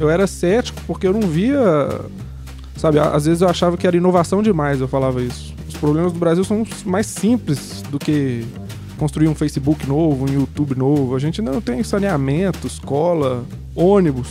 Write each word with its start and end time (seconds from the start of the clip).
eu 0.00 0.08
era 0.08 0.26
cético 0.26 0.80
porque 0.86 1.06
eu 1.06 1.12
não 1.12 1.20
via. 1.20 1.60
Sabe, 2.74 2.98
às 2.98 3.26
vezes 3.26 3.42
eu 3.42 3.48
achava 3.48 3.76
que 3.76 3.86
era 3.86 3.94
inovação 3.94 4.42
demais, 4.42 4.80
eu 4.80 4.88
falava 4.88 5.20
isso. 5.20 5.54
Os 5.68 5.76
problemas 5.76 6.14
do 6.14 6.18
Brasil 6.18 6.42
são 6.42 6.66
mais 6.86 7.06
simples 7.06 7.82
do 7.90 7.98
que 7.98 8.42
construir 8.96 9.28
um 9.28 9.34
Facebook 9.34 9.86
novo, 9.86 10.24
um 10.24 10.32
YouTube 10.32 10.74
novo. 10.74 11.14
A 11.14 11.18
gente 11.18 11.42
não 11.42 11.60
tem 11.60 11.82
saneamento, 11.82 12.66
escola, 12.66 13.44
ônibus. 13.76 14.28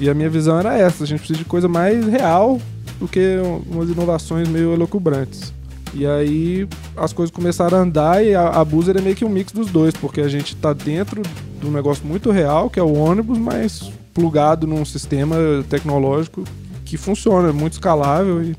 E 0.00 0.08
a 0.08 0.14
minha 0.14 0.30
visão 0.30 0.58
era 0.58 0.74
essa: 0.76 1.04
a 1.04 1.06
gente 1.06 1.18
precisa 1.18 1.38
de 1.38 1.44
coisa 1.44 1.68
mais 1.68 2.06
real 2.06 2.58
do 2.98 3.06
que 3.06 3.36
umas 3.70 3.90
inovações 3.90 4.48
meio 4.48 4.72
elocubrantes. 4.72 5.52
E 5.92 6.06
aí 6.06 6.66
as 6.96 7.12
coisas 7.12 7.30
começaram 7.30 7.76
a 7.76 7.82
andar 7.82 8.24
e 8.24 8.34
a, 8.34 8.48
a 8.48 8.64
Boozer 8.64 8.96
é 8.96 9.02
meio 9.02 9.14
que 9.14 9.26
um 9.26 9.28
mix 9.28 9.52
dos 9.52 9.70
dois, 9.70 9.94
porque 9.94 10.22
a 10.22 10.28
gente 10.28 10.56
tá 10.56 10.72
dentro 10.72 11.20
de 11.60 11.66
um 11.66 11.70
negócio 11.70 12.06
muito 12.06 12.30
real, 12.30 12.70
que 12.70 12.80
é 12.80 12.82
o 12.82 12.94
ônibus, 12.94 13.36
mas 13.36 13.92
plugado 14.12 14.66
num 14.66 14.84
sistema 14.84 15.36
tecnológico 15.68 16.44
que 16.84 16.96
funciona, 16.96 17.48
é 17.48 17.52
muito 17.52 17.74
escalável 17.74 18.42
e 18.42 18.56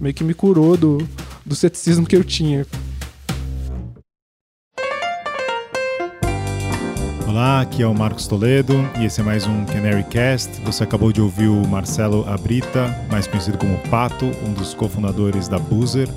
meio 0.00 0.14
que 0.14 0.24
me 0.24 0.34
curou 0.34 0.76
do, 0.76 0.98
do 1.44 1.54
ceticismo 1.54 2.06
que 2.06 2.16
eu 2.16 2.22
tinha. 2.22 2.66
Olá, 7.26 7.60
aqui 7.60 7.82
é 7.82 7.86
o 7.86 7.94
Marcos 7.94 8.26
Toledo 8.26 8.74
e 8.98 9.04
esse 9.04 9.20
é 9.20 9.24
mais 9.24 9.46
um 9.46 9.64
Canary 9.64 10.04
Cast. 10.04 10.60
Você 10.62 10.84
acabou 10.84 11.12
de 11.12 11.20
ouvir 11.20 11.48
o 11.48 11.66
Marcelo 11.66 12.28
Abrita, 12.28 12.94
mais 13.10 13.26
conhecido 13.26 13.56
como 13.56 13.78
Pato, 13.88 14.26
um 14.46 14.52
dos 14.52 14.74
cofundadores 14.74 15.48
da 15.48 15.58
Boozer. 15.58 16.08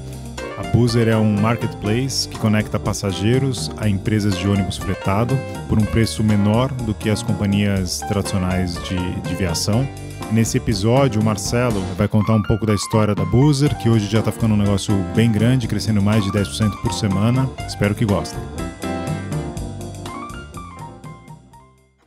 A 0.57 0.61
Boozer 0.67 1.07
é 1.07 1.17
um 1.17 1.39
marketplace 1.41 2.29
que 2.29 2.37
conecta 2.37 2.79
passageiros 2.79 3.71
a 3.77 3.89
empresas 3.89 4.37
de 4.37 4.47
ônibus 4.47 4.77
fretado 4.77 5.35
por 5.67 5.79
um 5.79 5.85
preço 5.85 6.23
menor 6.23 6.71
do 6.71 6.93
que 6.93 7.09
as 7.09 7.23
companhias 7.23 7.99
tradicionais 8.01 8.75
de, 8.83 9.21
de 9.21 9.35
viação. 9.35 9.87
Nesse 10.31 10.57
episódio, 10.57 11.19
o 11.19 11.23
Marcelo 11.23 11.81
vai 11.97 12.07
contar 12.07 12.35
um 12.35 12.43
pouco 12.43 12.67
da 12.67 12.73
história 12.75 13.15
da 13.15 13.25
Boozer, 13.25 13.75
que 13.79 13.89
hoje 13.89 14.07
já 14.07 14.19
está 14.19 14.31
ficando 14.31 14.53
um 14.53 14.57
negócio 14.57 14.95
bem 15.15 15.31
grande, 15.31 15.67
crescendo 15.67 16.01
mais 16.03 16.23
de 16.23 16.31
10% 16.31 16.81
por 16.81 16.93
semana. 16.93 17.49
Espero 17.67 17.95
que 17.95 18.05
gostem. 18.05 18.39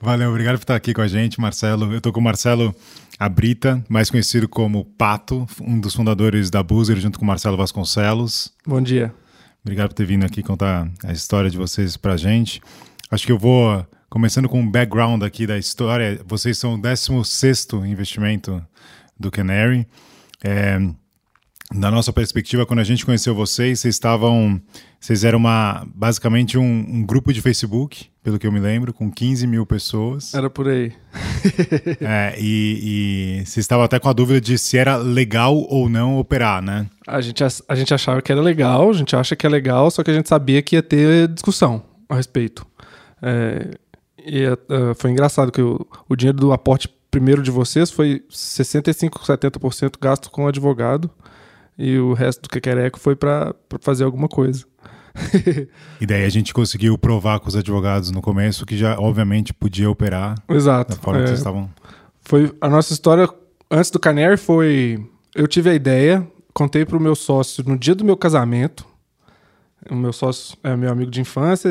Valeu, 0.01 0.31
obrigado 0.31 0.55
por 0.55 0.63
estar 0.63 0.77
aqui 0.77 0.95
com 0.95 1.03
a 1.03 1.09
gente, 1.09 1.41
Marcelo. 1.41 1.91
Eu 1.93 1.99
estou 1.99 2.13
com 2.13 2.21
o 2.21 2.23
Marcelo 2.23 2.73
Abrita, 3.19 3.83
mais 3.89 4.11
conhecido 4.11 4.49
como 4.49 4.85
Pato, 4.85 5.47
um 5.61 5.81
dos 5.81 5.95
fundadores 5.95 6.51
da 6.51 6.63
Boozer, 6.63 6.97
junto 6.99 7.19
com 7.19 7.25
o 7.25 7.29
Marcelo 7.29 7.57
Vasconcelos. 7.57 8.53
Bom 8.67 8.81
dia. 8.81 9.15
Obrigado 9.63 9.89
por 9.89 9.95
ter 9.95 10.07
vindo 10.07 10.25
aqui 10.25 10.43
contar 10.43 10.91
a 11.03 11.13
história 11.13 11.51
de 11.51 11.57
vocês 11.57 11.97
para 11.97 12.13
a 12.13 12.17
gente. 12.17 12.61
Acho 13.11 13.27
que 13.27 13.33
eu 13.33 13.39
vou, 13.39 13.85
começando 14.09 14.49
com 14.49 14.61
um 14.61 14.71
background 14.71 15.23
aqui 15.23 15.47
da 15.47 15.59
história. 15.59 16.21
Vocês 16.27 16.59
são 16.59 16.75
o 16.75 16.81
16 16.81 17.69
investimento 17.87 18.65
do 19.19 19.31
Canary. 19.31 19.87
É, 20.45 20.79
da 21.75 21.91
nossa 21.91 22.13
perspectiva, 22.13 22.65
quando 22.65 22.79
a 22.79 22.85
gente 22.85 23.05
conheceu 23.05 23.35
vocês, 23.35 23.81
vocês 23.81 23.95
estavam. 23.95 24.61
Vocês 25.01 25.25
eram 25.25 25.39
uma, 25.39 25.87
basicamente 25.95 26.57
um, 26.57 26.63
um, 26.63 27.05
grupo 27.05 27.33
de 27.33 27.41
Facebook, 27.41 28.07
pelo 28.23 28.39
que 28.39 28.47
eu 28.47 28.53
me 28.53 28.61
lembro, 28.61 28.93
com 28.93 29.11
15 29.11 29.47
mil 29.47 29.67
pessoas. 29.67 30.33
Era 30.33 30.49
por 30.49 30.69
aí. 30.69 30.93
é, 32.01 32.35
e, 32.39 33.41
e 33.41 33.45
vocês 33.45 33.59
estavam 33.59 33.85
até 33.85 33.99
com 33.99 34.09
a 34.09 34.13
dúvida 34.13 34.41
de 34.41 34.57
se 34.59 34.79
era 34.79 34.97
legal 34.97 35.57
ou 35.57 35.89
não 35.89 36.19
operar, 36.19 36.63
né? 36.63 36.87
A 37.07 37.21
gente, 37.21 37.43
a 37.45 37.75
gente 37.75 37.93
achava 37.93 38.23
que 38.23 38.33
era 38.33 38.41
legal, 38.41 38.91
a 38.91 38.95
gente 38.95 39.15
acha 39.15 39.37
que 39.37 39.47
é 39.47 39.51
legal, 39.51 39.91
só 39.91 40.03
que 40.03 40.11
a 40.11 40.15
gente 40.15 40.29
sabia 40.29 40.63
que 40.63 40.77
ia 40.77 40.83
ter 40.83 41.29
discussão 41.29 41.83
a 42.09 42.15
respeito. 42.15 42.67
É, 43.21 43.71
e 44.25 44.47
uh, 44.47 44.95
foi 44.97 45.11
engraçado 45.11 45.53
que 45.53 45.63
o, 45.63 45.87
o 46.09 46.17
dinheiro 46.17 46.39
do 46.39 46.53
aporte 46.53 46.89
primeiro 47.11 47.43
de 47.43 47.51
vocês 47.51 47.91
foi 47.91 48.25
65, 48.29 49.21
70% 49.21 49.95
gasto 50.01 50.31
com 50.31 50.47
advogado 50.47 51.11
e 51.79 51.99
o 51.99 52.13
resto 52.13 52.43
do 52.43 52.49
Quequereco 52.49 52.99
foi 52.99 53.15
para 53.15 53.55
fazer 53.81 54.05
alguma 54.05 54.29
coisa. 54.29 54.65
e 56.01 56.07
daí 56.07 56.25
a 56.25 56.29
gente 56.29 56.53
conseguiu 56.53 56.97
provar 56.99 57.41
com 57.41 57.49
os 57.49 57.57
advogados 57.57 58.11
no 58.11 58.21
começo 58.21 58.67
que 58.67 58.77
já, 58.77 58.99
obviamente, 58.99 59.53
podia 59.53 59.91
operar. 59.91 60.37
Exato. 60.49 60.95
Da 60.95 61.01
forma 61.01 61.21
é, 61.21 61.23
que 61.23 61.29
vocês 61.29 61.41
estavam. 61.41 61.71
Foi, 62.21 62.53
a 62.61 62.69
nossa 62.69 62.93
história 62.93 63.29
antes 63.71 63.91
do 63.91 63.99
Canary 63.99 64.37
foi. 64.37 65.05
Eu 65.35 65.47
tive 65.47 65.71
a 65.71 65.75
ideia, 65.75 66.27
contei 66.53 66.85
para 66.85 66.97
o 66.97 67.01
meu 67.01 67.15
sócio 67.15 67.65
no 67.67 67.79
dia 67.79 67.95
do 67.95 68.05
meu 68.05 68.17
casamento. 68.17 68.87
O 69.91 69.95
meu 69.95 70.13
sócio 70.13 70.57
é 70.63 70.75
meu 70.77 70.91
amigo 70.91 71.11
de 71.11 71.21
infância. 71.21 71.71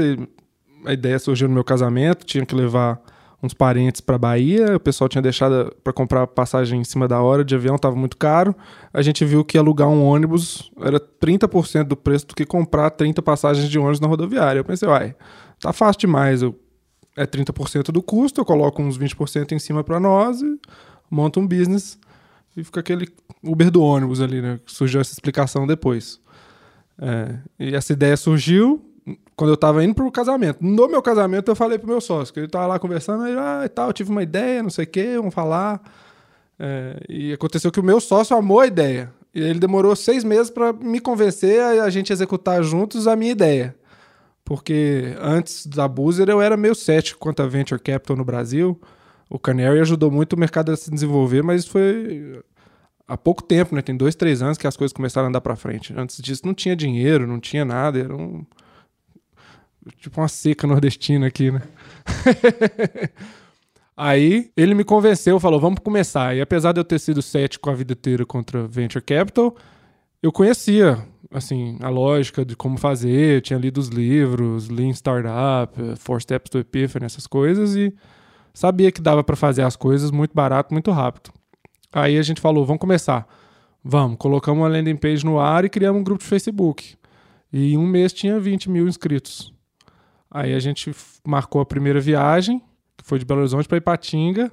a 0.86 0.94
ideia 0.94 1.20
surgiu 1.20 1.48
no 1.48 1.54
meu 1.54 1.64
casamento, 1.64 2.26
tinha 2.26 2.46
que 2.46 2.56
levar 2.56 3.02
uns 3.42 3.54
parentes 3.54 4.02
para 4.02 4.18
Bahia, 4.18 4.76
o 4.76 4.80
pessoal 4.80 5.08
tinha 5.08 5.22
deixado 5.22 5.76
para 5.84 5.94
comprar 5.94 6.26
passagem 6.28 6.80
em 6.80 6.84
cima 6.84 7.08
da 7.08 7.22
hora 7.22 7.44
de 7.44 7.54
avião, 7.56 7.76
estava 7.76 7.96
muito 7.96 8.18
caro. 8.18 8.56
A 8.94 9.02
gente 9.02 9.24
viu 9.24 9.44
que 9.44 9.58
alugar 9.58 9.88
um 9.88 10.04
ônibus 10.04 10.72
era 10.82 11.00
30% 11.00 11.84
do 11.84 11.96
preço 11.96 12.28
do 12.28 12.36
que 12.36 12.46
comprar 12.46 12.90
30 12.90 13.22
passagens 13.22 13.70
de 13.70 13.78
ônibus 13.78 14.00
na 14.00 14.08
rodoviária. 14.08 14.60
Eu 14.60 14.66
pensei, 14.66 14.88
uai, 14.88 15.16
tá 15.60 15.72
fácil 15.72 16.00
demais, 16.02 16.42
eu, 16.42 16.58
é 17.16 17.26
30% 17.26 17.92
do 17.92 18.02
custo, 18.02 18.42
eu 18.42 18.46
coloco 18.46 18.82
uns 18.82 18.98
20% 18.98 19.52
em 19.52 19.60
cima 19.60 19.84
para 19.84 20.00
nós 20.00 20.42
e 20.42 20.60
monto 21.10 21.40
um 21.40 21.48
business 21.48 22.00
e 22.58 22.64
fica 22.64 22.80
aquele 22.80 23.08
Uber 23.44 23.70
do 23.70 23.82
ônibus 23.82 24.22
ali, 24.22 24.42
né? 24.42 24.60
Surgiu 24.66 25.02
essa 25.02 25.14
explicação 25.14 25.68
depois. 25.68 26.20
É, 27.00 27.38
e 27.60 27.76
essa 27.76 27.94
ideia 27.94 28.16
surgiu, 28.16 28.82
quando 29.36 29.50
eu 29.52 29.58
tava 29.58 29.84
indo 29.84 29.94
pro 29.94 30.10
casamento. 30.12 30.60
No 30.62 30.88
meu 30.88 31.02
casamento, 31.02 31.50
eu 31.50 31.56
falei 31.56 31.78
pro 31.78 31.88
meu 31.88 32.00
sócio, 32.00 32.34
que 32.34 32.40
ele 32.40 32.48
tava 32.48 32.68
lá 32.68 32.80
conversando, 32.80 33.28
ele, 33.28 33.38
ah, 33.38 33.64
e 33.66 33.70
tal, 33.70 33.88
eu 33.88 33.94
tive 33.94 34.10
uma 34.10 34.24
ideia, 34.24 34.64
não 34.64 34.70
sei 34.70 34.86
o 34.86 34.88
quê, 34.88 35.14
vamos 35.18 35.34
falar. 35.34 35.82
É, 36.58 37.04
e 37.10 37.34
aconteceu 37.34 37.72
que 37.72 37.80
o 37.80 37.84
meu 37.84 38.00
sócio 38.00 38.36
amou 38.36 38.62
a 38.62 38.68
ideia. 38.68 39.12
E 39.34 39.42
ele 39.42 39.60
demorou 39.60 39.96
seis 39.96 40.24
meses 40.24 40.50
para 40.50 40.72
me 40.72 41.02
convencer 41.02 41.62
a, 41.62 41.84
a 41.84 41.90
gente 41.90 42.14
executar 42.14 42.64
juntos 42.64 43.08
a 43.08 43.16
minha 43.16 43.32
ideia. 43.32 43.76
Porque 44.46 45.16
antes 45.20 45.66
da 45.66 45.88
Boozer 45.88 46.30
eu 46.30 46.42
era 46.42 46.56
meio 46.56 46.76
cético 46.76 47.20
quanto 47.20 47.42
a 47.42 47.48
Venture 47.48 47.82
Capital 47.82 48.16
no 48.16 48.24
Brasil. 48.24 48.80
O 49.30 49.40
Canary 49.40 49.80
ajudou 49.80 50.12
muito 50.12 50.34
o 50.34 50.40
mercado 50.40 50.72
a 50.72 50.78
se 50.78 50.90
desenvolver, 50.90 51.44
mas 51.44 51.66
foi 51.66 52.42
há 53.08 53.18
pouco 53.18 53.44
tempo, 53.44 53.76
né? 53.76 53.82
Tem 53.82 53.98
dois, 53.98 54.16
três 54.16 54.42
anos 54.42 54.58
que 54.58 54.68
as 54.68 54.78
coisas 54.78 54.94
começaram 54.94 55.26
a 55.26 55.30
andar 55.30 55.42
para 55.42 55.56
frente. 55.56 55.94
Antes 55.98 56.22
disso 56.22 56.44
não 56.46 56.54
tinha 56.54 56.76
dinheiro, 56.76 57.28
não 57.28 57.40
tinha 57.40 57.66
nada, 57.66 58.00
era 58.00 58.16
um 58.16 58.46
Tipo 59.98 60.22
uma 60.22 60.28
seca 60.28 60.66
nordestina 60.66 61.28
aqui, 61.28 61.52
né? 61.52 61.62
Aí 63.96 64.52
ele 64.58 64.74
me 64.74 64.84
convenceu, 64.84 65.40
falou: 65.40 65.60
vamos 65.60 65.80
começar. 65.80 66.36
E 66.36 66.42
apesar 66.42 66.72
de 66.72 66.80
eu 66.80 66.84
ter 66.84 67.00
sido 67.00 67.22
cético 67.22 67.70
a 67.70 67.74
vida 67.74 67.94
inteira 67.94 68.26
contra 68.26 68.68
Venture 68.68 69.04
Capital, 69.04 69.56
eu 70.22 70.32
conhecia 70.32 70.98
assim 71.32 71.78
a 71.82 71.90
lógica 71.90 72.44
de 72.44 72.56
como 72.56 72.78
fazer, 72.78 73.42
tinha 73.42 73.60
lido 73.60 73.78
os 73.78 73.90
livros, 73.90 74.70
Lean 74.70 74.92
Startup, 74.92 75.72
Four 75.98 76.22
Steps 76.22 76.50
to 76.50 76.60
Epiphany, 76.60 77.06
essas 77.06 77.28
coisas, 77.28 77.76
e 77.76 77.94
sabia 78.54 78.92
que 78.92 79.02
dava 79.02 79.24
para 79.24 79.36
fazer 79.36 79.62
as 79.62 79.76
coisas 79.76 80.12
muito 80.12 80.34
barato, 80.34 80.74
muito 80.74 80.92
rápido. 80.92 81.32
Aí 81.94 82.18
a 82.18 82.22
gente 82.22 82.42
falou: 82.42 82.66
vamos 82.66 82.82
começar. 82.82 83.28
Vamos, 83.84 84.18
colocamos 84.18 84.62
uma 84.62 84.68
landing 84.68 84.96
page 84.96 85.24
no 85.24 85.40
ar 85.40 85.64
e 85.64 85.70
criamos 85.70 86.02
um 86.02 86.04
grupo 86.04 86.24
de 86.24 86.28
Facebook. 86.28 86.96
E 87.54 87.74
em 87.74 87.78
um 87.78 87.86
mês 87.86 88.12
tinha 88.12 88.40
20 88.40 88.70
mil 88.70 88.88
inscritos. 88.88 89.55
Aí 90.36 90.54
a 90.54 90.60
gente 90.60 90.94
marcou 91.26 91.62
a 91.62 91.66
primeira 91.66 92.02
viagem, 92.02 92.62
que 92.98 93.06
foi 93.06 93.18
de 93.18 93.24
Belo 93.24 93.40
Horizonte 93.40 93.70
para 93.70 93.78
Ipatinga, 93.78 94.52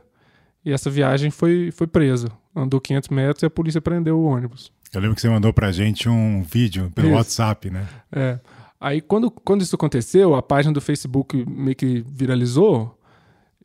e 0.65 0.71
essa 0.71 0.89
viagem 0.89 1.29
foi, 1.29 1.73
foi 1.73 1.89
presa. 1.89 2.29
Andou 2.55 2.81
500 2.81 3.09
metros 3.09 3.43
e 3.43 3.47
a 3.47 3.51
polícia 3.51 3.81
prendeu 3.81 4.17
o 4.17 4.23
ônibus. 4.23 4.71
Eu 4.95 5.01
lembro 5.01 5.17
que 5.17 5.21
você 5.21 5.29
mandou 5.29 5.53
pra 5.53 5.73
gente 5.73 6.09
um 6.09 6.45
vídeo 6.45 6.89
pelo 6.95 7.09
isso. 7.09 7.17
WhatsApp, 7.17 7.69
né? 7.69 7.89
É. 8.13 8.39
Aí 8.81 9.01
quando, 9.01 9.29
quando 9.29 9.63
isso 9.63 9.75
aconteceu, 9.75 10.37
a 10.37 10.43
página 10.43 10.73
do 10.73 10.81
Facebook 10.81 11.45
meio 11.49 11.75
que 11.75 12.05
viralizou 12.07 12.97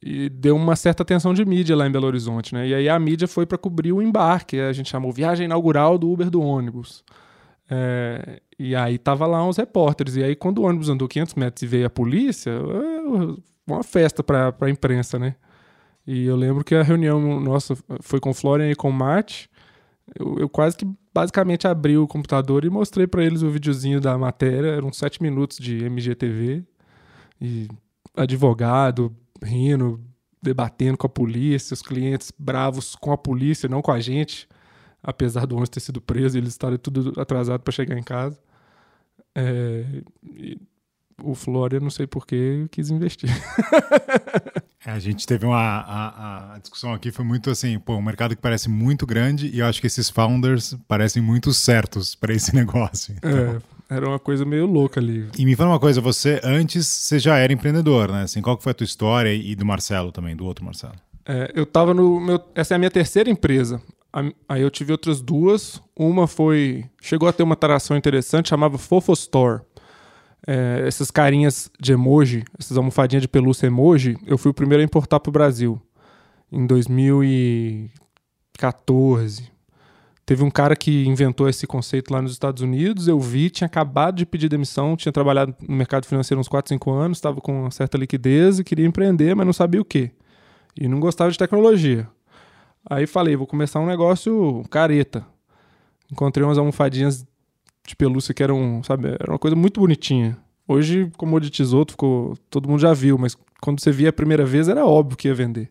e 0.02 0.28
deu 0.28 0.56
uma 0.56 0.76
certa 0.76 1.04
atenção 1.04 1.36
de 1.36 1.46
mídia 1.46 1.76
lá 1.76 1.86
em 1.86 1.92
Belo 1.92 2.08
Horizonte, 2.08 2.52
né? 2.52 2.68
E 2.68 2.74
aí 2.74 2.90
a 2.90 2.98
mídia 2.98 3.28
foi 3.28 3.46
para 3.46 3.60
cobrir 3.60 3.94
o 3.94 4.02
embarque, 4.02 4.60
a 4.60 4.74
gente 4.74 4.90
chamou 4.90 5.12
Viagem 5.12 5.46
Inaugural 5.46 6.00
do 6.00 6.10
Uber 6.10 6.32
do 6.32 6.42
ônibus. 6.42 7.04
É, 7.70 8.42
e 8.58 8.76
aí 8.76 8.98
tava 8.98 9.26
lá 9.26 9.46
uns 9.46 9.58
repórteres. 9.58 10.16
E 10.16 10.24
aí, 10.24 10.36
quando 10.36 10.60
o 10.60 10.64
ônibus 10.64 10.90
andou 10.90 11.08
500 11.08 11.36
metros 11.36 11.64
e 11.64 11.68
veio 11.68 11.88
a 11.88 11.90
polícia, 11.90 12.52
uma 13.66 13.84
festa 13.84 14.24
pra, 14.24 14.52
pra 14.52 14.70
imprensa, 14.70 15.20
né? 15.20 15.36
E 16.06 16.26
eu 16.26 16.36
lembro 16.36 16.64
que 16.64 16.74
a 16.74 16.84
reunião 16.84 17.40
nossa 17.42 17.76
foi 18.02 18.20
com 18.20 18.30
o 18.30 18.34
Florian 18.34 18.72
e 18.72 18.76
com 18.76 18.90
o 18.90 18.94
Marte. 18.94 19.50
Eu, 20.18 20.38
eu, 20.40 20.50
quase 20.50 20.78
que 20.78 20.88
basicamente 21.14 21.68
abri 21.68 21.98
o 21.98 22.08
computador 22.08 22.64
e 22.64 22.70
mostrei 22.70 23.06
para 23.06 23.24
eles 23.24 23.42
o 23.42 23.50
videozinho 23.50 24.00
da 24.00 24.18
matéria. 24.18 24.70
Eram 24.70 24.94
sete 24.94 25.22
minutos 25.22 25.58
de 25.58 25.84
MGTV. 25.84 26.64
E 27.42 27.68
advogado 28.16 29.14
rindo, 29.44 30.00
debatendo 30.42 30.98
com 30.98 31.06
a 31.06 31.10
polícia, 31.10 31.74
os 31.74 31.82
clientes 31.82 32.32
bravos 32.40 32.96
com 32.96 33.12
a 33.12 33.18
polícia, 33.18 33.68
não 33.68 33.82
com 33.82 33.92
a 33.92 34.00
gente 34.00 34.48
apesar 35.08 35.48
do 35.48 35.56
ônibus 35.56 35.70
ter 35.70 35.80
sido 35.80 36.02
preso 36.02 36.38
e 36.38 36.40
eles 36.40 36.50
estarem 36.50 36.78
tudo 36.78 37.14
atrasado 37.20 37.62
para 37.62 37.72
chegar 37.72 37.98
em 37.98 38.04
casa. 38.04 38.38
É, 39.34 39.86
o 41.24 41.34
Flória, 41.34 41.80
não 41.80 41.90
sei 41.90 42.06
porquê, 42.06 42.68
quis 42.70 42.90
investir. 42.90 43.30
É, 44.86 44.92
a 44.92 45.00
gente 45.00 45.28
teve 45.28 45.46
uma 45.46 45.58
a, 45.60 46.54
a, 46.54 46.60
discussão 46.60 46.94
aqui 46.94 47.12
foi 47.12 47.26
muito 47.26 47.50
assim, 47.50 47.78
pô, 47.78 47.96
um 47.96 48.02
mercado 48.02 48.36
que 48.36 48.42
parece 48.42 48.70
muito 48.70 49.06
grande 49.06 49.48
e 49.48 49.60
eu 49.60 49.66
acho 49.66 49.82
que 49.82 49.88
esses 49.88 50.10
founders 50.10 50.78
parecem 50.88 51.22
muito 51.22 51.52
certos 51.52 52.16
para 52.16 52.34
esse 52.34 52.54
negócio. 52.56 53.14
Então. 53.18 53.30
É, 53.90 53.96
era 53.96 54.08
uma 54.08 54.20
coisa 54.20 54.46
meio 54.46 54.66
louca 54.66 55.02
ali. 55.02 55.28
E 55.38 55.44
me 55.44 55.58
fala 55.58 55.72
uma 55.72 55.80
coisa, 55.80 56.00
você 56.00 56.40
antes 56.42 56.88
você 56.88 57.20
já 57.20 57.38
era 57.38 57.52
empreendedor, 57.52 58.10
né? 58.14 58.22
Assim, 58.22 58.42
qual 58.42 58.56
que 58.56 58.64
foi 58.64 58.72
a 58.72 58.76
tua 58.76 58.86
história 58.86 59.34
e 59.34 59.56
do 59.56 59.66
Marcelo 59.66 60.12
também, 60.12 60.38
do 60.38 60.46
outro 60.46 60.64
Marcelo? 60.64 60.96
É, 61.26 61.52
eu 61.54 61.66
tava 61.66 61.94
no 61.94 62.22
meu, 62.22 62.42
essa 62.56 62.74
é 62.74 62.76
a 62.76 62.80
minha 62.80 62.92
terceira 62.92 63.30
empresa. 63.30 63.82
Aí 64.14 64.62
eu 64.62 64.70
tive 64.70 64.92
outras 64.92 65.22
duas. 65.22 65.82
Uma 65.96 66.28
foi 66.28 66.86
chegou 67.02 67.28
a 67.28 67.34
ter 67.34 67.44
uma 67.44 67.56
tração 67.56 67.96
interessante, 67.96 68.50
chamava 68.50 68.78
Fofo 68.78 69.14
Store 69.14 69.62
é, 70.48 70.84
essas 70.86 71.10
carinhas 71.12 71.70
de 71.80 71.94
emoji, 71.94 72.44
essas 72.58 72.76
almofadinhas 72.78 73.22
de 73.22 73.28
pelúcia 73.28 73.68
emoji, 73.68 74.18
eu 74.26 74.38
fui 74.38 74.50
o 74.52 74.54
primeiro 74.54 74.82
a 74.82 74.86
importar 74.86 75.20
para 75.20 75.30
o 75.30 75.34
Brasil 75.34 75.82
em 76.52 76.66
2014. 76.66 79.52
Teve 80.26 80.44
um 80.44 80.50
cara 80.50 80.76
que 80.76 81.06
inventou 81.06 81.48
esse 81.48 81.66
conceito 81.66 82.12
lá 82.12 82.22
nos 82.22 82.34
Estados 82.34 82.62
Unidos, 82.62 83.08
eu 83.08 83.18
vi, 83.20 83.50
tinha 83.50 83.66
acabado 83.66 84.18
de 84.18 84.26
pedir 84.26 84.50
demissão, 84.50 84.98
tinha 84.98 85.12
trabalhado 85.12 85.56
no 85.66 85.76
mercado 85.76 86.06
financeiro 86.06 86.40
uns 86.40 86.50
4, 86.50 86.70
5 86.70 86.92
anos, 86.92 87.18
estava 87.18 87.40
com 87.40 87.62
uma 87.62 87.72
certa 87.72 87.98
liquidez 87.98 88.60
e 88.60 88.64
queria 88.64 88.86
empreender, 88.86 89.36
mas 89.36 89.46
não 89.46 89.54
sabia 89.54 89.82
o 89.82 89.86
quê. 89.86 90.12
E 90.80 90.88
não 90.88 91.00
gostava 91.00 91.32
de 91.32 91.38
tecnologia. 91.38 92.08
Aí 92.90 93.06
falei, 93.06 93.36
vou 93.36 93.48
começar 93.48 93.80
um 93.80 93.86
negócio 93.86 94.64
careta. 94.70 95.26
Encontrei 96.12 96.46
umas 96.46 96.58
almofadinhas 96.58 97.26
de 97.86 97.96
pelúcia 97.96 98.34
que 98.34 98.42
eram, 98.42 98.82
sabe, 98.84 99.10
era 99.10 99.32
uma 99.32 99.40
coisa 99.40 99.56
muito 99.56 99.80
bonitinha. 99.80 100.38
Hoje 100.68 101.12
comoditizou, 101.18 101.86
ficou, 101.90 102.38
todo 102.50 102.68
mundo 102.68 102.80
já 102.80 102.94
viu, 102.94 103.18
mas 103.18 103.38
quando 103.62 103.82
você 103.82 103.92
via 103.92 104.10
a 104.10 104.14
primeira 104.14 104.46
vez 104.46 104.68
era 104.68 104.86
óbvio 104.86 105.18
que 105.18 105.28
ia 105.28 105.34
vender. 105.34 105.70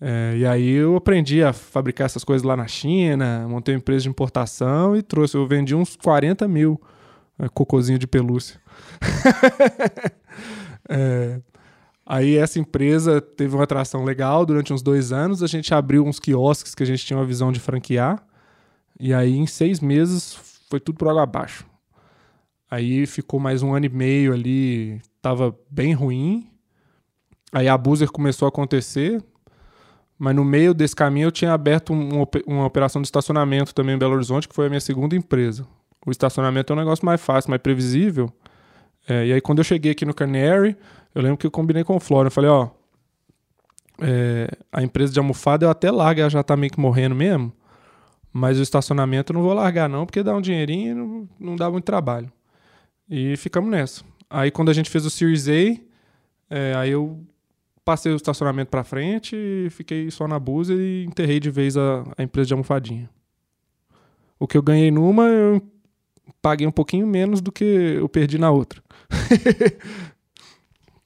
É, 0.00 0.34
e 0.36 0.46
aí 0.46 0.70
eu 0.70 0.96
aprendi 0.96 1.42
a 1.42 1.52
fabricar 1.52 2.06
essas 2.06 2.24
coisas 2.24 2.44
lá 2.44 2.56
na 2.56 2.66
China, 2.66 3.46
montei 3.48 3.74
uma 3.74 3.78
empresa 3.78 4.02
de 4.02 4.08
importação 4.08 4.96
e 4.96 5.02
trouxe. 5.02 5.36
Eu 5.36 5.46
vendi 5.46 5.74
uns 5.74 5.96
40 5.96 6.46
mil 6.48 6.80
é, 7.38 7.48
cocôzinho 7.48 7.98
de 7.98 8.06
pelúcia. 8.06 8.60
é, 10.88 11.40
aí 12.06 12.36
essa 12.36 12.58
empresa 12.58 13.20
teve 13.20 13.54
uma 13.54 13.64
atração 13.64 14.04
legal 14.04 14.44
durante 14.44 14.72
uns 14.72 14.82
dois 14.82 15.12
anos. 15.12 15.42
A 15.42 15.46
gente 15.46 15.72
abriu 15.74 16.04
uns 16.04 16.18
quiosques 16.18 16.74
que 16.74 16.82
a 16.82 16.86
gente 16.86 17.04
tinha 17.04 17.18
uma 17.18 17.26
visão 17.26 17.50
de 17.50 17.60
franquear. 17.60 18.24
E 18.98 19.12
aí 19.12 19.36
em 19.36 19.46
seis 19.46 19.80
meses 19.80 20.38
foi 20.68 20.80
tudo 20.80 20.98
por 20.98 21.08
água 21.08 21.22
abaixo. 21.22 21.66
Aí 22.70 23.06
ficou 23.06 23.38
mais 23.38 23.62
um 23.62 23.74
ano 23.74 23.86
e 23.86 23.88
meio 23.88 24.32
ali, 24.32 25.00
tava 25.22 25.56
bem 25.70 25.92
ruim. 25.92 26.48
Aí 27.52 27.68
a 27.68 27.78
Buzer 27.78 28.10
começou 28.10 28.46
a 28.46 28.48
acontecer, 28.48 29.22
mas 30.18 30.34
no 30.34 30.44
meio 30.44 30.74
desse 30.74 30.96
caminho 30.96 31.26
eu 31.28 31.32
tinha 31.32 31.52
aberto 31.52 31.92
um, 31.92 32.24
uma 32.46 32.66
operação 32.66 33.00
de 33.00 33.06
estacionamento 33.06 33.72
também 33.72 33.94
em 33.94 33.98
Belo 33.98 34.14
Horizonte, 34.14 34.48
que 34.48 34.54
foi 34.54 34.66
a 34.66 34.68
minha 34.68 34.80
segunda 34.80 35.14
empresa. 35.14 35.64
O 36.04 36.10
estacionamento 36.10 36.72
é 36.72 36.76
um 36.76 36.78
negócio 36.78 37.06
mais 37.06 37.20
fácil, 37.20 37.50
mais 37.50 37.62
previsível. 37.62 38.28
É, 39.08 39.26
e 39.26 39.32
aí 39.32 39.40
quando 39.40 39.58
eu 39.58 39.64
cheguei 39.64 39.92
aqui 39.92 40.04
no 40.04 40.12
Canary, 40.12 40.76
eu 41.14 41.22
lembro 41.22 41.38
que 41.38 41.46
eu 41.46 41.50
combinei 41.50 41.84
com 41.84 41.96
o 41.96 42.00
Flora. 42.00 42.26
Eu 42.26 42.32
falei, 42.32 42.50
ó, 42.50 42.70
é, 44.00 44.48
a 44.72 44.82
empresa 44.82 45.12
de 45.12 45.18
almofada 45.18 45.66
eu 45.66 45.70
até 45.70 45.90
largo, 45.90 46.20
ela 46.20 46.30
já 46.30 46.42
tá 46.42 46.56
meio 46.56 46.72
que 46.72 46.80
morrendo 46.80 47.14
mesmo. 47.14 47.52
Mas 48.32 48.58
o 48.58 48.62
estacionamento 48.62 49.32
eu 49.32 49.34
não 49.34 49.42
vou 49.42 49.54
largar, 49.54 49.88
não, 49.88 50.04
porque 50.04 50.22
dá 50.22 50.34
um 50.36 50.40
dinheirinho 50.40 50.90
e 50.90 50.94
não, 50.94 51.28
não 51.38 51.56
dá 51.56 51.70
muito 51.70 51.84
trabalho. 51.84 52.32
E 53.08 53.36
ficamos 53.36 53.70
nessa. 53.70 54.02
Aí 54.28 54.50
quando 54.50 54.70
a 54.70 54.72
gente 54.72 54.90
fez 54.90 55.06
o 55.06 55.10
Series 55.10 55.48
A, 55.48 55.80
é, 56.50 56.74
aí 56.74 56.90
eu 56.90 57.24
passei 57.84 58.12
o 58.12 58.16
estacionamento 58.16 58.70
para 58.70 58.82
frente 58.82 59.36
e 59.36 59.68
fiquei 59.70 60.10
só 60.10 60.26
na 60.26 60.38
Busa 60.38 60.74
e 60.74 61.04
enterrei 61.04 61.38
de 61.38 61.50
vez 61.50 61.76
a, 61.76 62.02
a, 62.16 62.22
empresa 62.22 62.48
de 62.48 62.54
almofadinha. 62.54 63.08
O 64.38 64.48
que 64.48 64.56
eu 64.56 64.62
ganhei 64.62 64.90
numa, 64.90 65.28
eu 65.28 65.62
paguei 66.42 66.66
um 66.66 66.72
pouquinho 66.72 67.06
menos 67.06 67.40
do 67.40 67.52
que 67.52 67.64
eu 67.64 68.08
perdi 68.08 68.38
na 68.38 68.50
outra. 68.50 68.82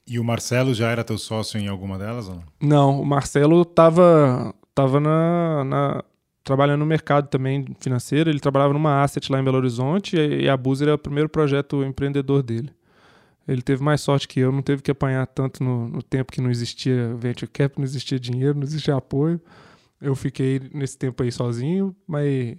e 0.09 0.19
o 0.19 0.23
Marcelo 0.23 0.73
já 0.73 0.89
era 0.89 1.03
teu 1.03 1.17
sócio 1.17 1.59
em 1.59 1.67
alguma 1.67 1.97
delas? 1.97 2.27
Ou 2.27 2.35
não? 2.35 2.43
não, 2.61 3.01
o 3.01 3.05
Marcelo 3.05 3.63
tava, 3.63 4.53
tava 4.73 4.99
na, 4.99 5.63
na 5.63 6.03
trabalhando 6.43 6.79
no 6.79 6.85
mercado 6.85 7.27
também 7.27 7.65
financeiro. 7.79 8.29
Ele 8.29 8.39
trabalhava 8.39 8.73
numa 8.73 9.03
asset 9.03 9.31
lá 9.31 9.39
em 9.39 9.43
Belo 9.43 9.57
Horizonte 9.57 10.17
e 10.17 10.49
a 10.49 10.57
Buzer 10.57 10.87
era 10.87 10.95
o 10.95 10.99
primeiro 10.99 11.29
projeto 11.29 11.83
empreendedor 11.83 12.41
dele. 12.41 12.71
Ele 13.47 13.61
teve 13.61 13.83
mais 13.83 14.01
sorte 14.01 14.27
que 14.27 14.39
eu, 14.39 14.51
não 14.51 14.61
teve 14.61 14.81
que 14.81 14.91
apanhar 14.91 15.25
tanto 15.27 15.63
no, 15.63 15.87
no 15.87 16.03
tempo 16.03 16.31
que 16.31 16.41
não 16.41 16.51
existia 16.51 17.15
venture 17.15 17.49
cap, 17.49 17.77
não 17.77 17.83
existia 17.83 18.19
dinheiro, 18.19 18.55
não 18.55 18.63
existia 18.63 18.95
apoio. 18.95 19.39
Eu 20.01 20.15
fiquei 20.15 20.61
nesse 20.73 20.97
tempo 20.97 21.21
aí 21.23 21.31
sozinho, 21.31 21.95
mas 22.07 22.57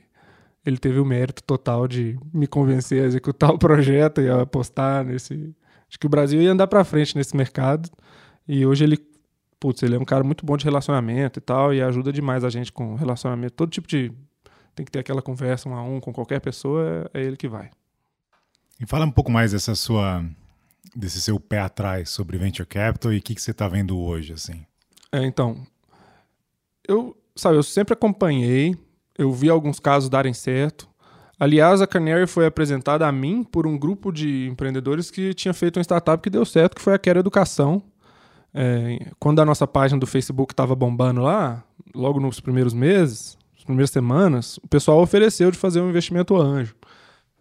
ele 0.64 0.78
teve 0.78 0.98
o 0.98 1.04
mérito 1.04 1.42
total 1.42 1.88
de 1.88 2.18
me 2.32 2.46
convencer 2.46 3.02
a 3.02 3.06
executar 3.06 3.50
o 3.50 3.58
projeto 3.58 4.20
e 4.20 4.28
a 4.28 4.42
apostar 4.42 5.04
nesse. 5.04 5.54
Acho 5.90 5.98
que 5.98 6.06
o 6.06 6.10
Brasil 6.10 6.40
ia 6.40 6.52
andar 6.52 6.68
para 6.68 6.84
frente 6.84 7.14
nesse 7.16 7.36
mercado. 7.36 7.90
E 8.48 8.64
hoje 8.64 8.84
ele 8.84 8.96
putz, 9.60 9.82
ele 9.82 9.94
é 9.94 9.98
um 9.98 10.04
cara 10.04 10.24
muito 10.24 10.44
bom 10.44 10.56
de 10.56 10.64
relacionamento 10.64 11.38
e 11.38 11.42
tal, 11.42 11.74
e 11.74 11.82
ajuda 11.82 12.10
demais 12.10 12.42
a 12.42 12.48
gente 12.48 12.72
com 12.72 12.94
relacionamento. 12.94 13.52
Todo 13.52 13.70
tipo 13.70 13.86
de. 13.86 14.10
Tem 14.74 14.86
que 14.86 14.90
ter 14.90 15.00
aquela 15.00 15.20
conversa 15.20 15.68
um 15.68 15.74
a 15.74 15.82
um 15.82 16.00
com 16.00 16.12
qualquer 16.12 16.40
pessoa, 16.40 17.10
é, 17.12 17.20
é 17.20 17.24
ele 17.24 17.36
que 17.36 17.46
vai. 17.46 17.70
E 18.80 18.86
fala 18.86 19.04
um 19.04 19.10
pouco 19.10 19.30
mais 19.30 19.52
dessa 19.52 19.74
sua. 19.74 20.24
desse 20.96 21.20
seu 21.20 21.38
pé 21.38 21.60
atrás 21.60 22.08
sobre 22.08 22.38
venture 22.38 22.66
capital 22.66 23.12
e 23.12 23.18
o 23.18 23.22
que, 23.22 23.34
que 23.34 23.42
você 23.42 23.50
está 23.50 23.68
vendo 23.68 23.98
hoje, 23.98 24.32
assim. 24.32 24.64
É, 25.12 25.24
então. 25.26 25.60
Eu, 26.88 27.16
sabe, 27.36 27.56
eu 27.56 27.62
sempre 27.62 27.92
acompanhei, 27.92 28.74
eu 29.16 29.30
vi 29.30 29.50
alguns 29.50 29.78
casos 29.78 30.08
darem 30.08 30.32
certo. 30.32 30.88
Aliás, 31.40 31.80
a 31.80 31.86
Canary 31.86 32.26
foi 32.26 32.44
apresentada 32.44 33.08
a 33.08 33.10
mim 33.10 33.42
por 33.42 33.66
um 33.66 33.78
grupo 33.78 34.12
de 34.12 34.46
empreendedores 34.46 35.10
que 35.10 35.32
tinha 35.32 35.54
feito 35.54 35.78
uma 35.78 35.82
startup 35.82 36.22
que 36.22 36.28
deu 36.28 36.44
certo, 36.44 36.76
que 36.76 36.82
foi 36.82 36.92
a 36.92 36.98
Quero 36.98 37.18
Educação, 37.18 37.82
é, 38.52 39.06
quando 39.18 39.40
a 39.40 39.44
nossa 39.46 39.66
página 39.66 39.98
do 39.98 40.06
Facebook 40.06 40.52
estava 40.52 40.74
bombando 40.74 41.22
lá, 41.22 41.64
logo 41.94 42.20
nos 42.20 42.40
primeiros 42.40 42.74
meses, 42.74 43.38
nas 43.54 43.64
primeiras 43.64 43.90
semanas, 43.90 44.58
o 44.58 44.68
pessoal 44.68 45.00
ofereceu 45.00 45.50
de 45.50 45.56
fazer 45.56 45.80
um 45.80 45.88
investimento 45.88 46.36
anjo. 46.36 46.74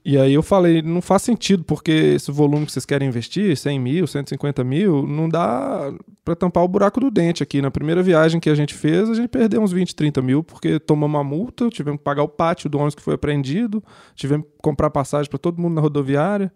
E 0.03 0.17
aí 0.17 0.33
eu 0.33 0.41
falei, 0.41 0.81
não 0.81 1.01
faz 1.01 1.23
sentido, 1.23 1.63
porque 1.63 1.91
esse 1.91 2.31
volume 2.31 2.65
que 2.65 2.71
vocês 2.71 2.85
querem 2.85 3.07
investir, 3.07 3.55
100 3.55 3.79
mil, 3.79 4.07
150 4.07 4.63
mil, 4.63 5.05
não 5.05 5.27
dá 5.27 5.93
para 6.23 6.35
tampar 6.35 6.63
o 6.63 6.67
buraco 6.67 7.01
do 7.01 7.11
dente 7.11 7.43
aqui. 7.43 7.61
Na 7.61 7.69
primeira 7.69 8.01
viagem 8.01 8.39
que 8.39 8.49
a 8.49 8.55
gente 8.55 8.73
fez, 8.73 9.09
a 9.09 9.13
gente 9.13 9.27
perdeu 9.27 9.61
uns 9.61 9.73
20, 9.73 9.93
30 9.95 10.21
mil, 10.21 10.43
porque 10.43 10.79
tomamos 10.79 11.17
uma 11.17 11.23
multa, 11.23 11.69
tivemos 11.69 11.99
que 11.99 12.03
pagar 12.03 12.23
o 12.23 12.29
pátio 12.29 12.69
do 12.69 12.77
ônibus 12.77 12.95
que 12.95 13.01
foi 13.01 13.15
apreendido, 13.15 13.83
tivemos 14.15 14.47
que 14.47 14.53
comprar 14.61 14.89
passagem 14.89 15.29
para 15.29 15.37
todo 15.37 15.61
mundo 15.61 15.75
na 15.75 15.81
rodoviária. 15.81 16.51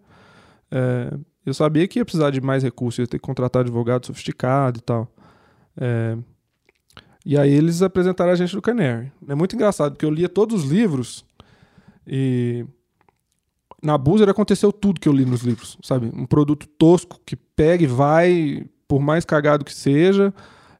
É, 0.70 1.12
eu 1.44 1.52
sabia 1.52 1.86
que 1.86 1.98
ia 1.98 2.04
precisar 2.04 2.30
de 2.30 2.40
mais 2.40 2.62
recursos, 2.62 2.98
ia 2.98 3.06
ter 3.06 3.18
que 3.18 3.26
contratar 3.26 3.60
advogado 3.60 4.06
sofisticado 4.06 4.78
e 4.78 4.82
tal. 4.82 5.12
É... 5.76 6.16
E 7.26 7.38
aí 7.38 7.52
eles 7.52 7.82
apresentaram 7.82 8.32
a 8.32 8.36
gente 8.36 8.54
do 8.54 8.62
Canary. 8.62 9.12
É 9.28 9.34
muito 9.34 9.54
engraçado, 9.54 9.92
porque 9.92 10.04
eu 10.04 10.10
lia 10.10 10.28
todos 10.28 10.64
os 10.64 10.70
livros 10.70 11.24
e 12.06 12.66
na 13.84 13.98
Boozer 13.98 14.28
aconteceu 14.28 14.72
tudo 14.72 14.98
que 14.98 15.08
eu 15.08 15.12
li 15.12 15.26
nos 15.26 15.42
livros, 15.42 15.76
sabe? 15.82 16.10
Um 16.14 16.24
produto 16.24 16.66
tosco 16.66 17.20
que 17.24 17.36
pega 17.36 17.84
e 17.84 17.86
vai, 17.86 18.64
por 18.88 19.00
mais 19.00 19.24
cagado 19.24 19.64
que 19.64 19.74
seja, 19.74 20.32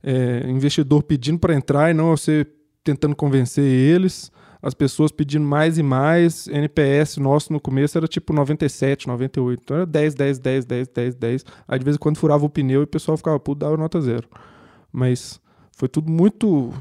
é, 0.02 0.48
investidor 0.48 1.02
pedindo 1.02 1.38
para 1.38 1.54
entrar 1.54 1.90
e 1.90 1.94
não 1.94 2.16
você 2.16 2.46
tentando 2.82 3.14
convencer 3.14 3.64
eles 3.64 4.32
as 4.64 4.72
pessoas 4.72 5.12
pedindo 5.12 5.44
mais 5.44 5.76
e 5.76 5.82
mais. 5.82 6.48
NPS 6.48 7.18
nosso 7.18 7.52
no 7.52 7.60
começo 7.60 7.98
era 7.98 8.08
tipo 8.08 8.32
97, 8.32 9.06
98. 9.06 9.60
Então 9.62 9.76
era 9.76 9.86
10, 9.86 10.14
10, 10.14 10.38
10, 10.38 10.64
10, 10.64 10.88
10, 10.88 11.14
10. 11.16 11.44
Aí 11.68 11.78
de 11.78 11.84
vez 11.84 11.96
em 11.96 11.98
quando 11.98 12.16
furava 12.16 12.46
o 12.46 12.48
pneu 12.48 12.80
e 12.80 12.84
o 12.84 12.86
pessoal 12.86 13.18
ficava 13.18 13.38
puto, 13.38 13.58
dava 13.58 13.76
nota 13.76 14.00
zero. 14.00 14.26
Mas 14.90 15.38
foi 15.76 15.88
tudo 15.88 16.10
muito. 16.10 16.72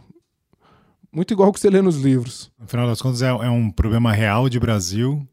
Muito 1.11 1.31
igual 1.31 1.49
o 1.49 1.53
que 1.53 1.59
você 1.59 1.69
lê 1.69 1.81
nos 1.81 1.97
livros. 1.97 2.49
No 2.57 2.67
final 2.67 2.87
das 2.87 3.01
contas, 3.01 3.21
é, 3.21 3.27
é 3.27 3.49
um 3.49 3.69
problema 3.69 4.13
real 4.13 4.49
de 4.49 4.59
Brasil 4.59 5.27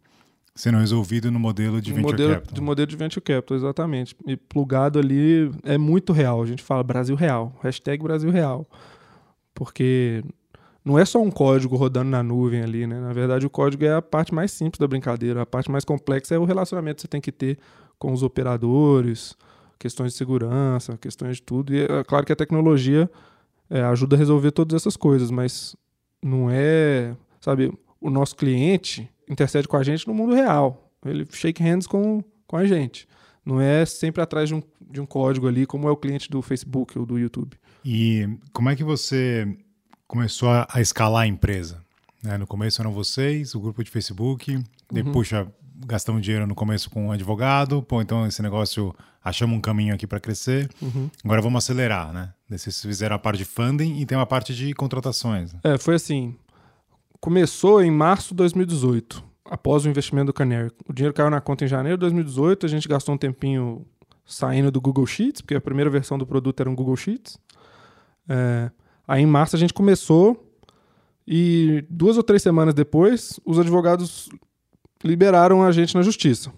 sendo 0.61 0.77
resolvido 0.77 1.31
no 1.31 1.41
modelo 1.41 1.81
de 1.81 1.91
venture 1.91 2.13
modelo, 2.13 2.35
capital. 2.35 2.55
De 2.55 2.61
modelo 2.61 2.87
de 2.87 2.97
venture 2.97 3.21
capital, 3.23 3.57
exatamente. 3.57 4.15
E 4.27 4.37
plugado 4.37 4.99
ali 4.99 5.51
é 5.65 5.79
muito 5.79 6.13
real. 6.13 6.43
A 6.43 6.47
gente 6.47 6.63
fala 6.63 6.83
Brasil 6.83 7.17
real. 7.17 7.59
Hashtag 7.63 8.03
Brasil 8.03 8.31
real. 8.31 8.69
Porque 9.55 10.23
não 10.85 10.99
é 10.99 11.05
só 11.07 11.19
um 11.19 11.31
código 11.31 11.77
rodando 11.77 12.11
na 12.11 12.23
nuvem 12.23 12.61
ali, 12.61 12.87
né? 12.87 13.01
Na 13.01 13.15
verdade, 13.15 13.47
o 13.47 13.51
código 13.51 13.87
é 13.87 13.95
a 13.95 14.03
parte 14.03 14.35
mais 14.35 14.53
simples 14.53 14.79
da 14.79 14.87
brincadeira. 14.87 15.41
A 15.41 15.47
parte 15.47 15.71
mais 15.71 15.83
complexa 15.83 16.35
é 16.35 16.39
o 16.39 16.45
relacionamento 16.45 16.97
que 16.97 17.03
você 17.03 17.09
tem 17.09 17.23
que 17.23 17.33
ter 17.33 17.59
com 17.99 18.13
os 18.13 18.23
operadores, 18.23 19.35
questões 19.79 20.13
de 20.13 20.19
segurança, 20.19 20.99
questões 20.99 21.37
de 21.37 21.43
tudo. 21.43 21.75
E 21.75 21.85
é 21.85 22.05
claro 22.05 22.27
que 22.27 22.35
a 22.35 22.37
tecnologia 22.37 23.11
é, 23.71 23.81
ajuda 23.81 24.15
a 24.15 24.19
resolver 24.19 24.51
todas 24.51 24.77
essas 24.77 24.95
coisas, 24.95 25.31
mas 25.31 25.75
não 26.23 26.51
é, 26.51 27.17
sabe, 27.41 27.73
o 27.99 28.11
nosso 28.11 28.37
cliente 28.37 29.09
intercede 29.31 29.69
com 29.69 29.77
a 29.77 29.83
gente 29.83 30.07
no 30.07 30.13
mundo 30.13 30.35
real. 30.35 30.91
Ele 31.07 31.27
shake 31.31 31.63
hands 31.63 31.87
com, 31.87 32.23
com 32.47 32.57
a 32.57 32.67
gente. 32.67 33.09
Não 33.47 33.61
é 33.61 33.87
sempre 33.87 34.21
atrás 34.21 34.49
de 34.49 34.55
um, 34.55 34.63
de 34.91 35.01
um 35.01 35.07
código 35.07 35.49
ali, 35.49 35.65
como 35.65 35.89
é 35.89 35.91
o 35.91 35.97
cliente 35.97 36.29
do 36.29 36.43
Facebook 36.43 36.99
ou 36.99 37.07
do 37.07 37.19
YouTube. 37.19 37.57
E 37.85 38.29
como 38.53 38.69
é 38.69 38.77
que 38.77 38.85
você 38.85 39.57
começou 40.07 40.51
a, 40.51 40.67
a 40.71 40.81
escalar 40.81 41.23
a 41.23 41.27
empresa? 41.27 41.81
Né? 42.23 42.37
No 42.37 42.47
começo 42.47 42.83
eram 42.83 42.93
vocês, 42.93 43.55
o 43.55 43.61
grupo 43.61 43.83
de 43.83 43.91
Facebook, 43.91 44.55
uhum. 44.93 45.13
puxa, 45.13 45.47
gastamos 45.87 46.23
dinheiro 46.23 46.47
no 46.47 46.55
começo 46.55 46.91
com 46.91 47.07
um 47.07 47.13
advogado, 47.13 47.83
pô, 47.83 48.03
então 48.03 48.27
esse 48.27 48.43
negócio, 48.43 48.95
achamos 49.25 49.57
um 49.57 49.61
caminho 49.61 49.95
aqui 49.95 50.07
para 50.07 50.21
crescer, 50.21 50.69
uhum. 50.83 51.09
agora 51.25 51.41
vamos 51.41 51.65
acelerar, 51.65 52.13
né? 52.13 52.35
Vocês 52.49 52.83
fizeram 52.83 53.17
a 53.17 53.19
parte 53.19 53.39
de 53.39 53.45
funding 53.45 53.99
e 54.01 54.05
tem 54.05 54.19
uma 54.19 54.27
parte 54.27 54.55
de 54.55 54.75
contratações. 54.75 55.55
É, 55.65 55.79
foi 55.79 55.95
assim, 55.95 56.37
começou 57.21 57.83
em 57.83 57.91
março 57.91 58.31
de 58.31 58.37
2018, 58.37 59.23
após 59.45 59.85
o 59.85 59.89
investimento 59.89 60.27
do 60.27 60.33
Canary. 60.33 60.73
O 60.89 60.93
dinheiro 60.93 61.15
caiu 61.15 61.31
na 61.31 61.41
conta 61.41 61.65
em 61.65 61.69
janeiro 61.69 61.99
de 61.99 62.01
2018, 62.01 62.67
a 62.67 62.69
gente 62.69 62.89
gastou 62.89 63.15
um 63.15 63.19
tempinho 63.19 63.87
saindo 64.25 64.71
do 64.71 64.81
Google 64.81 65.07
Sheets, 65.07 65.41
porque 65.41 65.55
a 65.55 65.61
primeira 65.61 65.91
versão 65.91 66.17
do 66.17 66.27
produto 66.27 66.61
era 66.61 66.71
um 66.71 66.75
Google 66.75 66.97
Sheets. 66.97 67.39
É, 68.29 68.71
aí 69.07 69.23
em 69.23 69.27
março 69.27 69.57
a 69.57 69.59
gente 69.59 69.75
começou 69.75 70.47
e 71.27 71.85
duas 71.91 72.17
ou 72.17 72.23
três 72.23 72.43
semanas 72.43 72.75
depois, 72.75 73.39
os 73.45 73.59
advogados 73.59 74.29
liberaram 75.05 75.63
a 75.63 75.73
gente 75.73 75.95
na 75.95 76.03
justiça. 76.03 76.53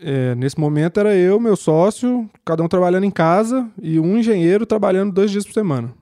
É, 0.00 0.34
nesse 0.34 0.58
momento 0.58 0.98
era 0.98 1.14
eu, 1.14 1.38
meu 1.38 1.56
sócio, 1.56 2.28
cada 2.44 2.62
um 2.62 2.68
trabalhando 2.68 3.04
em 3.04 3.10
casa 3.10 3.70
e 3.80 3.98
um 4.00 4.18
engenheiro 4.18 4.66
trabalhando 4.66 5.12
dois 5.12 5.30
dias 5.30 5.44
por 5.44 5.52
semana. 5.52 5.94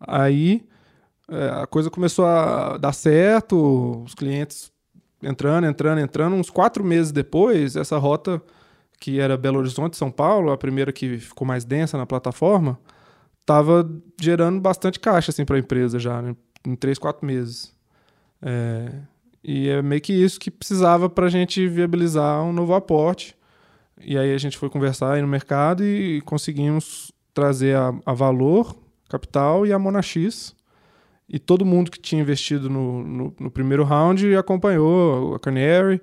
Aí 0.00 0.66
é, 1.28 1.62
a 1.62 1.66
coisa 1.66 1.90
começou 1.90 2.26
a 2.26 2.76
dar 2.76 2.92
certo, 2.92 4.02
os 4.04 4.14
clientes 4.14 4.72
entrando, 5.22 5.66
entrando, 5.66 6.00
entrando. 6.00 6.36
Uns 6.36 6.50
quatro 6.50 6.84
meses 6.84 7.12
depois, 7.12 7.76
essa 7.76 7.98
rota 7.98 8.42
que 9.00 9.20
era 9.20 9.36
Belo 9.36 9.58
Horizonte, 9.58 9.96
São 9.96 10.10
Paulo, 10.10 10.50
a 10.50 10.56
primeira 10.56 10.92
que 10.92 11.18
ficou 11.18 11.46
mais 11.46 11.64
densa 11.64 11.98
na 11.98 12.06
plataforma, 12.06 12.78
estava 13.40 13.88
gerando 14.20 14.60
bastante 14.60 14.98
caixa 14.98 15.30
assim, 15.30 15.44
para 15.44 15.56
a 15.56 15.58
empresa 15.58 15.98
já, 15.98 16.22
né? 16.22 16.34
em 16.66 16.74
três, 16.74 16.98
quatro 16.98 17.26
meses. 17.26 17.74
É, 18.40 18.90
e 19.42 19.68
é 19.68 19.82
meio 19.82 20.00
que 20.00 20.12
isso 20.12 20.40
que 20.40 20.50
precisava 20.50 21.08
para 21.08 21.26
a 21.26 21.30
gente 21.30 21.66
viabilizar 21.68 22.42
um 22.42 22.52
novo 22.52 22.74
aporte. 22.74 23.36
E 24.00 24.18
aí 24.18 24.32
a 24.32 24.38
gente 24.38 24.56
foi 24.56 24.70
conversar 24.70 25.12
aí 25.12 25.22
no 25.22 25.28
mercado 25.28 25.84
e 25.84 26.20
conseguimos 26.22 27.12
trazer 27.32 27.76
a, 27.76 27.92
a 28.06 28.14
Valor 28.14 28.74
Capital 29.08 29.66
e 29.66 29.72
a 29.72 29.78
Monax. 29.78 30.53
E 31.28 31.38
todo 31.38 31.64
mundo 31.64 31.90
que 31.90 31.98
tinha 31.98 32.20
investido 32.20 32.68
no, 32.68 33.02
no, 33.02 33.36
no 33.40 33.50
primeiro 33.50 33.82
round 33.82 34.36
acompanhou 34.36 35.34
a 35.34 35.40
Canary, 35.40 36.00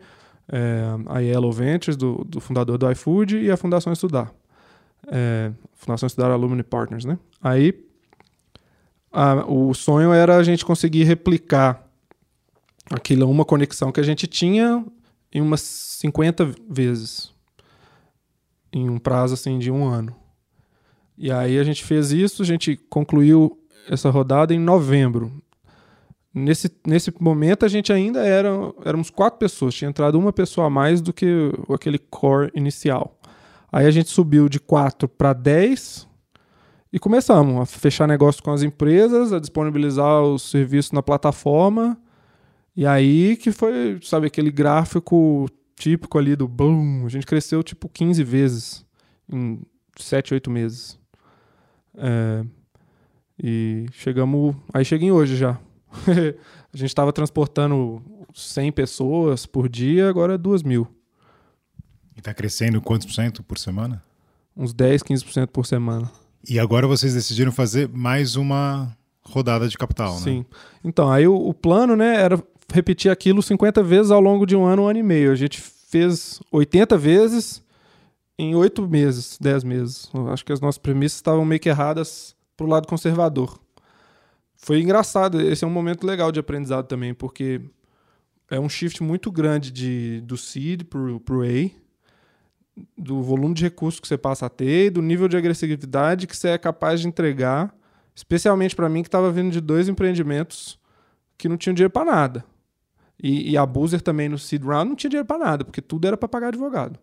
é, 0.52 0.84
a 1.08 1.20
Yellow 1.20 1.52
Ventures, 1.52 1.96
do, 1.96 2.24
do, 2.26 2.42
fundador 2.42 2.78
do 2.78 2.92
iFood, 2.92 3.38
e 3.38 3.52
a 3.52 3.58
Fundação 3.58 3.94
Estudar. 3.94 4.34
É, 5.08 5.52
Fundação 5.74 6.08
Estudar 6.08 6.32
Alumni 6.32 6.64
Partners, 6.64 7.06
né? 7.06 7.20
Aí 7.42 7.86
a, 9.12 9.46
o 9.46 9.74
sonho 9.74 10.12
era 10.12 10.38
a 10.38 10.44
gente 10.44 10.66
conseguir 10.66 11.04
replicar 11.04 11.88
aquilo, 12.90 13.30
uma 13.30 13.46
conexão 13.46 13.92
que 13.92 14.00
a 14.00 14.04
gente 14.04 14.26
tinha 14.26 14.86
em 15.32 15.42
umas 15.42 15.62
50 15.62 16.52
vezes, 16.70 17.32
em 18.74 18.90
um 18.90 18.98
prazo 18.98 19.34
assim 19.34 19.60
de 19.60 19.70
um 19.70 19.86
ano. 19.86 20.16
E 21.18 21.32
aí 21.32 21.60
a 21.60 21.64
gente 21.64 21.84
fez 21.84 22.12
isso, 22.12 22.42
a 22.42 22.46
gente 22.46 22.76
concluiu 22.90 23.61
essa 23.90 24.10
rodada 24.10 24.54
em 24.54 24.60
novembro. 24.60 25.32
Nesse, 26.34 26.72
nesse 26.88 27.14
momento 27.20 27.66
a 27.66 27.68
gente 27.68 27.92
ainda 27.92 28.26
era 28.26 28.50
éramos 28.86 29.10
quatro 29.10 29.38
pessoas, 29.38 29.76
tinha 29.76 29.90
entrado 29.90 30.18
uma 30.18 30.32
pessoa 30.32 30.68
a 30.68 30.70
mais 30.70 31.02
do 31.02 31.12
que 31.12 31.52
aquele 31.74 31.98
core 31.98 32.52
inicial. 32.56 33.20
Aí 33.72 33.86
a 33.86 33.92
gente 33.92 34.10
subiu 34.10 34.48
de 34.48 34.60
quatro 34.60 35.08
para 35.10 35.34
dez 35.34 36.08
e 36.92 37.00
começamos 37.00 37.62
a 37.62 37.66
fechar 37.66 38.08
negócio 38.08 38.42
com 38.42 38.52
as 38.52 38.64
empresas, 38.64 39.34
a 39.34 39.40
disponibilizar 39.40 40.22
os 40.24 40.50
serviços 40.50 40.92
na 40.92 41.04
plataforma 41.04 41.98
e 42.76 42.86
aí 42.86 43.36
que 43.36 43.52
foi, 43.52 44.00
sabe, 44.02 44.28
aquele 44.28 44.52
gráfico 44.52 45.48
típico 45.76 46.18
ali 46.18 46.36
do 46.36 46.48
boom. 46.48 47.06
A 47.06 47.10
gente 47.10 47.26
cresceu 47.26 47.62
tipo 47.64 47.90
15 47.90 48.24
vezes 48.24 48.86
em 49.30 49.62
7, 49.98 50.34
8 50.34 50.50
meses. 50.50 51.00
É, 51.96 52.46
e 53.42 53.86
chegamos. 53.94 54.56
Aí 54.74 54.86
cheguei 54.86 55.12
hoje 55.12 55.36
já. 55.36 55.58
a 56.08 56.78
gente 56.78 56.90
estava 56.90 57.12
transportando 57.12 58.02
100 58.34 58.72
pessoas 58.72 59.46
por 59.46 59.68
dia, 59.68 60.08
agora 60.08 60.36
é 60.36 60.38
2 60.38 60.64
mil. 60.64 60.88
E 62.16 62.20
está 62.20 62.34
crescendo 62.34 62.82
quantos 62.82 63.08
por 63.08 63.14
cento 63.14 63.44
por 63.44 63.58
semana? 63.58 64.04
Uns 64.56 64.74
10, 64.74 65.02
15% 65.04 65.48
por 65.48 65.66
semana. 65.66 66.12
E 66.48 66.60
agora 66.60 66.88
vocês 66.88 67.14
decidiram 67.14 67.52
fazer 67.52 67.90
mais 67.90 68.36
uma 68.36 68.96
rodada 69.24 69.68
de 69.68 69.78
capital, 69.78 70.14
Sim. 70.18 70.40
né? 70.40 70.44
Sim. 70.44 70.46
Então, 70.84 71.12
aí 71.12 71.28
o, 71.28 71.36
o, 71.36 71.54
plano, 71.54 71.96
né, 71.96 72.16
era 72.16 72.42
repetir 72.72 73.12
aquilo 73.12 73.42
50 73.42 73.82
vezes 73.84 74.12
ao 74.12 74.20
longo 74.20 74.46
de 74.46 74.56
um 74.56 74.66
ano, 74.66 74.84
um 74.84 74.88
ano 74.88 75.00
e 75.00 75.04
meio. 75.04 75.32
A 75.32 75.36
gente 75.36 75.60
fez 75.60 76.40
80 76.52 76.98
vezes 76.98 77.64
em 78.38 78.56
8 78.56 78.88
meses, 78.88 79.38
10 79.40 79.64
meses. 79.64 80.10
Eu 80.14 80.30
acho 80.30 80.44
que 80.44 80.52
as 80.52 80.60
nossas 80.60 80.80
premissas 80.80 81.18
estavam 81.18 81.46
meio 81.46 81.60
que 81.60 81.70
erradas 81.70 82.36
pro 82.62 82.70
lado 82.70 82.88
conservador. 82.88 83.60
Foi 84.56 84.80
engraçado, 84.80 85.42
esse 85.42 85.64
é 85.64 85.68
um 85.68 85.72
momento 85.72 86.06
legal 86.06 86.32
de 86.32 86.40
aprendizado 86.40 86.86
também, 86.86 87.12
porque 87.12 87.60
é 88.52 88.60
um 88.60 88.70
shift 88.70 89.02
muito 89.02 89.32
grande 89.32 89.72
de, 89.72 90.22
do 90.22 90.38
seed 90.38 90.84
pro, 90.84 91.20
pro 91.20 91.42
A, 91.42 91.72
do 92.96 93.24
volume 93.24 93.56
de 93.56 93.64
recursos 93.64 94.00
que 94.00 94.08
você 94.08 94.18
passa 94.18 94.46
a 94.46 94.50
ter 94.50 94.86
e 94.86 94.90
do 94.92 95.02
nível 95.02 95.28
de 95.28 95.36
agressividade 95.36 96.28
que 96.28 96.38
você 96.38 96.50
é 96.50 96.58
capaz 96.60 97.02
de 97.02 97.08
entregar, 97.08 97.76
especialmente 98.14 98.76
para 98.76 98.88
mim 98.88 99.02
que 99.02 99.08
estava 99.08 99.32
vindo 99.32 99.52
de 99.52 99.60
dois 99.60 99.90
empreendimentos 99.90 100.80
que 101.40 101.50
não 101.50 101.58
tinham 101.58 101.74
dinheiro 101.74 101.92
para 101.92 102.12
nada. 102.12 102.46
E, 103.22 103.52
e 103.52 103.58
a 103.58 103.66
Boozer 103.66 104.02
também 104.02 104.30
no 104.30 104.38
seed 104.38 104.64
round 104.64 104.90
não 104.90 104.96
tinha 104.96 105.10
dinheiro 105.10 105.28
para 105.28 105.44
nada, 105.44 105.66
porque 105.66 105.82
tudo 105.82 106.06
era 106.06 106.16
para 106.16 106.30
pagar 106.30 106.50
advogado. 106.50 107.00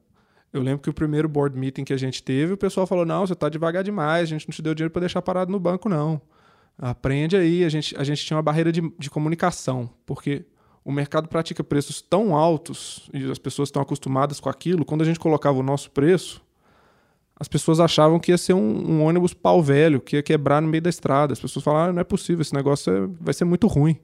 Eu 0.52 0.62
lembro 0.62 0.80
que 0.80 0.90
o 0.90 0.94
primeiro 0.94 1.28
board 1.28 1.58
meeting 1.58 1.84
que 1.84 1.92
a 1.92 1.96
gente 1.96 2.22
teve, 2.22 2.52
o 2.54 2.56
pessoal 2.56 2.86
falou: 2.86 3.04
não, 3.04 3.26
você 3.26 3.34
está 3.34 3.48
devagar 3.48 3.84
demais, 3.84 4.22
a 4.22 4.26
gente 4.26 4.48
não 4.48 4.52
te 4.52 4.62
deu 4.62 4.74
dinheiro 4.74 4.92
para 4.92 5.00
deixar 5.00 5.20
parado 5.20 5.52
no 5.52 5.60
banco, 5.60 5.88
não. 5.88 6.20
Aprende 6.78 7.36
aí. 7.36 7.64
A 7.64 7.68
gente, 7.68 7.96
a 7.96 8.04
gente 8.04 8.24
tinha 8.24 8.36
uma 8.36 8.42
barreira 8.42 8.72
de, 8.72 8.80
de 8.98 9.10
comunicação, 9.10 9.90
porque 10.06 10.44
o 10.84 10.92
mercado 10.92 11.28
pratica 11.28 11.62
preços 11.62 12.00
tão 12.00 12.34
altos 12.34 13.10
e 13.12 13.30
as 13.30 13.38
pessoas 13.38 13.68
estão 13.68 13.82
acostumadas 13.82 14.40
com 14.40 14.48
aquilo. 14.48 14.84
Quando 14.84 15.02
a 15.02 15.04
gente 15.04 15.18
colocava 15.18 15.58
o 15.58 15.62
nosso 15.62 15.90
preço, 15.90 16.40
as 17.38 17.46
pessoas 17.46 17.78
achavam 17.78 18.18
que 18.18 18.32
ia 18.32 18.38
ser 18.38 18.54
um, 18.54 18.90
um 18.90 19.04
ônibus 19.04 19.34
pau 19.34 19.62
velho, 19.62 20.00
que 20.00 20.16
ia 20.16 20.22
quebrar 20.22 20.62
no 20.62 20.68
meio 20.68 20.82
da 20.82 20.88
estrada. 20.88 21.32
As 21.32 21.40
pessoas 21.40 21.64
falaram: 21.64 21.90
ah, 21.90 21.92
não 21.92 22.00
é 22.00 22.04
possível, 22.04 22.40
esse 22.40 22.54
negócio 22.54 22.90
é, 22.90 23.08
vai 23.20 23.34
ser 23.34 23.44
muito 23.44 23.66
ruim. 23.66 23.98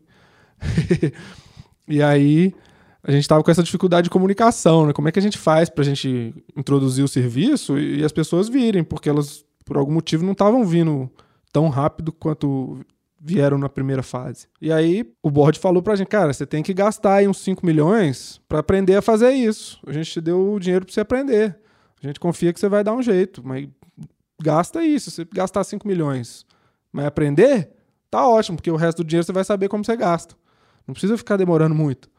E 1.86 2.02
aí 2.02 2.54
a 3.06 3.12
gente 3.12 3.22
estava 3.22 3.44
com 3.44 3.50
essa 3.50 3.62
dificuldade 3.62 4.04
de 4.04 4.10
comunicação, 4.10 4.86
né? 4.86 4.92
Como 4.94 5.06
é 5.06 5.12
que 5.12 5.18
a 5.18 5.22
gente 5.22 5.36
faz 5.36 5.68
para 5.68 5.82
a 5.82 5.84
gente 5.84 6.34
introduzir 6.56 7.04
o 7.04 7.08
serviço 7.08 7.78
e, 7.78 8.02
as 8.02 8.10
pessoas 8.10 8.48
virem, 8.48 8.82
porque 8.82 9.10
elas, 9.10 9.44
por 9.62 9.76
algum 9.76 9.92
motivo, 9.92 10.24
não 10.24 10.32
estavam 10.32 10.64
vindo 10.64 11.10
tão 11.52 11.68
rápido 11.68 12.10
quanto 12.10 12.80
vieram 13.20 13.58
na 13.58 13.68
primeira 13.68 14.02
fase. 14.02 14.48
E 14.60 14.72
aí 14.72 15.04
o 15.22 15.30
board 15.30 15.58
falou 15.58 15.82
pra 15.82 15.96
gente, 15.96 16.08
cara, 16.08 16.32
você 16.32 16.46
tem 16.46 16.62
que 16.62 16.72
gastar 16.72 17.16
aí 17.16 17.28
uns 17.28 17.38
5 17.38 17.64
milhões 17.64 18.40
para 18.48 18.60
aprender 18.60 18.96
a 18.96 19.02
fazer 19.02 19.32
isso. 19.32 19.78
A 19.86 19.92
gente 19.92 20.10
te 20.10 20.20
deu 20.20 20.54
o 20.54 20.58
dinheiro 20.58 20.86
para 20.86 20.94
você 20.94 21.00
aprender. 21.00 21.58
A 22.02 22.06
gente 22.06 22.18
confia 22.18 22.52
que 22.54 22.60
você 22.60 22.68
vai 22.70 22.82
dar 22.82 22.94
um 22.94 23.02
jeito, 23.02 23.42
mas 23.46 23.68
gasta 24.42 24.82
isso. 24.82 25.10
Se 25.10 25.16
você 25.16 25.28
gastar 25.30 25.62
5 25.62 25.86
milhões, 25.86 26.46
mas 26.90 27.04
aprender, 27.04 27.70
tá 28.10 28.26
ótimo, 28.26 28.56
porque 28.56 28.70
o 28.70 28.76
resto 28.76 29.02
do 29.02 29.06
dinheiro 29.06 29.26
você 29.26 29.32
vai 29.32 29.44
saber 29.44 29.68
como 29.68 29.84
você 29.84 29.94
gasta. 29.94 30.34
Não 30.86 30.92
precisa 30.94 31.16
ficar 31.18 31.36
demorando 31.36 31.74
muito. 31.74 32.10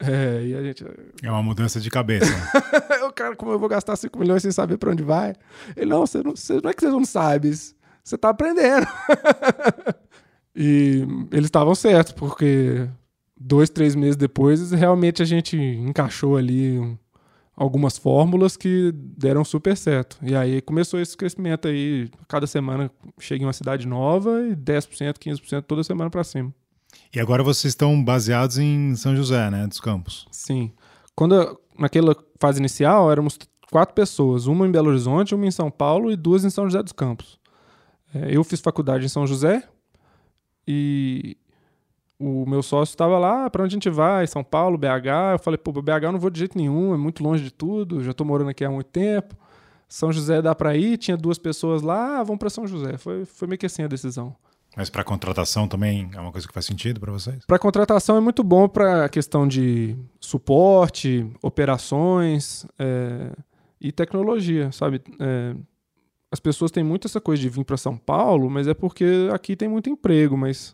É, 0.00 0.42
e 0.46 0.54
a 0.54 0.62
gente... 0.62 0.84
é 1.22 1.30
uma 1.30 1.42
mudança 1.42 1.78
de 1.78 1.90
cabeça. 1.90 2.32
o 3.06 3.12
cara, 3.12 3.36
como 3.36 3.52
eu 3.52 3.58
vou 3.58 3.68
gastar 3.68 3.96
5 3.96 4.18
milhões 4.18 4.42
sem 4.42 4.50
saber 4.50 4.78
para 4.78 4.90
onde 4.90 5.02
vai? 5.02 5.34
Ele, 5.76 5.90
não, 5.90 6.06
você 6.06 6.22
não, 6.22 6.34
você, 6.34 6.60
não 6.62 6.70
é 6.70 6.74
que 6.74 6.80
você 6.80 6.88
não 6.88 7.04
sabe, 7.04 7.52
você 8.02 8.16
tá 8.16 8.30
aprendendo. 8.30 8.86
e 10.56 11.06
eles 11.30 11.46
estavam 11.46 11.74
certos, 11.74 12.14
porque 12.14 12.88
dois, 13.38 13.68
três 13.68 13.94
meses 13.94 14.16
depois, 14.16 14.70
realmente 14.70 15.22
a 15.22 15.26
gente 15.26 15.56
encaixou 15.56 16.36
ali 16.36 16.78
um, 16.78 16.96
algumas 17.54 17.98
fórmulas 17.98 18.56
que 18.56 18.90
deram 18.94 19.44
super 19.44 19.76
certo. 19.76 20.18
E 20.22 20.34
aí 20.34 20.62
começou 20.62 20.98
esse 20.98 21.14
crescimento 21.14 21.68
aí, 21.68 22.08
cada 22.26 22.46
semana 22.46 22.90
chega 23.18 23.42
em 23.42 23.46
uma 23.46 23.52
cidade 23.52 23.86
nova 23.86 24.42
e 24.46 24.56
10%, 24.56 25.18
15% 25.18 25.62
toda 25.62 25.84
semana 25.84 26.08
para 26.08 26.24
cima. 26.24 26.54
E 27.14 27.20
agora 27.20 27.42
vocês 27.42 27.72
estão 27.72 28.02
baseados 28.02 28.58
em 28.58 28.94
São 28.94 29.16
José, 29.16 29.50
né, 29.50 29.66
dos 29.66 29.80
Campos? 29.80 30.26
Sim. 30.30 30.72
Quando 31.14 31.58
naquela 31.78 32.16
fase 32.38 32.58
inicial 32.58 33.10
éramos 33.10 33.38
quatro 33.70 33.94
pessoas, 33.94 34.46
uma 34.46 34.66
em 34.66 34.70
Belo 34.70 34.90
Horizonte, 34.90 35.34
uma 35.34 35.46
em 35.46 35.50
São 35.50 35.70
Paulo 35.70 36.10
e 36.10 36.16
duas 36.16 36.44
em 36.44 36.50
São 36.50 36.64
José 36.64 36.82
dos 36.82 36.92
Campos. 36.92 37.38
É, 38.14 38.36
eu 38.36 38.42
fiz 38.42 38.60
faculdade 38.60 39.04
em 39.04 39.08
São 39.08 39.26
José 39.26 39.62
e 40.66 41.36
o 42.18 42.44
meu 42.46 42.62
sócio 42.62 42.92
estava 42.92 43.18
lá, 43.18 43.48
para 43.48 43.64
onde 43.64 43.74
a 43.74 43.76
gente 43.76 43.88
vai? 43.88 44.26
São 44.26 44.44
Paulo, 44.44 44.76
BH. 44.76 45.32
Eu 45.32 45.38
falei, 45.38 45.56
pô, 45.56 45.72
BH 45.72 46.04
eu 46.04 46.12
não 46.12 46.18
vou 46.18 46.30
de 46.30 46.38
jeito 46.38 46.56
nenhum, 46.58 46.92
é 46.92 46.96
muito 46.96 47.24
longe 47.24 47.42
de 47.42 47.50
tudo, 47.50 48.02
já 48.02 48.10
estou 48.10 48.26
morando 48.26 48.50
aqui 48.50 48.64
há 48.64 48.70
muito 48.70 48.88
tempo. 48.88 49.34
São 49.88 50.12
José 50.12 50.40
dá 50.40 50.54
para 50.54 50.76
ir, 50.76 50.98
tinha 50.98 51.16
duas 51.16 51.38
pessoas 51.38 51.82
lá, 51.82 52.20
ah, 52.20 52.22
vamos 52.22 52.38
para 52.38 52.50
São 52.50 52.66
José. 52.66 52.96
Foi, 52.96 53.24
foi 53.24 53.48
meio 53.48 53.58
que 53.58 53.66
assim 53.66 53.82
a 53.82 53.88
decisão. 53.88 54.36
Mas 54.76 54.88
para 54.88 55.02
contratação 55.02 55.66
também 55.66 56.10
é 56.14 56.20
uma 56.20 56.30
coisa 56.30 56.46
que 56.46 56.54
faz 56.54 56.66
sentido 56.66 57.00
para 57.00 57.10
vocês? 57.12 57.44
Para 57.44 57.58
contratação 57.58 58.16
é 58.16 58.20
muito 58.20 58.44
bom 58.44 58.68
para 58.68 59.04
a 59.04 59.08
questão 59.08 59.46
de 59.46 59.96
suporte, 60.20 61.26
operações 61.42 62.64
é, 62.78 63.32
e 63.80 63.90
tecnologia, 63.90 64.70
sabe? 64.70 65.02
É, 65.18 65.54
as 66.30 66.38
pessoas 66.38 66.70
têm 66.70 66.84
muito 66.84 67.08
essa 67.08 67.20
coisa 67.20 67.42
de 67.42 67.48
vir 67.48 67.64
para 67.64 67.76
São 67.76 67.96
Paulo, 67.96 68.48
mas 68.48 68.68
é 68.68 68.74
porque 68.74 69.28
aqui 69.32 69.56
tem 69.56 69.68
muito 69.68 69.90
emprego. 69.90 70.36
Mas 70.36 70.72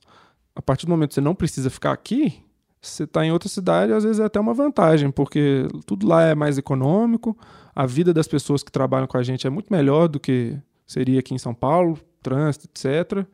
a 0.54 0.60
partir 0.60 0.84
do 0.84 0.90
momento 0.90 1.08
que 1.08 1.14
você 1.14 1.20
não 1.22 1.34
precisa 1.34 1.70
ficar 1.70 1.92
aqui, 1.92 2.42
você 2.80 3.04
está 3.04 3.24
em 3.24 3.32
outra 3.32 3.48
cidade, 3.48 3.92
às 3.92 4.04
vezes 4.04 4.20
é 4.20 4.24
até 4.24 4.38
uma 4.38 4.52
vantagem, 4.52 5.10
porque 5.10 5.66
tudo 5.86 6.06
lá 6.06 6.22
é 6.22 6.34
mais 6.34 6.58
econômico, 6.58 7.36
a 7.74 7.86
vida 7.86 8.12
das 8.12 8.28
pessoas 8.28 8.62
que 8.62 8.70
trabalham 8.70 9.06
com 9.06 9.16
a 9.16 9.22
gente 9.22 9.46
é 9.46 9.50
muito 9.50 9.72
melhor 9.72 10.08
do 10.08 10.20
que 10.20 10.56
seria 10.86 11.20
aqui 11.20 11.34
em 11.34 11.38
São 11.38 11.54
Paulo, 11.54 11.98
trânsito, 12.22 12.66
etc. 12.66 13.26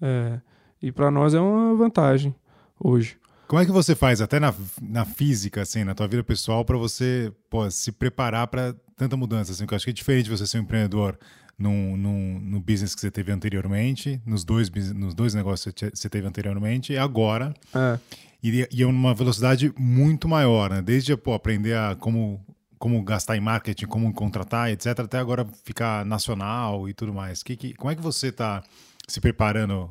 É, 0.00 0.40
e 0.82 0.92
para 0.92 1.10
nós 1.10 1.34
é 1.34 1.40
uma 1.40 1.74
vantagem 1.74 2.34
hoje. 2.78 3.16
Como 3.46 3.62
é 3.62 3.64
que 3.64 3.72
você 3.72 3.94
faz, 3.94 4.20
até 4.20 4.40
na, 4.40 4.52
na 4.82 5.04
física, 5.04 5.62
assim, 5.62 5.84
na 5.84 5.94
tua 5.94 6.08
vida 6.08 6.24
pessoal, 6.24 6.64
para 6.64 6.76
você 6.76 7.32
pô, 7.48 7.70
se 7.70 7.92
preparar 7.92 8.48
para 8.48 8.74
tanta 8.96 9.16
mudança? 9.16 9.52
Assim, 9.52 9.64
eu 9.70 9.76
acho 9.76 9.84
que 9.84 9.90
é 9.90 9.94
diferente 9.94 10.28
você 10.28 10.46
ser 10.46 10.58
um 10.58 10.62
empreendedor 10.62 11.16
num, 11.56 11.96
num, 11.96 12.40
no 12.40 12.60
business 12.60 12.94
que 12.94 13.00
você 13.00 13.10
teve 13.10 13.30
anteriormente, 13.30 14.20
nos 14.26 14.44
dois, 14.44 14.68
nos 14.92 15.14
dois 15.14 15.32
negócios 15.32 15.72
que 15.72 15.90
você 15.94 16.08
teve 16.08 16.26
anteriormente, 16.26 16.92
e 16.92 16.98
agora. 16.98 17.54
É. 17.74 17.98
E, 18.42 18.68
e 18.70 18.82
é 18.82 18.86
uma 18.86 19.14
velocidade 19.14 19.72
muito 19.78 20.28
maior, 20.28 20.70
né? 20.70 20.82
Desde 20.82 21.16
pô, 21.16 21.32
aprender 21.32 21.76
a 21.76 21.94
como, 21.94 22.44
como 22.78 23.02
gastar 23.02 23.36
em 23.36 23.40
marketing, 23.40 23.86
como 23.86 24.12
contratar, 24.12 24.70
etc., 24.70 25.00
até 25.00 25.18
agora 25.18 25.46
ficar 25.64 26.04
nacional 26.04 26.88
e 26.88 26.94
tudo 26.94 27.14
mais. 27.14 27.42
Que, 27.42 27.56
que, 27.56 27.74
como 27.74 27.90
é 27.90 27.94
que 27.94 28.02
você 28.02 28.28
está 28.28 28.62
se 29.06 29.20
preparando? 29.20 29.90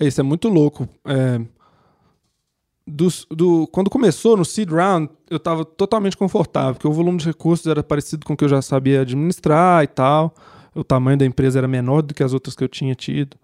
Isso 0.00 0.20
é 0.20 0.24
muito 0.24 0.48
louco. 0.48 0.88
É, 1.04 1.40
do, 2.86 3.08
do, 3.30 3.66
quando 3.68 3.88
começou 3.88 4.36
no 4.36 4.44
seed 4.44 4.70
round, 4.70 5.10
eu 5.30 5.38
estava 5.38 5.64
totalmente 5.64 6.16
confortável, 6.16 6.74
porque 6.74 6.88
o 6.88 6.92
volume 6.92 7.18
de 7.18 7.26
recursos 7.26 7.66
era 7.66 7.82
parecido 7.82 8.26
com 8.26 8.34
o 8.34 8.36
que 8.36 8.44
eu 8.44 8.48
já 8.48 8.60
sabia 8.60 9.00
administrar 9.00 9.82
e 9.82 9.86
tal. 9.86 10.34
O 10.74 10.84
tamanho 10.84 11.16
da 11.16 11.24
empresa 11.24 11.58
era 11.58 11.68
menor 11.68 12.02
do 12.02 12.12
que 12.12 12.22
as 12.22 12.32
outras 12.32 12.54
que 12.54 12.64
eu 12.64 12.68
tinha 12.68 12.94
tido. 12.94 13.36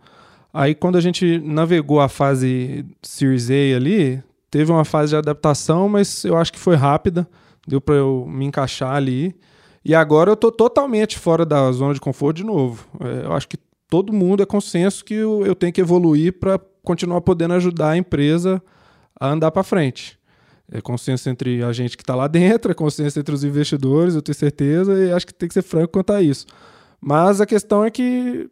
Aí, 0.52 0.74
quando 0.74 0.96
a 0.96 1.00
gente 1.00 1.38
navegou 1.38 2.00
a 2.00 2.08
fase 2.08 2.84
Series 3.02 3.50
A 3.50 3.76
ali, 3.76 4.22
teve 4.50 4.70
uma 4.72 4.84
fase 4.84 5.10
de 5.10 5.16
adaptação, 5.16 5.88
mas 5.88 6.24
eu 6.24 6.36
acho 6.36 6.52
que 6.52 6.58
foi 6.58 6.74
rápida, 6.74 7.26
deu 7.66 7.80
para 7.80 7.94
eu 7.94 8.26
me 8.28 8.44
encaixar 8.44 8.94
ali. 8.94 9.34
E 9.84 9.94
agora 9.94 10.28
eu 10.28 10.34
estou 10.34 10.50
totalmente 10.50 11.18
fora 11.18 11.46
da 11.46 11.70
zona 11.72 11.94
de 11.94 12.00
conforto 12.00 12.38
de 12.38 12.44
novo. 12.44 12.84
É, 13.00 13.26
eu 13.26 13.32
acho 13.32 13.48
que 13.48 13.56
todo 13.90 14.12
mundo 14.12 14.42
é 14.42 14.46
consenso 14.46 15.04
que 15.04 15.14
eu, 15.14 15.44
eu 15.44 15.54
tenho 15.54 15.72
que 15.72 15.80
evoluir 15.80 16.38
para 16.38 16.58
continuar 16.82 17.20
podendo 17.20 17.54
ajudar 17.54 17.90
a 17.90 17.96
empresa 17.96 18.62
a 19.18 19.28
andar 19.28 19.50
para 19.50 19.64
frente. 19.64 20.18
É 20.72 20.80
consenso 20.80 21.28
entre 21.28 21.64
a 21.64 21.72
gente 21.72 21.96
que 21.96 22.02
está 22.04 22.14
lá 22.14 22.28
dentro, 22.28 22.70
é 22.70 22.74
consenso 22.74 23.18
entre 23.18 23.34
os 23.34 23.42
investidores, 23.42 24.14
eu 24.14 24.22
tenho 24.22 24.36
certeza, 24.36 24.94
e 25.04 25.12
acho 25.12 25.26
que 25.26 25.34
tem 25.34 25.48
que 25.48 25.54
ser 25.54 25.62
franco 25.62 25.92
quanto 25.92 26.12
a 26.12 26.22
isso. 26.22 26.46
Mas 27.00 27.40
a 27.40 27.46
questão 27.46 27.84
é 27.84 27.90
que 27.90 28.48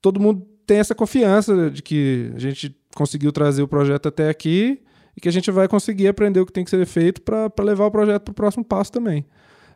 todo 0.00 0.18
mundo 0.18 0.46
tem 0.66 0.78
essa 0.78 0.94
confiança 0.94 1.70
de 1.70 1.82
que 1.82 2.32
a 2.34 2.38
gente 2.38 2.74
conseguiu 2.94 3.30
trazer 3.30 3.62
o 3.62 3.68
projeto 3.68 4.08
até 4.08 4.30
aqui 4.30 4.82
e 5.14 5.20
que 5.20 5.28
a 5.28 5.32
gente 5.32 5.50
vai 5.50 5.68
conseguir 5.68 6.08
aprender 6.08 6.40
o 6.40 6.46
que 6.46 6.52
tem 6.52 6.64
que 6.64 6.70
ser 6.70 6.84
feito 6.86 7.20
para 7.20 7.52
levar 7.60 7.86
o 7.86 7.90
projeto 7.90 8.24
para 8.24 8.32
o 8.32 8.34
próximo 8.34 8.64
passo 8.64 8.90
também. 8.90 9.26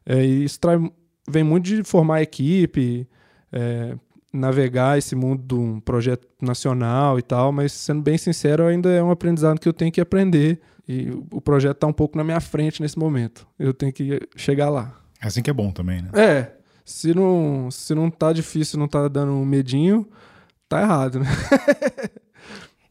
É, 0.07 0.25
e 0.25 0.45
isso 0.45 0.59
trai, 0.59 0.79
vem 1.29 1.45
muito 1.45 1.67
de 1.67 1.85
formar 1.85 2.23
equipe, 2.23 3.07
é, 3.53 3.97
navegar 4.33 4.99
esse 4.99 5.15
mundo 5.15 5.43
de 5.43 5.55
um 5.55 5.81
projeto 5.81 6.27
nacional 6.41 7.19
e 7.19 7.23
tal, 7.23 7.53
mas 7.53 7.73
sendo 7.73 8.03
bem 8.03 8.17
sincero, 8.17 8.67
ainda 8.67 8.89
é 8.91 9.03
um 9.03 9.11
aprendizado 9.11 9.59
que 9.59 9.69
eu 9.69 9.73
tenho 9.73 9.91
que 9.91 10.01
aprender 10.01 10.61
e 10.89 11.11
o 11.31 11.41
projeto 11.41 11.77
está 11.77 11.87
um 11.87 11.93
pouco 11.93 12.17
na 12.17 12.25
minha 12.25 12.41
frente 12.41 12.83
nesse 12.83 12.99
momento. 12.99 13.47
Eu 13.59 13.73
tenho 13.73 13.93
que 13.93 14.21
chegar 14.37 14.71
lá. 14.71 14.95
É 15.21 15.27
assim 15.27 15.43
que 15.43 15.51
é 15.51 15.53
bom 15.53 15.71
também, 15.71 16.03
né? 16.03 16.11
É. 16.15 16.53
Se 16.85 17.15
não, 17.15 17.71
se 17.71 17.95
não 17.95 18.11
tá 18.11 18.33
difícil, 18.33 18.79
não 18.79 18.89
tá 18.89 19.07
dando 19.07 19.33
um 19.33 19.45
medinho, 19.45 20.09
tá 20.69 20.81
errado, 20.81 21.21
né? 21.21 21.27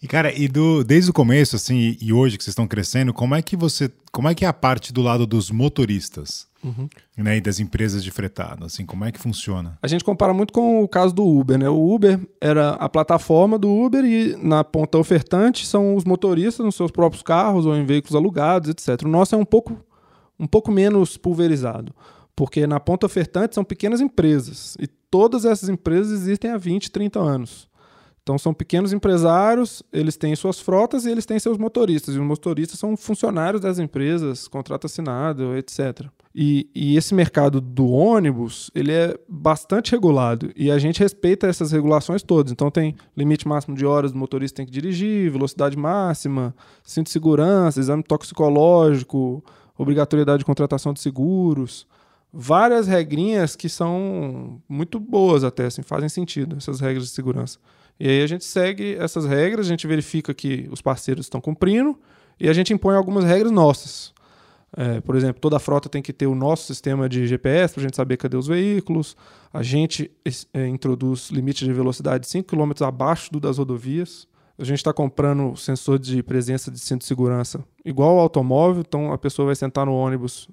E 0.01 0.07
cara, 0.07 0.33
e 0.33 0.47
do, 0.47 0.81
desde 0.81 1.11
o 1.11 1.13
começo, 1.13 1.57
assim, 1.57 1.97
e 1.99 2.13
hoje 2.13 2.37
que 2.37 2.43
vocês 2.43 2.53
estão 2.53 2.65
crescendo, 2.65 3.13
como 3.13 3.35
é 3.35 3.41
que 3.41 3.57
você. 3.57 3.91
Como 4.11 4.29
é 4.29 4.33
que 4.33 4.45
é 4.45 4.47
a 4.47 4.53
parte 4.53 4.93
do 4.93 5.01
lado 5.01 5.27
dos 5.27 5.51
motoristas? 5.51 6.47
Uhum. 6.63 6.89
Né, 7.17 7.37
e 7.37 7.41
das 7.41 7.59
empresas 7.59 8.03
de 8.03 8.11
fretado, 8.11 8.65
assim, 8.65 8.85
como 8.85 9.05
é 9.05 9.11
que 9.11 9.19
funciona? 9.19 9.77
A 9.81 9.87
gente 9.87 10.03
compara 10.03 10.33
muito 10.33 10.53
com 10.53 10.83
o 10.83 10.87
caso 10.87 11.13
do 11.13 11.25
Uber, 11.25 11.57
né? 11.57 11.69
O 11.69 11.93
Uber 11.93 12.19
era 12.41 12.71
a 12.71 12.89
plataforma 12.89 13.57
do 13.57 13.69
Uber 13.69 14.03
e 14.03 14.35
na 14.35 14.63
ponta 14.63 14.97
ofertante 14.97 15.65
são 15.65 15.95
os 15.95 16.03
motoristas 16.03 16.65
nos 16.65 16.75
seus 16.75 16.91
próprios 16.91 17.23
carros 17.23 17.65
ou 17.65 17.75
em 17.75 17.85
veículos 17.85 18.15
alugados, 18.15 18.69
etc. 18.69 19.05
O 19.05 19.07
nosso 19.07 19.35
é 19.35 19.37
um 19.37 19.45
pouco, 19.45 19.77
um 20.37 20.47
pouco 20.47 20.71
menos 20.71 21.15
pulverizado, 21.15 21.93
porque 22.35 22.67
na 22.67 22.79
ponta 22.79 23.05
ofertante 23.05 23.55
são 23.55 23.63
pequenas 23.63 24.01
empresas 24.01 24.75
e 24.79 24.87
todas 24.87 25.45
essas 25.45 25.69
empresas 25.69 26.11
existem 26.11 26.51
há 26.51 26.57
20, 26.57 26.91
30 26.91 27.19
anos. 27.19 27.68
Então 28.29 28.37
são 28.37 28.53
pequenos 28.53 28.93
empresários, 28.93 29.81
eles 29.91 30.15
têm 30.15 30.35
suas 30.35 30.59
frotas 30.59 31.03
e 31.03 31.09
eles 31.09 31.25
têm 31.25 31.39
seus 31.39 31.57
motoristas. 31.57 32.13
E 32.13 32.19
os 32.19 32.23
motoristas 32.23 32.77
são 32.77 32.95
funcionários 32.95 33.59
das 33.59 33.79
empresas, 33.79 34.47
contrato 34.47 34.85
assinado, 34.85 35.57
etc. 35.57 36.05
E, 36.35 36.69
e, 36.75 36.95
esse 36.95 37.15
mercado 37.15 37.59
do 37.59 37.89
ônibus, 37.89 38.69
ele 38.75 38.91
é 38.91 39.19
bastante 39.27 39.93
regulado 39.93 40.51
e 40.55 40.69
a 40.69 40.77
gente 40.77 40.99
respeita 40.99 41.47
essas 41.47 41.71
regulações 41.71 42.21
todas. 42.21 42.51
Então 42.51 42.69
tem 42.69 42.95
limite 43.17 43.47
máximo 43.47 43.75
de 43.75 43.83
horas 43.83 44.11
do 44.11 44.19
motorista 44.19 44.57
tem 44.57 44.65
que 44.67 44.71
dirigir, 44.71 45.31
velocidade 45.31 45.75
máxima, 45.75 46.53
cinto 46.83 47.07
de 47.07 47.13
segurança, 47.13 47.79
exame 47.79 48.03
toxicológico, 48.03 49.43
obrigatoriedade 49.75 50.39
de 50.39 50.45
contratação 50.45 50.93
de 50.93 50.99
seguros, 50.99 51.87
várias 52.31 52.85
regrinhas 52.85 53.55
que 53.55 53.67
são 53.67 54.61
muito 54.69 54.99
boas 54.99 55.43
até, 55.43 55.65
assim, 55.65 55.81
fazem 55.81 56.09
sentido 56.09 56.57
essas 56.57 56.79
regras 56.79 57.05
de 57.05 57.09
segurança. 57.09 57.57
E 57.99 58.07
aí 58.07 58.23
a 58.23 58.27
gente 58.27 58.45
segue 58.45 58.95
essas 58.95 59.25
regras, 59.25 59.65
a 59.65 59.69
gente 59.69 59.85
verifica 59.85 60.33
que 60.33 60.69
os 60.71 60.81
parceiros 60.81 61.25
estão 61.25 61.41
cumprindo 61.41 61.99
e 62.39 62.47
a 62.47 62.53
gente 62.53 62.71
impõe 62.73 62.95
algumas 62.95 63.25
regras 63.25 63.51
nossas. 63.51 64.13
É, 64.77 65.01
por 65.01 65.15
exemplo, 65.15 65.41
toda 65.41 65.57
a 65.57 65.59
frota 65.59 65.89
tem 65.89 66.01
que 66.01 66.13
ter 66.13 66.27
o 66.27 66.35
nosso 66.35 66.65
sistema 66.65 67.09
de 67.09 67.27
GPS 67.27 67.73
para 67.73 67.81
a 67.81 67.83
gente 67.83 67.95
saber 67.95 68.15
cadê 68.15 68.37
os 68.37 68.47
veículos. 68.47 69.17
A 69.51 69.61
gente 69.61 70.09
é, 70.53 70.67
introduz 70.67 71.29
limite 71.29 71.65
de 71.65 71.73
velocidade 71.73 72.27
5 72.27 72.47
km 72.47 72.71
abaixo 72.85 73.31
do 73.33 73.39
das 73.39 73.57
rodovias. 73.57 74.27
A 74.57 74.63
gente 74.63 74.77
está 74.77 74.93
comprando 74.93 75.55
sensor 75.57 75.99
de 75.99 76.21
presença 76.23 76.69
de 76.71 76.79
cinto 76.79 77.01
de 77.01 77.07
segurança 77.07 77.63
igual 77.83 78.11
ao 78.11 78.19
automóvel, 78.19 78.83
então 78.85 79.11
a 79.11 79.17
pessoa 79.17 79.47
vai 79.47 79.55
sentar 79.55 79.85
no 79.85 79.93
ônibus, 79.93 80.49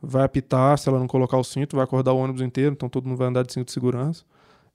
vai 0.00 0.24
apitar, 0.24 0.78
se 0.78 0.88
ela 0.88 0.98
não 0.98 1.06
colocar 1.06 1.38
o 1.38 1.44
cinto, 1.44 1.74
vai 1.74 1.84
acordar 1.84 2.12
o 2.12 2.18
ônibus 2.18 2.42
inteiro, 2.42 2.74
então 2.74 2.86
todo 2.86 3.08
mundo 3.08 3.16
vai 3.16 3.28
andar 3.28 3.44
de 3.44 3.52
cinto 3.54 3.66
de 3.66 3.72
segurança 3.72 4.24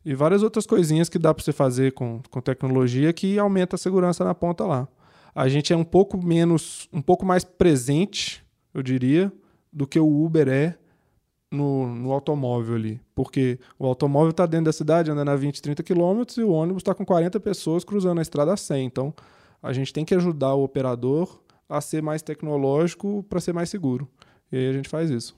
e 0.05 0.15
várias 0.15 0.43
outras 0.43 0.65
coisinhas 0.65 1.09
que 1.09 1.19
dá 1.19 1.33
para 1.33 1.43
você 1.43 1.51
fazer 1.51 1.93
com, 1.93 2.21
com 2.29 2.41
tecnologia 2.41 3.13
que 3.13 3.37
aumenta 3.37 3.75
a 3.75 3.79
segurança 3.79 4.23
na 4.23 4.33
ponta 4.33 4.65
lá. 4.65 4.87
A 5.33 5.47
gente 5.47 5.71
é 5.71 5.77
um 5.77 5.83
pouco 5.83 6.23
menos, 6.23 6.89
um 6.91 7.01
pouco 7.01 7.25
mais 7.25 7.43
presente, 7.43 8.43
eu 8.73 8.83
diria, 8.83 9.31
do 9.71 9.87
que 9.87 9.99
o 9.99 10.25
Uber 10.25 10.47
é 10.49 10.77
no, 11.51 11.87
no 11.87 12.11
automóvel 12.11 12.75
ali. 12.75 12.99
Porque 13.15 13.59
o 13.77 13.85
automóvel 13.85 14.31
está 14.31 14.45
dentro 14.45 14.65
da 14.65 14.73
cidade, 14.73 15.11
andando 15.11 15.29
a 15.29 15.35
20, 15.35 15.61
30 15.61 15.83
quilômetros, 15.83 16.37
e 16.37 16.43
o 16.43 16.51
ônibus 16.51 16.81
está 16.81 16.93
com 16.93 17.05
40 17.05 17.39
pessoas 17.39 17.83
cruzando 17.83 18.19
a 18.19 18.21
estrada 18.21 18.53
a 18.53 18.57
100. 18.57 18.85
Então, 18.85 19.13
a 19.61 19.71
gente 19.71 19.93
tem 19.93 20.03
que 20.03 20.15
ajudar 20.15 20.53
o 20.55 20.63
operador 20.63 21.39
a 21.69 21.79
ser 21.79 22.01
mais 22.01 22.21
tecnológico 22.21 23.23
para 23.29 23.39
ser 23.39 23.53
mais 23.53 23.69
seguro. 23.69 24.07
E 24.51 24.57
aí 24.57 24.69
a 24.69 24.73
gente 24.73 24.89
faz 24.89 25.09
isso. 25.09 25.35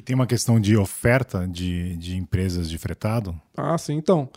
E 0.00 0.02
tem 0.02 0.16
uma 0.16 0.26
questão 0.26 0.58
de 0.58 0.78
oferta 0.78 1.46
de, 1.46 1.94
de 1.98 2.16
empresas 2.16 2.70
de 2.70 2.78
fretado? 2.78 3.38
Ah, 3.54 3.76
sim. 3.76 3.96
Então, 3.96 4.30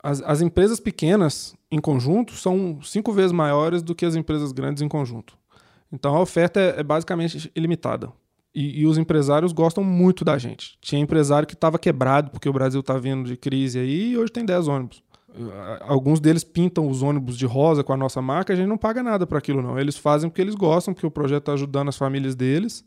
as, 0.00 0.22
as 0.22 0.40
empresas 0.40 0.78
pequenas 0.78 1.52
em 1.68 1.80
conjunto 1.80 2.34
são 2.34 2.78
cinco 2.80 3.12
vezes 3.12 3.32
maiores 3.32 3.82
do 3.82 3.92
que 3.92 4.06
as 4.06 4.14
empresas 4.14 4.52
grandes 4.52 4.84
em 4.84 4.88
conjunto. 4.88 5.36
Então 5.90 6.14
a 6.14 6.20
oferta 6.20 6.60
é, 6.60 6.78
é 6.78 6.82
basicamente 6.84 7.50
ilimitada. 7.56 8.12
E, 8.54 8.82
e, 8.82 8.86
os 8.86 8.96
empresários 8.96 9.50
gostam 9.52 9.82
muito 9.82 10.24
da 10.24 10.38
gente. 10.38 10.78
Tinha 10.80 11.02
empresário 11.02 11.48
que 11.48 11.54
estava 11.54 11.76
quebrado 11.76 12.30
porque 12.30 12.48
o 12.48 12.52
Brasil 12.52 12.78
está 12.78 12.96
vindo 12.96 13.24
de 13.24 13.36
crise 13.36 13.80
aí 13.80 14.12
e 14.12 14.16
hoje 14.16 14.30
tem 14.30 14.44
10 14.44 14.68
ônibus. 14.68 15.02
Alguns 15.80 16.20
deles 16.20 16.44
pintam 16.44 16.88
os 16.88 17.02
ônibus 17.02 17.36
de 17.36 17.46
rosa 17.46 17.82
com 17.82 17.92
a 17.92 17.96
nossa 17.96 18.22
marca, 18.22 18.52
a 18.52 18.56
gente 18.56 18.68
não 18.68 18.78
paga 18.78 19.02
nada 19.02 19.26
para 19.26 19.38
aquilo 19.38 19.60
não. 19.60 19.76
Eles 19.76 19.96
fazem 19.96 20.30
porque 20.30 20.40
eles 20.40 20.54
gostam, 20.54 20.94
porque 20.94 21.04
o 21.04 21.10
projeto 21.10 21.42
está 21.42 21.52
ajudando 21.54 21.88
as 21.88 21.96
famílias 21.96 22.36
deles 22.36 22.84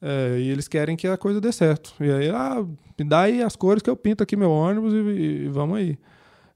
é, 0.00 0.38
e 0.38 0.48
eles 0.48 0.68
querem 0.68 0.96
que 0.96 1.06
a 1.06 1.16
coisa 1.16 1.40
dê 1.40 1.52
certo. 1.52 1.92
E 2.00 2.10
aí, 2.10 2.30
ah, 2.30 2.64
me 2.98 3.04
dá 3.04 3.22
aí 3.22 3.42
as 3.42 3.56
cores 3.56 3.82
que 3.82 3.90
eu 3.90 3.96
pinto 3.96 4.22
aqui 4.22 4.36
meu 4.36 4.50
ônibus 4.50 4.92
e, 4.92 4.96
e 4.96 5.48
vamos 5.48 5.78
aí. 5.78 5.98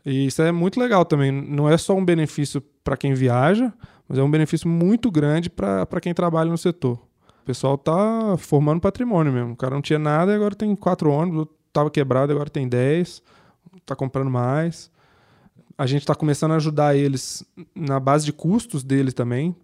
E 0.05 0.27
isso 0.27 0.43
é 0.43 0.51
muito 0.51 0.81
legal 0.81 1.05
também. 1.05 1.31
Não 1.31 1.69
é 1.69 1.77
só 1.77 1.95
um 1.95 2.05
benefício 2.05 2.61
para 2.83 2.97
quem 2.97 3.15
viaja, 3.15 3.73
mas 4.09 4.19
é 4.19 4.23
um 4.23 4.31
benefício 4.31 4.69
muito 4.69 5.11
grande 5.11 5.49
para 5.49 6.01
quem 6.01 6.13
trabalha 6.13 6.51
no 6.51 6.59
setor. 6.59 6.99
O 7.43 7.45
pessoal 7.45 7.77
tá 7.77 8.37
formando 8.39 8.81
patrimônio 8.81 9.33
mesmo. 9.33 9.53
O 9.53 9.57
cara 9.57 9.75
não 9.75 9.83
tinha 9.83 9.99
nada 9.99 10.33
e 10.33 10.35
agora 10.35 10.55
tem 10.55 10.75
quatro 10.77 11.11
ônibus, 11.11 11.47
estava 11.69 11.91
quebrado, 11.91 12.33
agora 12.33 12.51
tem 12.51 12.69
10, 12.69 13.23
está 13.79 13.97
comprando 13.97 14.31
mais. 14.31 14.91
A 15.77 15.87
gente 15.87 16.03
está 16.03 16.15
começando 16.15 16.53
a 16.53 16.57
ajudar 16.57 16.95
eles 16.97 17.45
na 17.75 17.99
base 17.99 18.25
de 18.25 18.33
custos 18.33 18.85
deles 18.85 19.15
também. 19.15 19.57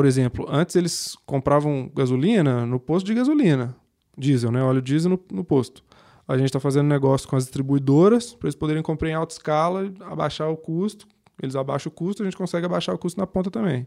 Por 0.00 0.06
exemplo, 0.06 0.46
antes 0.48 0.76
eles 0.76 1.14
compravam 1.26 1.92
gasolina 1.94 2.64
no 2.64 2.80
posto 2.80 3.04
de 3.04 3.12
gasolina, 3.12 3.76
diesel, 4.16 4.50
né? 4.50 4.62
Óleo 4.62 4.80
diesel 4.80 5.10
no, 5.10 5.20
no 5.30 5.44
posto. 5.44 5.84
A 6.26 6.38
gente 6.38 6.46
está 6.46 6.58
fazendo 6.58 6.88
negócio 6.88 7.28
com 7.28 7.36
as 7.36 7.44
distribuidoras 7.44 8.32
para 8.32 8.46
eles 8.46 8.54
poderem 8.54 8.82
comprar 8.82 9.10
em 9.10 9.12
alta 9.12 9.34
escala, 9.34 9.92
abaixar 10.00 10.48
o 10.48 10.56
custo. 10.56 11.06
Eles 11.42 11.54
abaixam 11.54 11.92
o 11.92 11.94
custo, 11.94 12.22
a 12.22 12.24
gente 12.24 12.34
consegue 12.34 12.64
abaixar 12.64 12.94
o 12.94 12.98
custo 12.98 13.20
na 13.20 13.26
ponta 13.26 13.50
também. 13.50 13.86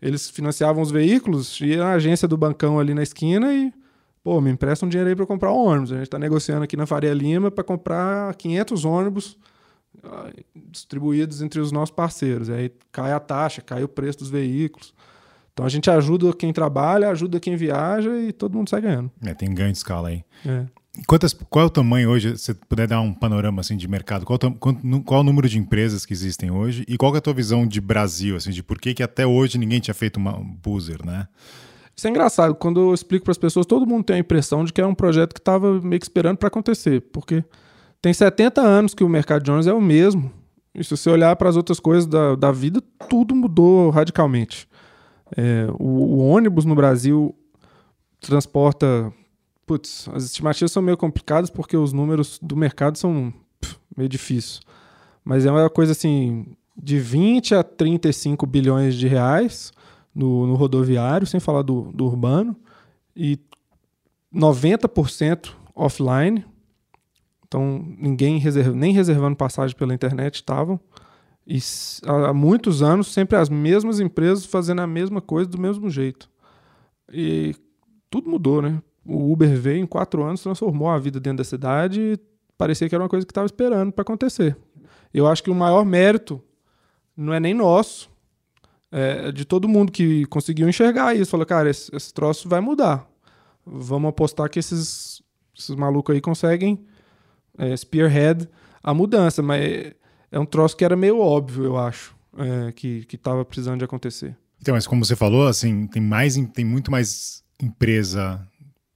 Eles 0.00 0.30
financiavam 0.30 0.82
os 0.82 0.90
veículos, 0.90 1.60
ia 1.60 1.76
na 1.76 1.92
agência 1.92 2.26
do 2.26 2.38
bancão 2.38 2.80
ali 2.80 2.94
na 2.94 3.02
esquina 3.02 3.52
e, 3.52 3.70
pô, 4.24 4.40
me 4.40 4.50
empresta 4.50 4.86
um 4.86 4.88
dinheiro 4.88 5.10
aí 5.10 5.14
para 5.14 5.26
comprar 5.26 5.52
um 5.52 5.58
ônibus. 5.58 5.92
A 5.92 5.96
gente 5.96 6.04
está 6.04 6.18
negociando 6.18 6.64
aqui 6.64 6.74
na 6.74 6.86
Faria 6.86 7.12
Lima 7.12 7.50
para 7.50 7.62
comprar 7.62 8.34
500 8.36 8.86
ônibus 8.86 9.38
ah, 10.02 10.30
distribuídos 10.54 11.42
entre 11.42 11.60
os 11.60 11.70
nossos 11.70 11.94
parceiros. 11.94 12.48
Aí 12.48 12.72
cai 12.90 13.12
a 13.12 13.20
taxa, 13.20 13.60
cai 13.60 13.84
o 13.84 13.88
preço 13.88 14.20
dos 14.20 14.30
veículos. 14.30 14.94
Então 15.52 15.66
a 15.66 15.68
gente 15.68 15.90
ajuda 15.90 16.32
quem 16.32 16.52
trabalha, 16.52 17.10
ajuda 17.10 17.40
quem 17.40 17.56
viaja 17.56 18.16
e 18.18 18.32
todo 18.32 18.56
mundo 18.56 18.70
sai 18.70 18.80
ganhando. 18.80 19.10
É, 19.24 19.34
tem 19.34 19.52
ganho 19.52 19.72
de 19.72 19.78
escala 19.78 20.08
aí. 20.08 20.24
É. 20.46 20.64
Quantas, 21.06 21.32
qual 21.32 21.64
é 21.64 21.66
o 21.66 21.70
tamanho 21.70 22.10
hoje, 22.10 22.36
se 22.36 22.46
você 22.46 22.54
puder 22.54 22.86
dar 22.86 23.00
um 23.00 23.12
panorama 23.12 23.60
assim 23.60 23.76
de 23.76 23.86
mercado, 23.86 24.26
qual, 24.26 24.38
qual, 24.38 24.74
qual, 25.04 25.20
o 25.20 25.24
número 25.24 25.48
de 25.48 25.58
empresas 25.58 26.04
que 26.04 26.12
existem 26.12 26.50
hoje 26.50 26.84
e 26.88 26.96
qual 26.96 27.14
é 27.14 27.18
a 27.18 27.20
tua 27.20 27.32
visão 27.32 27.66
de 27.66 27.80
Brasil, 27.80 28.36
assim, 28.36 28.50
de 28.50 28.62
por 28.62 28.78
que, 28.78 28.92
que 28.92 29.02
até 29.02 29.26
hoje 29.26 29.56
ninguém 29.56 29.80
tinha 29.80 29.94
feito 29.94 30.16
uma 30.16 30.32
buzzer, 30.32 31.04
né? 31.04 31.28
Isso 31.96 32.06
é 32.06 32.10
engraçado, 32.10 32.54
quando 32.54 32.80
eu 32.80 32.94
explico 32.94 33.24
para 33.24 33.32
as 33.32 33.38
pessoas, 33.38 33.66
todo 33.66 33.86
mundo 33.86 34.04
tem 34.04 34.16
a 34.16 34.18
impressão 34.18 34.64
de 34.64 34.72
que 34.72 34.80
é 34.80 34.86
um 34.86 34.94
projeto 34.94 35.34
que 35.34 35.40
estava 35.40 35.80
meio 35.80 36.00
que 36.00 36.06
esperando 36.06 36.38
para 36.38 36.48
acontecer, 36.48 37.02
porque 37.12 37.44
tem 38.02 38.12
70 38.12 38.60
anos 38.60 38.94
que 38.94 39.04
o 39.04 39.08
mercado 39.08 39.42
de 39.42 39.50
ônibus 39.50 39.66
é 39.66 39.72
o 39.72 39.80
mesmo, 39.80 40.32
e 40.74 40.82
se 40.82 40.96
você 40.96 41.10
olhar 41.10 41.34
para 41.36 41.48
as 41.48 41.56
outras 41.56 41.78
coisas 41.78 42.06
da, 42.06 42.34
da 42.36 42.50
vida, 42.50 42.82
tudo 43.08 43.34
mudou 43.34 43.90
radicalmente. 43.90 44.68
É, 45.36 45.66
o, 45.78 45.84
o 45.84 46.28
ônibus 46.28 46.64
no 46.64 46.74
Brasil 46.74 47.34
transporta 48.20 49.12
putz, 49.70 50.08
as 50.12 50.24
estimativas 50.24 50.72
são 50.72 50.82
meio 50.82 50.96
complicadas 50.96 51.48
porque 51.48 51.76
os 51.76 51.92
números 51.92 52.40
do 52.42 52.56
mercado 52.56 52.98
são 52.98 53.32
pff, 53.60 53.78
meio 53.96 54.08
difíceis. 54.08 54.60
Mas 55.24 55.46
é 55.46 55.50
uma 55.50 55.70
coisa 55.70 55.92
assim, 55.92 56.56
de 56.76 56.98
20 56.98 57.54
a 57.54 57.62
35 57.62 58.46
bilhões 58.46 58.96
de 58.96 59.06
reais 59.06 59.72
no, 60.12 60.44
no 60.44 60.56
rodoviário, 60.56 61.24
sem 61.24 61.38
falar 61.38 61.62
do, 61.62 61.92
do 61.92 62.04
urbano, 62.04 62.56
e 63.14 63.38
90% 64.34 65.52
offline. 65.72 66.44
Então, 67.46 67.84
ninguém 67.96 68.38
reserva, 68.38 68.72
nem 68.72 68.92
reservando 68.92 69.36
passagem 69.36 69.76
pela 69.76 69.94
internet 69.94 70.36
estavam. 70.36 70.80
E 71.46 71.58
há 72.06 72.32
muitos 72.32 72.82
anos, 72.82 73.12
sempre 73.12 73.36
as 73.36 73.48
mesmas 73.48 73.98
empresas 73.98 74.44
fazendo 74.44 74.80
a 74.80 74.86
mesma 74.86 75.20
coisa 75.20 75.48
do 75.48 75.58
mesmo 75.58 75.90
jeito. 75.90 76.30
E 77.12 77.56
tudo 78.08 78.30
mudou, 78.30 78.62
né? 78.62 78.80
o 79.04 79.32
Uber 79.32 79.56
veio 79.56 79.82
em 79.82 79.86
quatro 79.86 80.22
anos, 80.22 80.42
transformou 80.42 80.88
a 80.88 80.98
vida 80.98 81.18
dentro 81.18 81.38
da 81.38 81.44
cidade 81.44 82.00
e 82.00 82.20
parecia 82.56 82.88
que 82.88 82.94
era 82.94 83.02
uma 83.02 83.10
coisa 83.10 83.26
que 83.26 83.32
estava 83.32 83.46
esperando 83.46 83.92
para 83.92 84.02
acontecer. 84.02 84.56
Eu 85.12 85.26
acho 85.26 85.42
que 85.42 85.50
o 85.50 85.54
maior 85.54 85.84
mérito 85.84 86.40
não 87.16 87.32
é 87.32 87.40
nem 87.40 87.54
nosso, 87.54 88.10
é 88.92 89.32
de 89.32 89.44
todo 89.44 89.68
mundo 89.68 89.90
que 89.90 90.26
conseguiu 90.26 90.68
enxergar 90.68 91.14
isso. 91.14 91.30
Falou, 91.30 91.46
cara, 91.46 91.68
esse, 91.70 91.94
esse 91.94 92.12
troço 92.12 92.48
vai 92.48 92.60
mudar. 92.60 93.08
Vamos 93.64 94.08
apostar 94.08 94.48
que 94.48 94.58
esses, 94.58 95.22
esses 95.56 95.74
malucos 95.74 96.14
aí 96.14 96.20
conseguem 96.20 96.84
é, 97.58 97.76
spearhead 97.76 98.48
a 98.82 98.94
mudança, 98.94 99.42
mas 99.42 99.94
é 100.30 100.38
um 100.38 100.46
troço 100.46 100.76
que 100.76 100.84
era 100.84 100.96
meio 100.96 101.18
óbvio, 101.18 101.64
eu 101.64 101.76
acho, 101.76 102.14
é, 102.38 102.72
que 102.72 103.06
estava 103.12 103.44
precisando 103.44 103.78
de 103.78 103.84
acontecer. 103.84 104.36
Então, 104.60 104.74
mas 104.74 104.86
como 104.86 105.04
você 105.04 105.16
falou, 105.16 105.46
assim, 105.46 105.86
tem 105.86 106.02
mais, 106.02 106.36
tem 106.52 106.64
muito 106.64 106.90
mais 106.90 107.42
empresa 107.62 108.46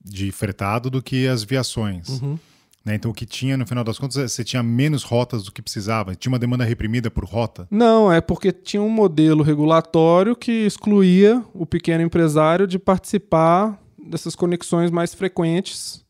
de 0.04 0.30
fretado 0.30 0.90
do 0.90 1.02
que 1.02 1.26
as 1.26 1.42
viações. 1.42 2.20
Uhum. 2.20 2.38
Né? 2.84 2.94
Então, 2.94 3.10
o 3.10 3.14
que 3.14 3.24
tinha, 3.24 3.56
no 3.56 3.66
final 3.66 3.82
das 3.82 3.98
contas, 3.98 4.18
é, 4.18 4.28
você 4.28 4.44
tinha 4.44 4.62
menos 4.62 5.02
rotas 5.02 5.44
do 5.44 5.52
que 5.52 5.62
precisava? 5.62 6.14
Tinha 6.14 6.30
uma 6.30 6.38
demanda 6.38 6.64
reprimida 6.64 7.10
por 7.10 7.24
rota? 7.24 7.66
Não, 7.70 8.12
é 8.12 8.20
porque 8.20 8.52
tinha 8.52 8.82
um 8.82 8.90
modelo 8.90 9.42
regulatório 9.42 10.36
que 10.36 10.52
excluía 10.66 11.42
o 11.54 11.64
pequeno 11.64 12.04
empresário 12.04 12.66
de 12.66 12.78
participar 12.78 13.80
dessas 13.98 14.36
conexões 14.36 14.90
mais 14.90 15.14
frequentes 15.14 16.04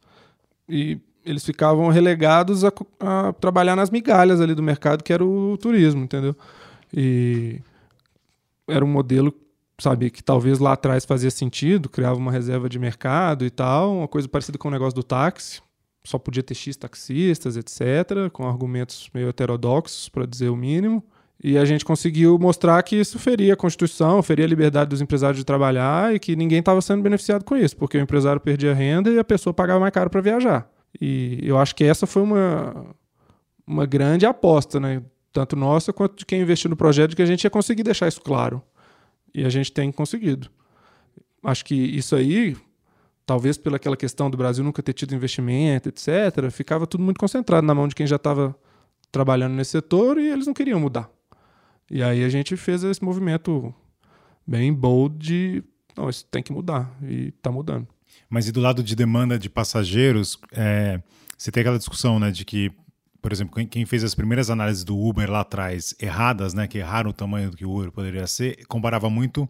e 0.69 0.99
eles 1.25 1.45
ficavam 1.45 1.89
relegados 1.89 2.65
a, 2.65 2.73
a 3.01 3.33
trabalhar 3.33 3.77
nas 3.77 3.91
migalhas 3.91 4.41
ali 4.41 4.55
do 4.55 4.63
mercado, 4.63 5.03
que 5.03 5.13
era 5.13 5.25
o 5.25 5.57
turismo, 5.57 6.05
entendeu? 6.05 6.37
E 6.93 7.61
era 8.69 8.85
um 8.85 8.89
modelo 8.89 9.33
sabe, 9.79 10.11
que 10.11 10.23
talvez 10.23 10.59
lá 10.59 10.73
atrás 10.73 11.05
fazia 11.05 11.31
sentido, 11.31 11.89
criava 11.89 12.17
uma 12.17 12.31
reserva 12.31 12.69
de 12.69 12.79
mercado 12.79 13.45
e 13.45 13.51
tal, 13.51 13.99
uma 13.99 14.09
coisa 14.09 14.29
parecida 14.29 14.57
com 14.57 14.69
o 14.69 14.71
negócio 14.71 14.95
do 14.95 15.03
táxi, 15.03 15.61
só 16.05 16.19
podia 16.19 16.43
ter 16.43 16.55
X 16.55 16.77
taxistas, 16.77 17.57
etc., 17.57 18.31
com 18.33 18.47
argumentos 18.47 19.09
meio 19.15 19.29
heterodoxos, 19.29 20.09
para 20.09 20.27
dizer 20.27 20.51
o 20.51 20.57
mínimo. 20.57 21.03
E 21.43 21.59
a 21.59 21.65
gente 21.65 21.85
conseguiu 21.85 22.39
mostrar 22.39 22.83
que 22.83 22.95
isso 22.97 23.19
feria 23.19 23.55
a 23.55 23.57
Constituição, 23.57 24.23
feria 24.23 24.45
a 24.45 24.49
liberdade 24.49 24.91
dos 24.91 25.01
empresários 25.01 25.39
de 25.39 25.45
trabalhar 25.45 26.15
e 26.15 26.19
que 26.19 26.37
ninguém 26.37 26.61
estava 26.61 26.81
sendo 26.81 27.03
beneficiado 27.03 27.45
com 27.45 27.57
isso, 27.57 27.77
porque 27.77 27.99
o 27.99 28.01
empresário 28.01 28.41
perdia 28.41 28.73
renda 28.73 29.11
e 29.11 29.19
a 29.19 29.25
pessoa 29.25 29.53
pagava 29.53 29.81
mais 29.81 29.93
caro 29.93 30.09
para 30.09 30.21
viajar. 30.21 30.71
E 31.00 31.40
eu 31.42 31.59
acho 31.59 31.74
que 31.74 31.85
essa 31.85 32.07
foi 32.07 32.22
uma, 32.22 32.94
uma 33.66 33.87
grande 33.87 34.24
aposta, 34.26 34.78
né? 34.78 35.02
tanto 35.35 35.57
nossa 35.57 35.92
quanto 35.92 36.16
de 36.16 36.24
quem 36.24 36.40
investiu 36.40 36.70
no 36.70 36.76
projeto, 36.76 37.11
de 37.11 37.16
que 37.16 37.22
a 37.22 37.26
gente 37.26 37.42
ia 37.42 37.50
conseguir 37.50 37.83
deixar 37.83 38.07
isso 38.07 38.22
claro. 38.22 38.62
E 39.35 39.44
a 39.44 39.48
gente 39.48 39.72
tem 39.72 39.90
conseguido. 39.90 40.48
Acho 41.42 41.64
que 41.64 41.74
isso 41.74 42.14
aí, 42.14 42.57
talvez 43.26 43.59
pela 43.59 43.76
aquela 43.76 43.96
questão 43.96 44.30
do 44.30 44.38
Brasil 44.38 44.62
nunca 44.62 44.80
ter 44.80 44.92
tido 44.92 45.12
investimento, 45.12 45.88
etc., 45.88 46.50
ficava 46.52 46.87
tudo 46.87 47.02
muito 47.02 47.18
concentrado 47.18 47.66
na 47.66 47.74
mão 47.74 47.88
de 47.88 47.96
quem 47.96 48.07
já 48.07 48.14
estava 48.14 48.57
trabalhando 49.11 49.54
nesse 49.54 49.72
setor 49.72 50.18
e 50.18 50.28
eles 50.28 50.46
não 50.46 50.54
queriam 50.54 50.78
mudar. 50.78 51.11
E 51.90 52.00
aí 52.00 52.24
a 52.24 52.28
gente 52.28 52.57
fez 52.57 52.85
esse 52.85 53.02
movimento 53.02 53.74
bem 54.46 54.72
bold 54.72 55.18
de 55.18 55.64
não, 55.96 56.09
isso 56.09 56.24
tem 56.30 56.42
que 56.42 56.52
mudar 56.52 56.96
e 57.02 57.28
está 57.37 57.50
mudando. 57.50 57.88
Mas 58.29 58.48
e 58.48 58.53
do 58.53 58.61
lado 58.61 58.83
de 58.83 58.94
demanda 58.94 59.38
de 59.38 59.48
passageiros, 59.48 60.38
é, 60.53 61.00
você 61.37 61.50
tem 61.50 61.61
aquela 61.61 61.79
discussão 61.79 62.18
né, 62.18 62.31
de 62.31 62.44
que 62.44 62.70
por 63.20 63.33
exemplo, 63.33 63.66
quem 63.66 63.87
fez 63.87 64.05
as 64.05 64.14
primeiras 64.14 64.50
análises 64.50 64.85
do 64.85 64.98
Uber 64.98 65.31
lá 65.31 65.40
atrás, 65.40 65.94
erradas, 65.98 66.53
né, 66.53 66.68
que 66.68 66.77
erraram 66.77 67.09
o 67.09 67.12
tamanho 67.12 67.50
do 67.50 67.57
que 67.57 67.64
o 67.64 67.74
Uber 67.74 67.90
poderia 67.90 68.27
ser, 68.27 68.66
comparava 68.66 69.09
muito 69.09 69.48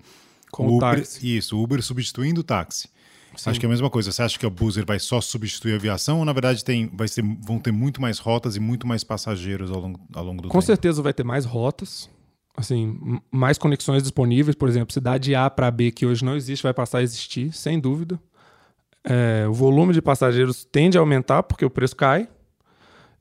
com 0.48 0.68
o 0.68 0.76
Uber, 0.76 0.98
táxi. 0.98 1.36
Isso, 1.36 1.58
o 1.58 1.62
Uber 1.64 1.82
substituindo 1.82 2.42
o 2.42 2.44
táxi. 2.44 2.88
Sim. 3.36 3.50
Acho 3.50 3.58
que 3.58 3.66
é 3.66 3.68
a 3.68 3.70
mesma 3.70 3.90
coisa. 3.90 4.12
Você 4.12 4.22
acha 4.22 4.38
que 4.38 4.46
o 4.46 4.50
Buzzer 4.50 4.86
vai 4.86 5.00
só 5.00 5.20
substituir 5.20 5.72
a 5.72 5.76
aviação 5.76 6.20
ou, 6.20 6.24
na 6.24 6.32
verdade, 6.32 6.64
tem, 6.64 6.88
vai 6.94 7.08
ser, 7.08 7.24
vão 7.40 7.58
ter 7.58 7.72
muito 7.72 8.00
mais 8.00 8.18
rotas 8.18 8.54
e 8.54 8.60
muito 8.60 8.86
mais 8.86 9.02
passageiros 9.02 9.72
ao 9.72 9.80
longo, 9.80 10.00
ao 10.14 10.24
longo 10.24 10.42
do 10.42 10.48
Com 10.48 10.52
tempo? 10.52 10.54
Com 10.54 10.60
certeza 10.60 11.02
vai 11.02 11.12
ter 11.12 11.24
mais 11.24 11.44
rotas, 11.44 12.08
assim, 12.56 13.20
mais 13.30 13.58
conexões 13.58 14.02
disponíveis. 14.02 14.54
Por 14.54 14.68
exemplo, 14.68 14.92
cidade 14.92 15.34
A 15.34 15.50
para 15.50 15.70
B, 15.70 15.90
que 15.90 16.06
hoje 16.06 16.24
não 16.24 16.36
existe, 16.36 16.62
vai 16.62 16.72
passar 16.72 16.98
a 16.98 17.02
existir, 17.02 17.52
sem 17.52 17.80
dúvida. 17.80 18.20
É, 19.04 19.46
o 19.48 19.52
volume 19.52 19.92
de 19.92 20.00
passageiros 20.00 20.64
tende 20.64 20.96
a 20.96 21.00
aumentar 21.00 21.42
porque 21.42 21.64
o 21.64 21.70
preço 21.70 21.94
cai. 21.94 22.28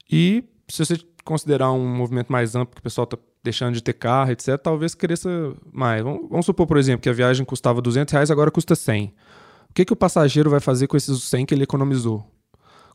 E 0.09 0.43
se 0.67 0.85
você 0.85 0.97
considerar 1.23 1.71
um 1.71 1.85
movimento 1.85 2.31
mais 2.31 2.55
amplo, 2.55 2.75
que 2.75 2.79
o 2.79 2.83
pessoal 2.83 3.03
está 3.05 3.17
deixando 3.43 3.73
de 3.73 3.83
ter 3.83 3.93
carro, 3.93 4.31
etc., 4.31 4.57
talvez 4.57 4.95
cresça 4.95 5.29
mais. 5.71 6.01
Vamos, 6.01 6.45
supor, 6.45 6.65
por 6.65 6.77
exemplo, 6.77 7.01
que 7.01 7.09
a 7.09 7.13
viagem 7.13 7.45
custava 7.45 7.81
200 7.81 8.11
reais, 8.11 8.31
agora 8.31 8.49
custa 8.49 8.75
100. 8.75 9.13
O 9.69 9.73
que, 9.73 9.85
que 9.85 9.93
o 9.93 9.95
passageiro 9.95 10.49
vai 10.49 10.59
fazer 10.59 10.87
com 10.87 10.95
esses 10.95 11.23
100 11.23 11.45
que 11.45 11.53
ele 11.53 11.63
economizou? 11.63 12.25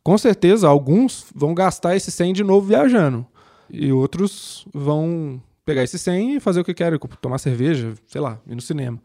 Com 0.03 0.16
certeza, 0.16 0.68
alguns 0.68 1.27
vão 1.35 1.55
gastar 1.55 1.96
esse 1.96 2.11
100 2.11 2.33
de 2.33 2.44
novo 2.44 2.66
viajando. 2.66 3.27
E 3.68 3.92
outros 3.92 4.66
vão 4.72 5.42
pegar 5.64 5.83
esse 5.83 5.98
100 5.98 6.37
e 6.37 6.40
fazer 6.40 6.61
o 6.61 6.64
que 6.64 6.72
querem, 6.72 6.98
tomar 7.20 7.38
cerveja, 7.38 7.92
sei 8.07 8.20
lá, 8.20 8.40
ir 8.46 8.55
no 8.55 8.62
cinema. 8.62 8.98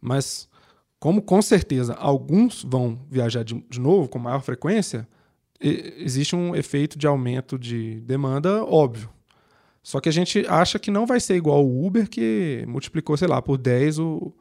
Mas, 0.00 0.48
como 0.98 1.22
com 1.22 1.40
certeza 1.42 1.94
alguns 1.94 2.62
vão 2.64 3.06
viajar 3.10 3.44
de, 3.44 3.54
de 3.68 3.80
novo 3.80 4.08
com 4.08 4.18
maior 4.18 4.40
frequência, 4.40 5.06
existe 5.60 6.34
um 6.34 6.54
efeito 6.54 6.98
de 6.98 7.06
aumento 7.06 7.58
de 7.58 8.00
demanda 8.00 8.64
óbvio. 8.64 9.10
Só 9.82 10.00
que 10.00 10.08
a 10.08 10.12
gente 10.12 10.44
acha 10.48 10.78
que 10.78 10.90
não 10.90 11.06
vai 11.06 11.20
ser 11.20 11.36
igual 11.36 11.64
o 11.64 11.86
Uber, 11.86 12.08
que 12.08 12.64
multiplicou, 12.66 13.16
sei 13.16 13.28
lá, 13.28 13.40
por 13.40 13.56
10 13.56 14.00
o, 14.00 14.34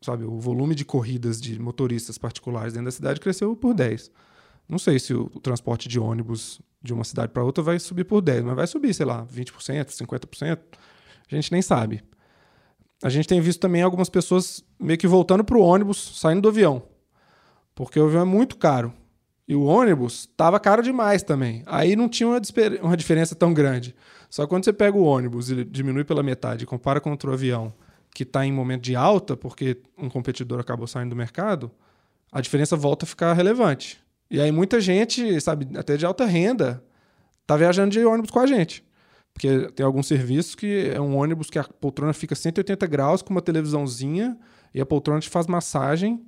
sabe, 0.00 0.24
o 0.24 0.38
volume 0.38 0.74
de 0.74 0.84
corridas 0.84 1.40
de 1.40 1.60
motoristas 1.60 2.16
particulares 2.16 2.72
dentro 2.72 2.86
da 2.86 2.90
cidade 2.90 3.20
cresceu 3.20 3.54
por 3.54 3.74
10. 3.74 4.10
Não 4.66 4.78
sei 4.78 4.98
se 4.98 5.12
o, 5.12 5.30
o 5.34 5.40
transporte 5.40 5.86
de 5.86 6.00
ônibus 6.00 6.62
de 6.82 6.94
uma 6.94 7.04
cidade 7.04 7.32
para 7.32 7.44
outra 7.44 7.62
vai 7.62 7.78
subir 7.78 8.04
por 8.04 8.22
10, 8.22 8.42
mas 8.42 8.56
vai 8.56 8.66
subir, 8.66 8.94
sei 8.94 9.04
lá, 9.04 9.26
20%, 9.26 9.86
50%. 9.86 10.58
A 11.30 11.34
gente 11.34 11.52
nem 11.52 11.60
sabe. 11.60 12.02
A 13.02 13.08
gente 13.08 13.28
tem 13.28 13.40
visto 13.40 13.60
também 13.60 13.82
algumas 13.82 14.08
pessoas 14.08 14.64
meio 14.78 14.98
que 14.98 15.06
voltando 15.06 15.44
para 15.44 15.58
o 15.58 15.60
ônibus, 15.60 16.18
saindo 16.18 16.42
do 16.42 16.48
avião. 16.48 16.82
Porque 17.74 17.98
o 17.98 18.06
avião 18.06 18.22
é 18.22 18.24
muito 18.24 18.56
caro. 18.56 18.92
E 19.46 19.54
o 19.54 19.64
ônibus 19.64 20.20
estava 20.20 20.58
caro 20.58 20.82
demais 20.82 21.22
também. 21.22 21.62
Aí 21.66 21.96
não 21.96 22.08
tinha 22.08 22.28
uma, 22.28 22.40
uma 22.82 22.96
diferença 22.96 23.34
tão 23.34 23.52
grande. 23.52 23.94
Só 24.30 24.46
quando 24.46 24.64
você 24.64 24.72
pega 24.72 24.96
o 24.96 25.04
ônibus 25.04 25.50
e 25.50 25.64
diminui 25.64 26.04
pela 26.04 26.22
metade 26.22 26.64
e 26.64 26.66
compara 26.66 27.00
contra 27.00 27.30
o 27.30 27.32
avião, 27.32 27.72
que 28.14 28.22
está 28.22 28.46
em 28.46 28.52
momento 28.52 28.82
de 28.82 28.96
alta, 28.96 29.36
porque 29.36 29.76
um 29.98 30.08
competidor 30.08 30.60
acabou 30.60 30.86
saindo 30.86 31.10
do 31.10 31.16
mercado, 31.16 31.70
a 32.32 32.40
diferença 32.40 32.76
volta 32.76 33.04
a 33.04 33.08
ficar 33.08 33.32
relevante. 33.34 34.02
E 34.30 34.40
aí 34.40 34.50
muita 34.50 34.80
gente, 34.80 35.40
sabe, 35.40 35.68
até 35.76 35.96
de 35.96 36.06
alta 36.06 36.24
renda, 36.24 36.82
tá 37.46 37.56
viajando 37.56 37.90
de 37.90 38.04
ônibus 38.04 38.30
com 38.30 38.40
a 38.40 38.46
gente. 38.46 38.84
Porque 39.34 39.68
tem 39.72 39.84
alguns 39.84 40.06
serviços 40.06 40.54
que 40.54 40.92
é 40.94 41.00
um 41.00 41.16
ônibus 41.16 41.50
que 41.50 41.58
a 41.58 41.64
poltrona 41.64 42.12
fica 42.12 42.36
180 42.36 42.86
graus 42.86 43.20
com 43.20 43.34
uma 43.34 43.42
televisãozinha 43.42 44.38
e 44.72 44.80
a 44.80 44.86
poltrona 44.86 45.20
te 45.20 45.28
faz 45.28 45.48
massagem 45.48 46.24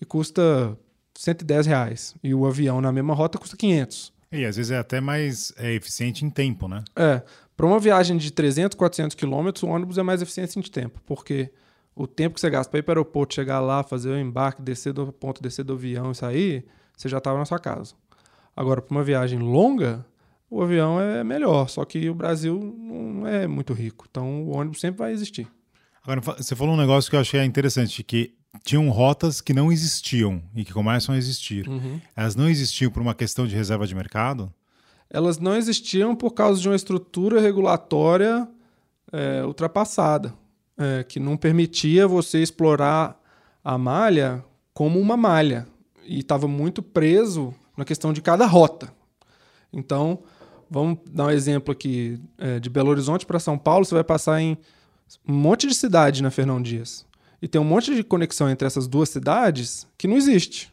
e 0.00 0.04
custa 0.04 0.78
110 1.16 1.66
reais. 1.66 2.14
E 2.22 2.32
o 2.32 2.46
avião 2.46 2.80
na 2.80 2.92
mesma 2.92 3.12
rota 3.12 3.38
custa 3.38 3.56
500. 3.56 4.12
E 4.30 4.44
às 4.44 4.56
vezes 4.56 4.70
é 4.70 4.78
até 4.78 5.00
mais 5.00 5.52
é, 5.56 5.72
eficiente 5.72 6.24
em 6.24 6.30
tempo, 6.30 6.68
né? 6.68 6.82
É. 6.96 7.22
Para 7.56 7.66
uma 7.66 7.78
viagem 7.78 8.16
de 8.16 8.32
300, 8.32 8.76
400 8.76 9.14
quilômetros, 9.14 9.62
o 9.62 9.68
ônibus 9.68 9.98
é 9.98 10.02
mais 10.02 10.22
eficiente 10.22 10.58
em 10.58 10.62
tempo, 10.62 11.00
porque 11.06 11.52
o 11.94 12.06
tempo 12.06 12.34
que 12.34 12.40
você 12.40 12.50
gasta 12.50 12.68
para 12.68 12.80
ir 12.80 12.82
para 12.82 12.92
o 12.92 13.02
aeroporto, 13.02 13.34
chegar 13.34 13.60
lá, 13.60 13.84
fazer 13.84 14.10
o 14.10 14.18
embarque, 14.18 14.60
descer 14.60 14.92
do 14.92 15.12
ponto, 15.12 15.40
descer 15.40 15.64
do 15.64 15.74
avião 15.74 16.10
e 16.10 16.14
sair, 16.14 16.64
você 16.96 17.08
já 17.08 17.18
estava 17.18 17.38
na 17.38 17.44
sua 17.44 17.60
casa. 17.60 17.94
Agora, 18.56 18.82
para 18.82 18.92
uma 18.92 19.04
viagem 19.04 19.38
longa, 19.38 20.04
o 20.50 20.62
avião 20.62 21.00
é 21.00 21.24
melhor, 21.24 21.68
só 21.68 21.84
que 21.84 22.08
o 22.08 22.14
Brasil 22.14 22.58
não 22.78 23.26
é 23.26 23.46
muito 23.46 23.72
rico, 23.72 24.06
então 24.08 24.44
o 24.44 24.56
ônibus 24.56 24.80
sempre 24.80 24.98
vai 24.98 25.12
existir. 25.12 25.48
Agora, 26.02 26.20
você 26.20 26.54
falou 26.54 26.74
um 26.74 26.78
negócio 26.78 27.08
que 27.08 27.16
eu 27.16 27.20
achei 27.20 27.42
interessante, 27.42 28.02
que 28.02 28.34
tinham 28.62 28.88
rotas 28.90 29.40
que 29.40 29.52
não 29.52 29.72
existiam 29.72 30.42
e 30.54 30.64
que 30.64 30.72
começam 30.72 31.14
a 31.14 31.18
existir. 31.18 31.66
Uhum. 31.66 32.00
Elas 32.14 32.36
não 32.36 32.48
existiam 32.48 32.90
por 32.90 33.02
uma 33.02 33.14
questão 33.14 33.46
de 33.46 33.56
reserva 33.56 33.86
de 33.86 33.94
mercado? 33.94 34.52
Elas 35.10 35.38
não 35.38 35.56
existiam 35.56 36.14
por 36.14 36.32
causa 36.32 36.60
de 36.60 36.68
uma 36.68 36.76
estrutura 36.76 37.40
regulatória 37.40 38.46
é, 39.12 39.44
ultrapassada, 39.44 40.34
é, 40.76 41.04
que 41.04 41.18
não 41.18 41.36
permitia 41.36 42.06
você 42.06 42.42
explorar 42.42 43.18
a 43.62 43.78
malha 43.78 44.44
como 44.72 45.00
uma 45.00 45.16
malha. 45.16 45.66
E 46.04 46.18
estava 46.18 46.46
muito 46.46 46.82
preso 46.82 47.54
na 47.76 47.84
questão 47.84 48.12
de 48.12 48.20
cada 48.20 48.44
rota. 48.44 48.92
Então, 49.72 50.22
vamos 50.70 50.98
dar 51.10 51.26
um 51.26 51.30
exemplo 51.30 51.72
aqui. 51.72 52.20
É, 52.38 52.58
de 52.58 52.68
Belo 52.70 52.90
Horizonte 52.90 53.26
para 53.26 53.38
São 53.38 53.58
Paulo, 53.58 53.84
você 53.84 53.94
vai 53.94 54.04
passar 54.04 54.40
em 54.40 54.58
um 55.26 55.34
monte 55.34 55.66
de 55.66 55.74
cidade 55.74 56.22
na 56.22 56.30
Fernão 56.30 56.60
Dias 56.60 57.06
e 57.40 57.48
tem 57.48 57.60
um 57.60 57.64
monte 57.64 57.94
de 57.94 58.02
conexão 58.02 58.48
entre 58.48 58.66
essas 58.66 58.86
duas 58.86 59.10
cidades 59.10 59.86
que 59.98 60.08
não 60.08 60.16
existe. 60.16 60.72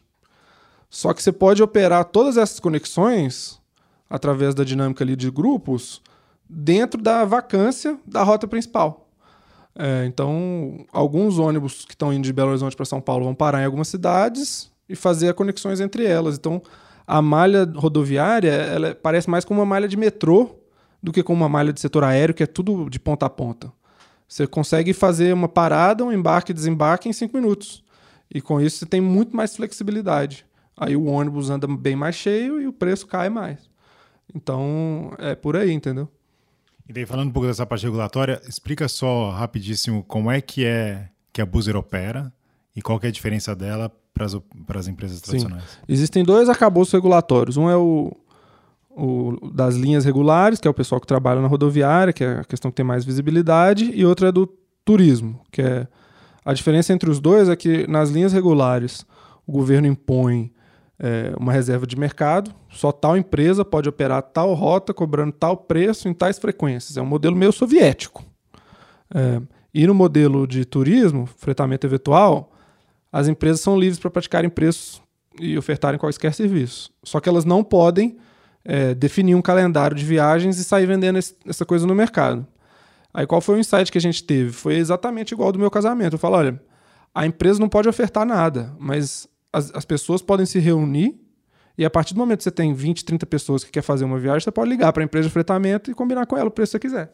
Só 0.88 1.12
que 1.12 1.22
você 1.22 1.32
pode 1.32 1.62
operar 1.62 2.04
todas 2.06 2.36
essas 2.36 2.60
conexões 2.60 3.60
através 4.08 4.54
da 4.54 4.64
dinâmica 4.64 5.04
ali 5.04 5.16
de 5.16 5.30
grupos 5.30 6.00
dentro 6.48 7.00
da 7.00 7.24
vacância 7.24 7.98
da 8.06 8.22
rota 8.22 8.46
principal. 8.46 9.08
É, 9.74 10.04
então, 10.06 10.84
alguns 10.92 11.38
ônibus 11.38 11.84
que 11.84 11.94
estão 11.94 12.12
indo 12.12 12.24
de 12.24 12.32
Belo 12.32 12.50
Horizonte 12.50 12.76
para 12.76 12.84
São 12.84 13.00
Paulo 13.00 13.24
vão 13.24 13.34
parar 13.34 13.62
em 13.62 13.64
algumas 13.64 13.88
cidades 13.88 14.70
e 14.88 14.94
fazer 14.94 15.32
conexões 15.34 15.80
entre 15.80 16.04
elas. 16.04 16.36
Então, 16.36 16.60
a 17.12 17.20
malha 17.20 17.70
rodoviária 17.76 18.50
ela 18.50 18.94
parece 18.94 19.28
mais 19.28 19.44
como 19.44 19.60
uma 19.60 19.66
malha 19.66 19.86
de 19.86 19.98
metrô 19.98 20.56
do 21.02 21.12
que 21.12 21.22
como 21.22 21.42
uma 21.42 21.48
malha 21.48 21.70
de 21.70 21.78
setor 21.78 22.04
aéreo, 22.04 22.34
que 22.34 22.42
é 22.42 22.46
tudo 22.46 22.88
de 22.88 22.98
ponta 22.98 23.26
a 23.26 23.30
ponta. 23.30 23.70
Você 24.26 24.46
consegue 24.46 24.94
fazer 24.94 25.34
uma 25.34 25.46
parada, 25.46 26.02
um 26.02 26.10
embarque 26.10 26.52
e 26.52 26.54
desembarque 26.54 27.10
em 27.10 27.12
cinco 27.12 27.36
minutos. 27.36 27.84
E 28.34 28.40
com 28.40 28.58
isso 28.58 28.78
você 28.78 28.86
tem 28.86 28.98
muito 28.98 29.36
mais 29.36 29.54
flexibilidade. 29.54 30.46
Aí 30.74 30.96
o 30.96 31.04
ônibus 31.04 31.50
anda 31.50 31.66
bem 31.66 31.94
mais 31.94 32.14
cheio 32.14 32.58
e 32.62 32.66
o 32.66 32.72
preço 32.72 33.06
cai 33.06 33.28
mais. 33.28 33.58
Então 34.34 35.12
é 35.18 35.34
por 35.34 35.54
aí, 35.54 35.70
entendeu? 35.70 36.08
E 36.88 36.94
daí 36.94 37.04
falando 37.04 37.28
um 37.28 37.32
pouco 37.32 37.46
dessa 37.46 37.66
parte 37.66 37.84
regulatória, 37.84 38.40
explica 38.48 38.88
só 38.88 39.28
rapidíssimo 39.32 40.02
como 40.02 40.30
é 40.30 40.40
que 40.40 40.64
é 40.64 41.10
que 41.30 41.42
a 41.42 41.46
Buzzer 41.46 41.76
opera 41.76 42.32
e 42.74 42.80
qual 42.80 42.98
é 43.02 43.08
a 43.08 43.12
diferença 43.12 43.54
dela 43.54 43.92
para 44.14 44.78
as 44.78 44.88
empresas 44.88 45.20
tradicionais. 45.20 45.62
Sim. 45.62 45.78
Existem 45.88 46.24
dois 46.24 46.48
arcabouços 46.48 46.92
regulatórios. 46.92 47.56
Um 47.56 47.68
é 47.68 47.76
o 47.76 48.12
o, 48.94 49.50
das 49.52 49.74
linhas 49.74 50.04
regulares, 50.04 50.60
que 50.60 50.68
é 50.68 50.70
o 50.70 50.74
pessoal 50.74 51.00
que 51.00 51.06
trabalha 51.06 51.40
na 51.40 51.48
rodoviária, 51.48 52.12
que 52.12 52.22
é 52.22 52.40
a 52.40 52.44
questão 52.44 52.70
que 52.70 52.74
tem 52.74 52.84
mais 52.84 53.04
visibilidade, 53.04 53.90
e 53.94 54.04
outra 54.04 54.28
é 54.28 54.32
do 54.32 54.46
turismo, 54.84 55.40
que 55.50 55.62
é 55.62 55.86
a 56.44 56.52
diferença 56.52 56.92
entre 56.92 57.08
os 57.08 57.20
dois 57.20 57.48
é 57.48 57.56
que 57.56 57.86
nas 57.88 58.10
linhas 58.10 58.32
regulares 58.32 59.06
o 59.46 59.52
governo 59.52 59.86
impõe 59.86 60.52
é, 60.98 61.32
uma 61.38 61.52
reserva 61.52 61.86
de 61.86 61.96
mercado, 61.96 62.52
só 62.68 62.90
tal 62.90 63.16
empresa 63.16 63.64
pode 63.64 63.88
operar 63.88 64.22
tal 64.22 64.52
rota 64.54 64.92
cobrando 64.92 65.32
tal 65.32 65.56
preço 65.56 66.08
em 66.08 66.14
tais 66.14 66.38
frequências. 66.38 66.96
É 66.96 67.02
um 67.02 67.06
modelo 67.06 67.36
meio 67.36 67.52
soviético. 67.52 68.24
É, 69.14 69.40
e 69.72 69.86
no 69.86 69.94
modelo 69.94 70.46
de 70.46 70.64
turismo, 70.64 71.26
fretamento 71.26 71.86
eventual, 71.86 72.51
as 73.12 73.28
empresas 73.28 73.60
são 73.60 73.78
livres 73.78 73.98
para 73.98 74.10
praticarem 74.10 74.48
preços 74.48 75.02
e 75.38 75.56
ofertarem 75.58 75.98
quaisquer 75.98 76.32
serviços. 76.32 76.90
Só 77.04 77.20
que 77.20 77.28
elas 77.28 77.44
não 77.44 77.62
podem 77.62 78.16
é, 78.64 78.94
definir 78.94 79.34
um 79.34 79.42
calendário 79.42 79.96
de 79.96 80.04
viagens 80.04 80.58
e 80.58 80.64
sair 80.64 80.86
vendendo 80.86 81.18
esse, 81.18 81.36
essa 81.46 81.64
coisa 81.66 81.86
no 81.86 81.94
mercado. 81.94 82.46
Aí 83.12 83.26
qual 83.26 83.40
foi 83.40 83.56
o 83.56 83.58
insight 83.58 83.92
que 83.92 83.98
a 83.98 84.00
gente 84.00 84.24
teve? 84.24 84.52
Foi 84.52 84.74
exatamente 84.76 85.32
igual 85.32 85.48
ao 85.48 85.52
do 85.52 85.58
meu 85.58 85.70
casamento. 85.70 86.14
Eu 86.14 86.18
falo, 86.18 86.36
olha, 86.36 86.60
a 87.14 87.26
empresa 87.26 87.60
não 87.60 87.68
pode 87.68 87.88
ofertar 87.88 88.24
nada, 88.24 88.74
mas 88.78 89.28
as, 89.52 89.70
as 89.74 89.84
pessoas 89.84 90.22
podem 90.22 90.46
se 90.46 90.58
reunir 90.58 91.20
e 91.76 91.84
a 91.84 91.90
partir 91.90 92.14
do 92.14 92.18
momento 92.18 92.38
que 92.38 92.44
você 92.44 92.50
tem 92.50 92.72
20, 92.74 93.04
30 93.04 93.26
pessoas 93.26 93.64
que 93.64 93.70
quer 93.70 93.82
fazer 93.82 94.04
uma 94.04 94.18
viagem, 94.18 94.40
você 94.40 94.50
pode 94.50 94.70
ligar 94.70 94.92
para 94.92 95.02
a 95.02 95.04
empresa 95.04 95.28
de 95.28 95.32
fretamento 95.32 95.90
e 95.90 95.94
combinar 95.94 96.26
com 96.26 96.36
ela 96.36 96.48
o 96.48 96.50
preço 96.50 96.78
que 96.78 96.88
você 96.88 96.96
quiser. 96.96 97.12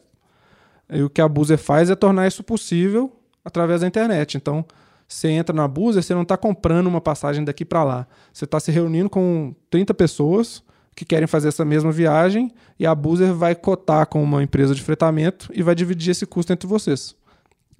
E 0.91 1.03
o 1.03 1.09
que 1.09 1.21
a 1.21 1.27
Buzer 1.27 1.57
faz 1.57 1.89
é 1.89 1.95
tornar 1.95 2.27
isso 2.27 2.43
possível 2.43 3.11
através 3.43 3.81
da 3.81 3.87
internet. 3.87 4.35
Então, 4.35 4.65
você 5.09 5.27
entra 5.29 5.55
na 5.55 5.67
Buzer, 5.67 6.03
você 6.03 6.13
não 6.13 6.21
está 6.21 6.37
comprando 6.37 6.85
uma 6.85 7.01
passagem 7.01 7.43
daqui 7.43 7.65
para 7.65 7.83
lá. 7.83 8.07
Você 8.31 8.45
está 8.45 8.59
se 8.59 8.71
reunindo 8.71 9.09
com 9.09 9.55
30 9.71 9.91
pessoas 9.95 10.63
que 10.95 11.03
querem 11.03 11.25
fazer 11.25 11.47
essa 11.47 11.65
mesma 11.65 11.91
viagem 11.91 12.51
e 12.77 12.85
a 12.85 12.93
Buzer 12.93 13.33
vai 13.33 13.55
cotar 13.55 14.05
com 14.05 14.21
uma 14.21 14.43
empresa 14.43 14.75
de 14.75 14.83
fretamento 14.83 15.49
e 15.51 15.63
vai 15.63 15.73
dividir 15.73 16.11
esse 16.11 16.27
custo 16.27 16.53
entre 16.53 16.67
vocês. 16.67 17.15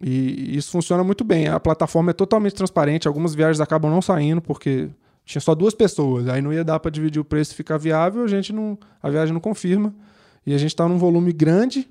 E 0.01 0.57
isso 0.57 0.71
funciona 0.71 1.03
muito 1.03 1.23
bem. 1.23 1.47
A 1.47 1.59
plataforma 1.59 2.09
é 2.09 2.13
totalmente 2.13 2.55
transparente. 2.55 3.07
Algumas 3.07 3.35
viagens 3.35 3.61
acabam 3.61 3.91
não 3.91 4.01
saindo 4.01 4.41
porque 4.41 4.89
tinha 5.23 5.41
só 5.41 5.53
duas 5.53 5.75
pessoas. 5.75 6.27
Aí 6.27 6.41
não 6.41 6.51
ia 6.51 6.63
dar 6.63 6.79
para 6.79 6.89
dividir 6.89 7.19
o 7.19 7.25
preço 7.25 7.51
e 7.51 7.55
ficar 7.55 7.77
viável. 7.77 8.23
A 8.23 8.27
gente 8.27 8.51
não, 8.51 8.75
a 9.03 9.09
viagem 9.09 9.33
não 9.33 9.41
confirma. 9.41 9.93
E 10.47 10.53
a 10.53 10.57
gente 10.57 10.71
está 10.71 10.87
num 10.87 10.97
volume 10.97 11.31
grande 11.31 11.87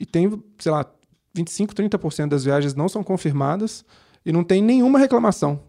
e 0.00 0.06
tem, 0.06 0.42
sei 0.58 0.72
lá, 0.72 0.84
25, 1.32 1.74
30% 1.74 2.28
das 2.28 2.42
viagens 2.42 2.74
não 2.74 2.88
são 2.88 3.04
confirmadas 3.04 3.84
e 4.30 4.32
não 4.32 4.44
tem 4.44 4.62
nenhuma 4.62 4.96
reclamação, 4.96 5.60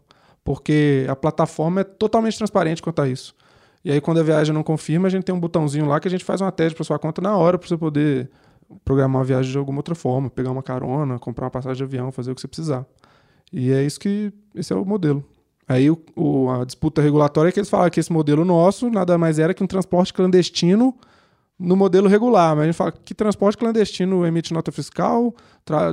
porque 0.44 1.08
a 1.10 1.16
plataforma 1.16 1.82
é 1.82 1.84
totalmente 1.84 2.38
transparente 2.38 2.80
quanto 2.80 3.02
a 3.02 3.10
isso. 3.10 3.36
E 3.84 3.92
aí, 3.92 4.00
quando 4.00 4.20
a 4.20 4.24
viagem 4.24 4.54
não 4.54 4.62
confirma, 4.62 5.08
a 5.08 5.12
gente 5.12 5.24
tem 5.24 5.34
um 5.34 5.40
botãozinho 5.40 5.88
lá 5.88 6.00
que 6.00 6.08
a 6.08 6.12
gente 6.12 6.24
faz 6.24 6.42
uma 6.42 6.52
tese 6.52 6.76
para 6.76 6.84
sua 6.84 7.00
conta 7.00 7.20
na 7.24 7.36
hora 7.36 7.58
para 7.58 7.68
você 7.68 7.76
poder 7.76 8.30
programar 8.86 9.20
uma 9.20 9.26
viagem 9.26 9.52
de 9.52 9.58
alguma 9.58 9.80
outra 9.80 9.96
forma, 9.96 10.30
pegar 10.30 10.52
uma 10.52 10.62
carona, 10.62 11.18
comprar 11.18 11.46
uma 11.46 11.52
passagem 11.52 11.78
de 11.78 11.84
avião, 11.84 12.12
fazer 12.12 12.32
o 12.32 12.36
que 12.36 12.42
você 12.42 12.48
precisar. 12.48 12.86
E 13.52 13.72
é 13.72 13.84
isso 13.84 14.00
que. 14.00 14.32
Esse 14.54 14.72
é 14.72 14.76
o 14.76 14.86
modelo. 14.86 15.26
Aí 15.68 15.90
o, 15.90 15.98
o, 16.16 16.52
a 16.52 16.64
disputa 16.64 17.02
regulatória 17.02 17.50
é 17.50 17.52
que 17.52 17.60
eles 17.60 17.70
falaram 17.70 17.90
que 17.90 18.00
esse 18.00 18.14
modelo 18.14 18.46
nosso 18.46 18.92
nada 18.92 19.18
mais 19.18 19.40
era 19.40 19.56
que 19.56 19.64
um 19.64 19.68
transporte 19.68 20.14
clandestino 20.14 20.96
no 21.62 21.76
modelo 21.76 22.10
regular. 22.10 22.56
Mas 22.56 22.64
a 22.64 22.66
gente 22.66 22.76
fala 22.76 22.92
que 22.92 23.14
transporte 23.14 23.58
clandestino 23.58 24.26
emite 24.26 24.54
nota 24.54 24.72
fiscal, 24.72 25.34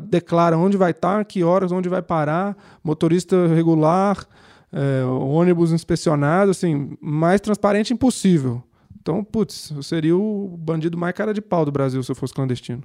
declara 0.09 0.57
onde 0.57 0.77
vai 0.77 0.93
estar, 0.93 1.25
que 1.25 1.45
horas, 1.45 1.71
onde 1.71 1.89
vai 1.89 2.03
parar, 2.03 2.57
motorista 2.83 3.47
regular, 3.49 4.27
é, 4.73 5.05
ônibus 5.05 5.71
inspecionado, 5.71 6.51
assim, 6.51 6.97
mais 7.01 7.41
transparente 7.41 7.93
impossível. 7.93 8.63
Então, 9.01 9.23
putz, 9.23 9.71
eu 9.71 9.83
seria 9.83 10.17
o 10.17 10.57
bandido 10.59 10.97
mais 10.99 11.15
cara 11.15 11.33
de 11.33 11.41
pau 11.41 11.65
do 11.65 11.73
Brasil 11.73 12.03
se 12.03 12.11
eu 12.11 12.17
fosse 12.17 12.35
clandestino. 12.35 12.83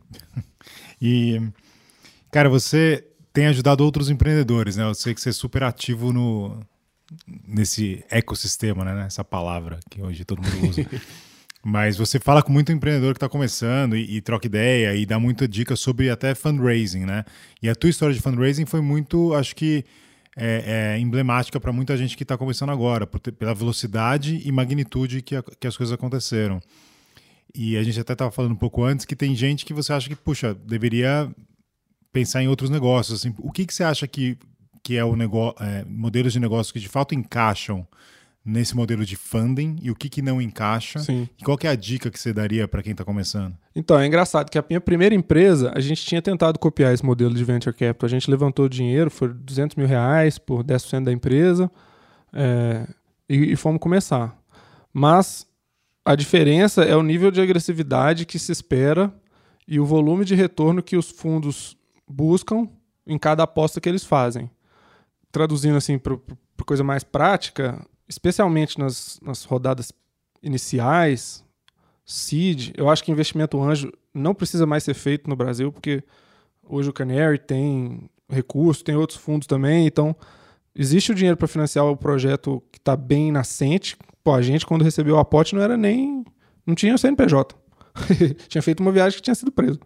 e, 1.01 1.41
cara, 2.31 2.49
você 2.49 3.05
tem 3.31 3.47
ajudado 3.47 3.83
outros 3.83 4.09
empreendedores, 4.09 4.77
né? 4.77 4.83
Eu 4.83 4.93
sei 4.93 5.13
que 5.13 5.21
você 5.21 5.29
é 5.29 5.33
super 5.33 5.63
ativo 5.63 6.13
no, 6.13 6.59
nesse 7.47 8.05
ecossistema, 8.09 8.85
né? 8.85 9.05
Essa 9.05 9.23
palavra 9.23 9.79
que 9.89 10.01
hoje 10.01 10.23
todo 10.23 10.41
mundo 10.41 10.69
usa. 10.69 10.85
Mas 11.65 11.95
você 11.95 12.19
fala 12.19 12.43
com 12.43 12.51
muito 12.51 12.73
empreendedor 12.73 13.13
que 13.13 13.17
está 13.17 13.29
começando 13.29 13.95
e, 13.95 14.17
e, 14.17 14.21
troca 14.21 14.45
ideia 14.45 14.93
e 14.95 15.05
dá 15.05 15.17
muita 15.17 15.47
dica 15.47 15.77
sobre 15.77 16.09
até 16.09 16.35
fundraising, 16.35 17.05
né? 17.05 17.23
E 17.61 17.69
a 17.69 17.75
tua 17.75 17.89
história 17.89 18.13
de 18.13 18.21
fundraising 18.21 18.65
foi 18.65 18.81
muito, 18.81 19.33
acho 19.33 19.55
que 19.55 19.85
é, 20.35 20.95
é 20.95 20.99
emblemática 20.99 21.61
para 21.61 21.71
muita 21.71 21.95
gente 21.95 22.17
que 22.17 22.23
está 22.23 22.37
começando 22.37 22.71
agora, 22.71 23.07
por 23.07 23.21
pela 23.21 23.53
velocidade 23.53 24.41
e 24.43 24.51
magnitude 24.51 25.21
que, 25.21 25.37
a, 25.37 25.43
que 25.43 25.65
as 25.65 25.77
coisas 25.77 25.93
aconteceram. 25.93 26.59
E 27.55 27.77
a 27.77 27.83
gente 27.83 27.97
até 27.97 28.11
estava 28.11 28.29
falando 28.29 28.51
um 28.51 28.57
pouco 28.57 28.83
antes 28.83 29.05
que 29.05 29.15
tem 29.15 29.33
gente 29.33 29.63
que 29.63 29.73
você 29.73 29.93
acha 29.93 30.09
que, 30.09 30.15
puxa, 30.17 30.53
deveria 30.53 31.33
pensar 32.11 32.43
em 32.43 32.47
outros 32.49 32.69
negócios. 32.69 33.21
Assim, 33.21 33.33
o 33.37 33.51
que, 33.51 33.65
que 33.65 33.73
você 33.73 33.85
acha 33.85 34.05
que, 34.05 34.37
que 34.83 34.97
é 34.97 35.05
o 35.05 35.15
negócio, 35.15 35.63
é, 35.63 35.85
modelos 35.85 36.33
de 36.33 36.41
negócio 36.41 36.73
que 36.73 36.79
de 36.79 36.89
fato 36.89 37.15
encaixam 37.15 37.87
nesse 38.45 38.75
modelo 38.75 39.05
de 39.05 39.15
funding 39.15 39.77
e 39.81 39.89
o 39.89 39.95
que, 39.95 40.09
que 40.09 40.21
não 40.21 40.41
encaixa. 40.41 40.99
Sim. 40.99 41.29
E 41.39 41.43
qual 41.43 41.57
que 41.57 41.65
é 41.65 41.69
a 41.69 41.75
dica 41.75 42.11
que 42.11 42.19
você 42.19 42.33
daria 42.33 42.67
para 42.67 42.83
quem 42.83 42.91
está 42.91 43.05
começando? 43.05 43.55
Então, 43.73 43.97
é 43.97 44.05
engraçado 44.05 44.49
que 44.49 44.57
a 44.57 44.65
minha 44.67 44.81
primeira 44.81 45.15
empresa, 45.15 45.71
a 45.73 45.79
gente 45.79 46.03
tinha 46.03 46.21
tentado 46.21 46.59
copiar 46.59 46.93
esse 46.93 47.05
modelo 47.05 47.33
de 47.33 47.43
venture 47.43 47.73
capital. 47.73 48.05
A 48.05 48.09
gente 48.09 48.29
levantou 48.29 48.67
dinheiro, 48.67 49.09
foi 49.09 49.29
200 49.29 49.77
mil 49.77 49.87
reais 49.87 50.37
por 50.37 50.63
10% 50.63 51.05
da 51.05 51.11
empresa 51.11 51.71
é, 52.33 52.85
e, 53.29 53.53
e 53.53 53.55
fomos 53.55 53.79
começar. 53.79 54.37
Mas 54.91 55.47
a 56.03 56.15
diferença 56.15 56.83
é 56.83 56.95
o 56.95 57.03
nível 57.03 57.31
de 57.31 57.39
agressividade 57.39 58.25
que 58.25 58.37
se 58.37 58.51
espera 58.51 59.13
e 59.65 59.79
o 59.79 59.85
volume 59.85 60.25
de 60.25 60.35
retorno 60.35 60.83
que 60.83 60.97
os 60.97 61.09
fundos 61.09 61.77
buscam 62.07 62.67
em 63.07 63.17
cada 63.17 63.43
aposta 63.43 63.79
que 63.79 63.87
eles 63.87 64.03
fazem. 64.03 64.49
Traduzindo 65.31 65.77
assim 65.77 65.97
para 65.97 66.17
coisa 66.65 66.83
mais 66.83 67.03
prática, 67.03 67.83
especialmente 68.07 68.79
nas, 68.79 69.19
nas 69.21 69.43
rodadas 69.43 69.91
iniciais, 70.41 71.43
seed, 72.05 72.71
eu 72.75 72.89
acho 72.89 73.03
que 73.03 73.11
investimento 73.11 73.61
anjo 73.61 73.91
não 74.13 74.35
precisa 74.35 74.65
mais 74.65 74.83
ser 74.83 74.93
feito 74.93 75.29
no 75.29 75.35
Brasil, 75.35 75.71
porque 75.71 76.03
hoje 76.63 76.89
o 76.89 76.93
Canary 76.93 77.39
tem 77.39 78.09
recurso, 78.29 78.83
tem 78.83 78.95
outros 78.95 79.19
fundos 79.19 79.47
também, 79.47 79.87
então 79.87 80.15
existe 80.75 81.11
o 81.11 81.15
dinheiro 81.15 81.37
para 81.37 81.47
financiar 81.47 81.85
o 81.85 81.97
projeto 81.97 82.61
que 82.71 82.77
está 82.77 82.95
bem 82.95 83.31
nascente. 83.31 83.97
Pô, 84.23 84.33
a 84.33 84.41
gente, 84.41 84.65
quando 84.65 84.83
recebeu 84.83 85.15
o 85.15 85.19
aporte, 85.19 85.55
não 85.55 85.61
era 85.61 85.77
nem. 85.77 86.23
não 86.65 86.75
tinha 86.75 86.95
o 86.95 86.97
CNPJ. 86.97 87.55
tinha 88.47 88.61
feito 88.61 88.79
uma 88.79 88.91
viagem 88.91 89.17
que 89.17 89.23
tinha 89.23 89.35
sido 89.35 89.51
preso. 89.51 89.79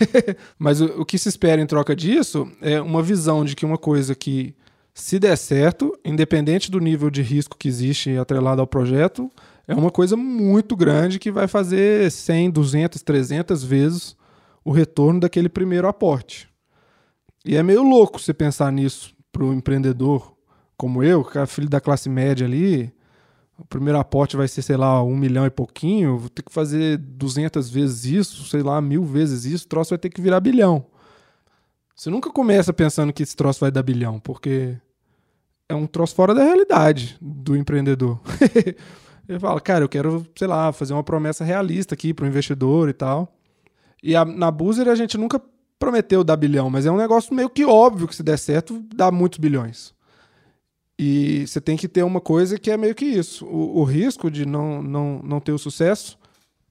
Mas 0.58 0.80
o, 0.80 1.00
o 1.00 1.04
que 1.04 1.18
se 1.18 1.28
espera 1.28 1.60
em 1.60 1.66
troca 1.66 1.96
disso 1.96 2.50
é 2.60 2.80
uma 2.80 3.02
visão 3.02 3.44
de 3.44 3.56
que 3.56 3.64
uma 3.64 3.78
coisa 3.78 4.14
que 4.14 4.54
se 4.98 5.18
der 5.18 5.36
certo, 5.36 5.92
independente 6.02 6.70
do 6.70 6.80
nível 6.80 7.10
de 7.10 7.20
risco 7.20 7.58
que 7.58 7.68
existe 7.68 8.16
atrelado 8.16 8.62
ao 8.62 8.66
projeto, 8.66 9.30
é 9.68 9.74
uma 9.74 9.90
coisa 9.90 10.16
muito 10.16 10.74
grande 10.74 11.18
que 11.18 11.30
vai 11.30 11.46
fazer 11.46 12.10
100, 12.10 12.50
200, 12.50 13.02
300 13.02 13.62
vezes 13.62 14.16
o 14.64 14.72
retorno 14.72 15.20
daquele 15.20 15.50
primeiro 15.50 15.86
aporte. 15.86 16.48
E 17.44 17.56
é 17.56 17.62
meio 17.62 17.82
louco 17.82 18.18
você 18.18 18.32
pensar 18.32 18.72
nisso 18.72 19.14
para 19.30 19.44
o 19.44 19.52
empreendedor 19.52 20.34
como 20.78 21.04
eu, 21.04 21.22
que 21.22 21.36
é 21.36 21.44
filho 21.44 21.68
da 21.68 21.78
classe 21.78 22.08
média 22.08 22.46
ali. 22.46 22.90
O 23.58 23.66
primeiro 23.66 23.98
aporte 23.98 24.34
vai 24.34 24.48
ser, 24.48 24.62
sei 24.62 24.78
lá, 24.78 25.02
um 25.04 25.14
milhão 25.14 25.44
e 25.44 25.50
pouquinho. 25.50 26.16
Vou 26.16 26.30
ter 26.30 26.42
que 26.42 26.50
fazer 26.50 26.96
200 26.96 27.68
vezes 27.68 28.06
isso, 28.06 28.44
sei 28.46 28.62
lá, 28.62 28.80
mil 28.80 29.04
vezes 29.04 29.44
isso. 29.44 29.66
O 29.66 29.68
troço 29.68 29.90
vai 29.90 29.98
ter 29.98 30.08
que 30.08 30.22
virar 30.22 30.40
bilhão. 30.40 30.86
Você 31.94 32.08
nunca 32.08 32.30
começa 32.30 32.72
pensando 32.72 33.12
que 33.12 33.22
esse 33.22 33.36
troço 33.36 33.60
vai 33.60 33.70
dar 33.70 33.82
bilhão, 33.82 34.18
porque 34.18 34.78
é 35.68 35.74
um 35.74 35.86
troço 35.86 36.14
fora 36.14 36.34
da 36.34 36.42
realidade 36.42 37.16
do 37.20 37.56
empreendedor. 37.56 38.20
Ele 39.28 39.40
fala, 39.40 39.60
cara, 39.60 39.84
eu 39.84 39.88
quero, 39.88 40.24
sei 40.36 40.46
lá, 40.46 40.72
fazer 40.72 40.92
uma 40.92 41.02
promessa 41.02 41.44
realista 41.44 41.94
aqui 41.94 42.14
para 42.14 42.24
o 42.24 42.28
investidor 42.28 42.88
e 42.88 42.92
tal. 42.92 43.36
E 44.02 44.14
a, 44.14 44.24
na 44.24 44.50
Boozer 44.50 44.88
a 44.88 44.94
gente 44.94 45.18
nunca 45.18 45.40
prometeu 45.78 46.22
dar 46.22 46.36
bilhão, 46.36 46.70
mas 46.70 46.86
é 46.86 46.90
um 46.90 46.96
negócio 46.96 47.34
meio 47.34 47.50
que 47.50 47.64
óbvio 47.64 48.06
que 48.06 48.14
se 48.14 48.22
der 48.22 48.38
certo, 48.38 48.82
dá 48.94 49.10
muitos 49.10 49.38
bilhões. 49.38 49.94
E 50.98 51.46
você 51.46 51.60
tem 51.60 51.76
que 51.76 51.88
ter 51.88 52.02
uma 52.02 52.20
coisa 52.20 52.58
que 52.58 52.70
é 52.70 52.76
meio 52.76 52.94
que 52.94 53.04
isso. 53.04 53.44
O, 53.46 53.80
o 53.80 53.84
risco 53.84 54.30
de 54.30 54.46
não, 54.46 54.82
não, 54.82 55.20
não 55.22 55.40
ter 55.40 55.52
o 55.52 55.58
sucesso 55.58 56.16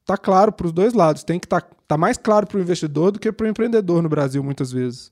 tá 0.06 0.18
claro 0.18 0.52
para 0.52 0.66
os 0.66 0.72
dois 0.72 0.94
lados. 0.94 1.24
Tem 1.24 1.40
que 1.40 1.46
estar 1.46 1.62
tá, 1.62 1.76
tá 1.90 1.98
mais 1.98 2.18
claro 2.18 2.48
para 2.48 2.58
o 2.58 2.62
investidor 2.62 3.12
do 3.12 3.20
que 3.20 3.32
para 3.32 3.46
o 3.46 3.50
empreendedor 3.50 4.02
no 4.02 4.10
Brasil, 4.10 4.44
muitas 4.44 4.72
vezes. 4.72 5.12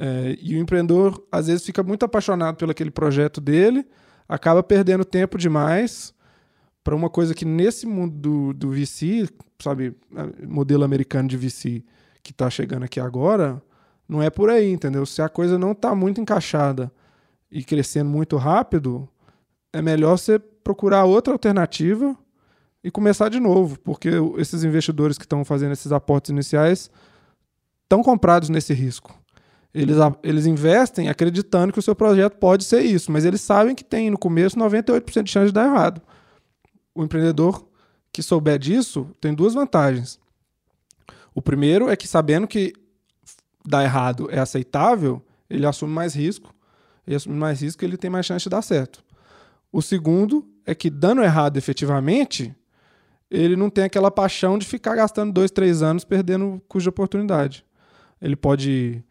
É, 0.00 0.38
e 0.40 0.54
o 0.54 0.58
empreendedor, 0.60 1.20
às 1.30 1.48
vezes, 1.48 1.66
fica 1.66 1.82
muito 1.82 2.04
apaixonado 2.04 2.56
pelo 2.56 2.70
aquele 2.70 2.90
projeto 2.90 3.40
dele, 3.40 3.84
acaba 4.28 4.62
perdendo 4.62 5.04
tempo 5.04 5.36
demais 5.36 6.14
para 6.84 6.94
uma 6.94 7.10
coisa 7.10 7.34
que 7.34 7.44
nesse 7.44 7.84
mundo 7.84 8.14
do, 8.14 8.54
do 8.54 8.70
VC, 8.70 9.28
sabe, 9.60 9.94
modelo 10.46 10.84
americano 10.84 11.28
de 11.28 11.36
VC 11.36 11.84
que 12.22 12.30
está 12.30 12.48
chegando 12.48 12.84
aqui 12.84 13.00
agora, 13.00 13.60
não 14.08 14.22
é 14.22 14.30
por 14.30 14.48
aí, 14.48 14.70
entendeu? 14.70 15.04
Se 15.04 15.20
a 15.20 15.28
coisa 15.28 15.58
não 15.58 15.72
está 15.72 15.94
muito 15.94 16.20
encaixada 16.20 16.92
e 17.50 17.64
crescendo 17.64 18.08
muito 18.08 18.36
rápido, 18.36 19.08
é 19.72 19.82
melhor 19.82 20.16
você 20.16 20.38
procurar 20.38 21.04
outra 21.04 21.32
alternativa 21.32 22.16
e 22.82 22.90
começar 22.90 23.28
de 23.28 23.40
novo, 23.40 23.78
porque 23.80 24.10
esses 24.36 24.62
investidores 24.62 25.18
que 25.18 25.24
estão 25.24 25.44
fazendo 25.44 25.72
esses 25.72 25.90
aportes 25.90 26.30
iniciais 26.30 26.90
estão 27.82 28.02
comprados 28.02 28.48
nesse 28.48 28.72
risco. 28.72 29.18
Eles, 29.74 29.96
eles 30.22 30.46
investem 30.46 31.08
acreditando 31.08 31.72
que 31.72 31.78
o 31.78 31.82
seu 31.82 31.94
projeto 31.94 32.36
pode 32.38 32.64
ser 32.64 32.80
isso, 32.80 33.12
mas 33.12 33.24
eles 33.24 33.40
sabem 33.40 33.74
que 33.74 33.84
tem 33.84 34.10
no 34.10 34.18
começo 34.18 34.58
98% 34.58 35.22
de 35.22 35.30
chance 35.30 35.46
de 35.46 35.52
dar 35.52 35.66
errado. 35.66 36.00
O 36.94 37.04
empreendedor 37.04 37.66
que 38.12 38.22
souber 38.22 38.58
disso 38.58 39.10
tem 39.20 39.34
duas 39.34 39.54
vantagens. 39.54 40.18
O 41.34 41.42
primeiro 41.42 41.88
é 41.88 41.96
que 41.96 42.08
sabendo 42.08 42.48
que 42.48 42.72
dar 43.64 43.84
errado 43.84 44.28
é 44.30 44.38
aceitável, 44.38 45.22
ele 45.48 45.66
assume 45.66 45.92
mais 45.92 46.14
risco. 46.14 46.54
E 47.06 47.14
assumindo 47.14 47.40
mais 47.40 47.62
risco, 47.62 47.84
ele 47.84 47.96
tem 47.96 48.10
mais 48.10 48.26
chance 48.26 48.42
de 48.42 48.50
dar 48.50 48.62
certo. 48.62 49.04
O 49.72 49.80
segundo 49.80 50.46
é 50.66 50.74
que 50.74 50.90
dando 50.90 51.22
errado 51.22 51.56
efetivamente, 51.56 52.54
ele 53.30 53.56
não 53.56 53.70
tem 53.70 53.84
aquela 53.84 54.10
paixão 54.10 54.58
de 54.58 54.66
ficar 54.66 54.94
gastando 54.94 55.32
dois, 55.32 55.50
três 55.50 55.82
anos 55.82 56.04
perdendo 56.04 56.60
cuja 56.68 56.90
oportunidade. 56.90 57.64
Ele 58.20 58.36
pode 58.36 59.02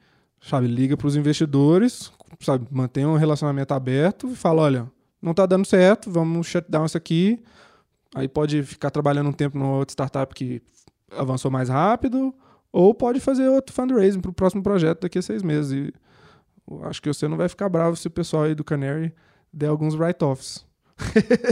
sabe, 0.42 0.68
liga 0.68 0.96
para 0.96 1.08
os 1.08 1.16
investidores, 1.16 2.12
sabe, 2.40 2.68
mantém 2.72 3.06
um 3.06 3.16
relacionamento 3.16 3.74
aberto 3.74 4.30
e 4.30 4.36
fala, 4.36 4.62
olha, 4.62 4.92
não 5.22 5.32
está 5.32 5.46
dando 5.46 5.66
certo, 5.66 6.10
vamos 6.12 6.48
shutdown 6.48 6.86
isso 6.86 6.98
aqui. 6.98 7.40
Aí 8.16 8.28
pode 8.28 8.64
ficar 8.64 8.90
trabalhando 8.90 9.30
um 9.30 9.34
tempo 9.34 9.58
numa 9.58 9.78
outra 9.78 9.94
startup 9.94 10.34
que 10.34 10.62
avançou 11.12 11.52
mais 11.52 11.70
rápido, 11.70 12.34
ou 12.72 12.94
pode 12.94 13.20
fazer 13.20 13.48
outro 13.50 13.74
fundraising 13.74 14.20
para 14.20 14.32
o 14.32 14.34
próximo 14.34 14.64
projeto 14.64 15.02
daqui 15.02 15.20
a 15.20 15.22
seis 15.22 15.44
meses. 15.44 15.72
E 15.72 15.94
acho 16.84 17.02
que 17.02 17.08
você 17.08 17.28
não 17.28 17.38
vai 17.38 17.50
ficar 17.50 17.70
bravo 17.70 17.96
se 17.96 18.08
o 18.08 18.12
pessoal 18.12 18.44
aí 18.44 18.56
do 18.56 18.64
Canary 18.64 19.14
der 19.52 19.68
alguns 19.68 19.96
write-offs. 19.96 20.66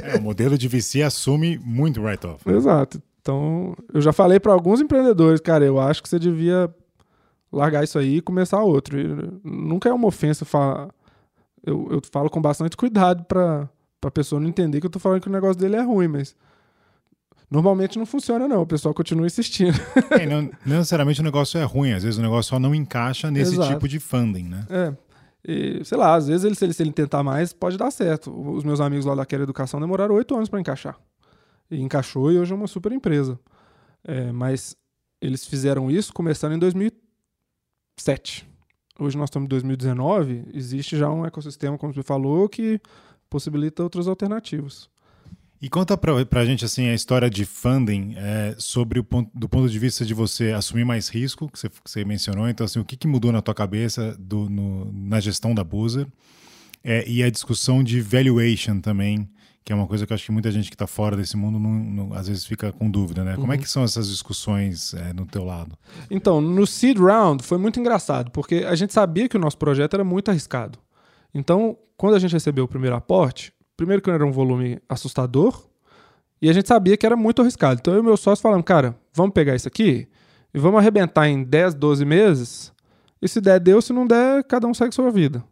é, 0.04 0.18
o 0.18 0.22
modelo 0.22 0.58
de 0.58 0.68
VC 0.68 1.02
assume 1.02 1.58
muito 1.60 2.02
write-off. 2.02 2.48
Né? 2.48 2.56
Exato. 2.56 3.02
Então, 3.22 3.76
eu 3.94 4.02
já 4.02 4.14
falei 4.14 4.40
para 4.40 4.54
alguns 4.54 4.82
empreendedores, 4.82 5.40
cara, 5.40 5.66
eu 5.66 5.80
acho 5.80 6.04
que 6.04 6.10
você 6.10 6.20
devia 6.20 6.74
largar 7.56 7.84
isso 7.84 7.98
aí 7.98 8.18
e 8.18 8.22
começar 8.22 8.62
outro. 8.62 9.00
E 9.00 9.08
nunca 9.44 9.90
é 9.90 9.94
uma 9.94 10.08
ofensa 10.08 10.46
falar. 10.46 10.90
Eu, 11.66 11.88
eu 11.90 12.02
falo 12.12 12.30
com 12.30 12.42
bastante 12.42 12.78
cuidado 12.78 13.24
para 13.24 13.70
a 14.04 14.12
pessoa 14.12 14.40
não 14.40 14.48
entender 14.48 14.80
que 14.80 14.86
eu 14.86 14.92
tô 14.92 15.00
falando 15.00 15.22
que 15.22 15.30
o 15.30 15.32
negócio 15.32 15.60
dele 15.60 15.76
é 15.76 15.82
ruim, 15.82 16.08
mas. 16.08 16.36
Normalmente 17.50 18.00
não 18.00 18.08
funciona, 18.08 18.48
não. 18.48 18.64
O 18.64 18.66
pessoal 18.66 18.94
continua 18.94 19.26
insistindo. 19.26 19.78
É, 20.12 20.26
não, 20.26 20.42
não, 20.66 20.78
necessariamente 20.78 21.22
o 21.22 21.24
negócio 21.24 21.60
é 21.60 21.64
ruim, 21.64 21.94
às 21.94 22.04
vezes 22.04 22.18
o 22.18 22.22
negócio 22.22 22.50
só 22.50 22.60
não 22.60 22.74
encaixa 22.74 23.30
nesse 23.30 23.54
Exato. 23.54 23.74
tipo 23.74 23.88
de 23.88 24.00
funding, 24.00 24.46
né? 24.46 24.66
É. 24.70 24.94
E, 25.48 25.86
sei 25.86 25.98
lá, 25.98 26.16
às 26.16 26.28
vezes 26.28 26.44
ele, 26.44 26.56
se, 26.56 26.66
ele, 26.66 26.74
se 26.74 26.82
ele 26.82 26.92
tentar 26.92 27.22
mais, 27.22 27.54
pode 27.54 27.78
dar 27.78 27.92
certo. 27.92 28.32
Os 28.52 28.64
meus 28.64 28.82
amigos 28.82 29.06
lá 29.06 29.14
da 29.14 29.26
Quero 29.26 29.44
Educação 29.44 29.80
demoraram 29.80 30.16
oito 30.16 30.36
anos 30.36 30.50
para 30.50 30.60
encaixar. 30.60 30.98
E 31.70 31.80
encaixou 31.80 32.32
e 32.32 32.40
hoje 32.40 32.52
é 32.52 32.56
uma 32.56 32.68
super 32.68 32.92
empresa. 32.92 33.40
É, 34.04 34.32
mas 34.32 34.76
eles 35.22 35.46
fizeram 35.46 35.90
isso 35.90 36.12
começando 36.14 36.54
em 36.54 36.60
2013. 36.60 37.05
7. 37.98 38.48
Hoje 39.00 39.18
nós 39.18 39.28
estamos 39.28 39.46
em 39.46 39.50
2019, 39.50 40.46
existe 40.54 40.98
já 40.98 41.10
um 41.10 41.26
ecossistema, 41.26 41.78
como 41.78 41.94
você 41.94 42.04
falou, 42.04 42.48
que 42.48 42.80
possibilita 43.30 43.84
outras 43.84 44.08
alternativas. 44.08 44.90
E 45.62 45.70
conta 45.70 45.98
para 45.98 46.42
a 46.42 46.46
gente 46.46 46.64
assim 46.64 46.88
a 46.88 46.94
história 46.94 47.30
de 47.30 47.46
funding 47.46 48.14
é, 48.18 48.56
sobre 48.58 49.00
o 49.00 49.04
ponto, 49.04 49.32
do 49.34 49.50
ponto 49.50 49.70
de 49.70 49.80
vista 49.80 50.06
de 50.06 50.14
você 50.14 50.52
assumir 50.52 50.86
mais 50.86 51.10
risco, 51.10 51.50
que 51.50 51.58
você, 51.58 51.70
que 51.70 51.90
você 51.90 52.06
mencionou. 52.06 52.48
Então, 52.48 52.66
assim, 52.66 52.80
o 52.80 52.86
que, 52.86 52.96
que 52.96 53.08
mudou 53.08 53.32
na 53.32 53.42
tua 53.42 53.54
cabeça 53.54 54.16
do, 54.20 54.50
no, 54.50 54.92
na 54.94 55.20
gestão 55.20 55.56
da 55.56 55.64
Boozer 55.64 56.08
é, 56.84 57.08
e 57.10 57.24
a 57.24 57.30
discussão 57.30 57.84
de 57.84 58.00
valuation 58.00 58.80
também, 58.80 59.28
que 59.66 59.74
é 59.74 59.76
uma 59.76 59.88
coisa 59.88 60.06
que 60.06 60.14
eu 60.14 60.16
acho 60.16 60.26
que 60.26 60.32
muita 60.32 60.52
gente 60.52 60.70
que 60.70 60.76
está 60.76 60.86
fora 60.86 61.18
desse 61.18 61.36
mundo 61.36 61.58
não, 61.58 61.72
não, 61.72 62.14
às 62.14 62.28
vezes 62.28 62.46
fica 62.46 62.72
com 62.72 62.90
dúvida, 62.90 63.24
né? 63.24 63.34
Como 63.34 63.48
é 63.48 63.50
uhum. 63.50 63.54
é 63.54 63.58
que 63.58 63.68
são 63.68 63.84
essas 63.84 64.08
discussões 64.08 64.94
é, 64.94 65.12
no 65.12 65.26
teu 65.26 65.44
lado? 65.44 65.76
Então, 66.10 66.40
no 66.40 66.68
seed 66.68 67.00
round 67.00 67.44
foi 67.44 67.58
muito 67.58 67.80
engraçado, 67.80 68.30
porque 68.30 68.64
a 68.68 68.76
gente 68.76 68.94
sabia 68.94 69.28
que 69.28 69.36
o 69.36 69.40
nosso 69.40 69.58
projeto 69.58 69.96
era 69.96 70.04
muito 70.04 70.30
arriscado. 70.30 70.78
Então, 71.34 71.76
quando 71.98 72.14
a 72.14 72.20
gente 72.20 72.32
recebeu 72.32 72.66
o 72.66 72.68
primeiro 72.68 72.96
aporte, 72.96 73.52
primeiro 73.76 74.04
que 74.04 74.10
era 74.10 74.24
um 74.24 74.32
volume 74.32 74.80
assustador, 74.88 75.68
e 76.40 76.48
a 76.48 76.54
gente 76.54 76.68
sabia 76.68 76.96
que 76.96 77.06
era 77.06 77.16
muito 77.16 77.42
arriscado. 77.42 77.80
Então 77.80 77.94
eu 77.94 78.02
e 78.02 78.04
meu 78.04 78.18
sócio 78.18 78.44
falamos, 78.44 78.66
cara, 78.66 78.96
vamos 79.14 79.34
pegar 79.34 79.56
isso 79.56 79.68
aqui 79.68 80.08
e 80.54 80.60
vamos 80.60 80.80
arrebentar 80.80 81.28
em 81.28 81.44
10, 81.44 81.74
12 81.74 82.06
meses, 82.06 82.72
e 83.20 83.28
se 83.28 83.42
der, 83.42 83.60
deu, 83.60 83.82
se 83.82 83.92
não 83.92 84.06
der, 84.06 84.44
cada 84.44 84.68
um 84.68 84.74
segue 84.76 84.94
sua 84.94 85.10
vida. 85.10 85.44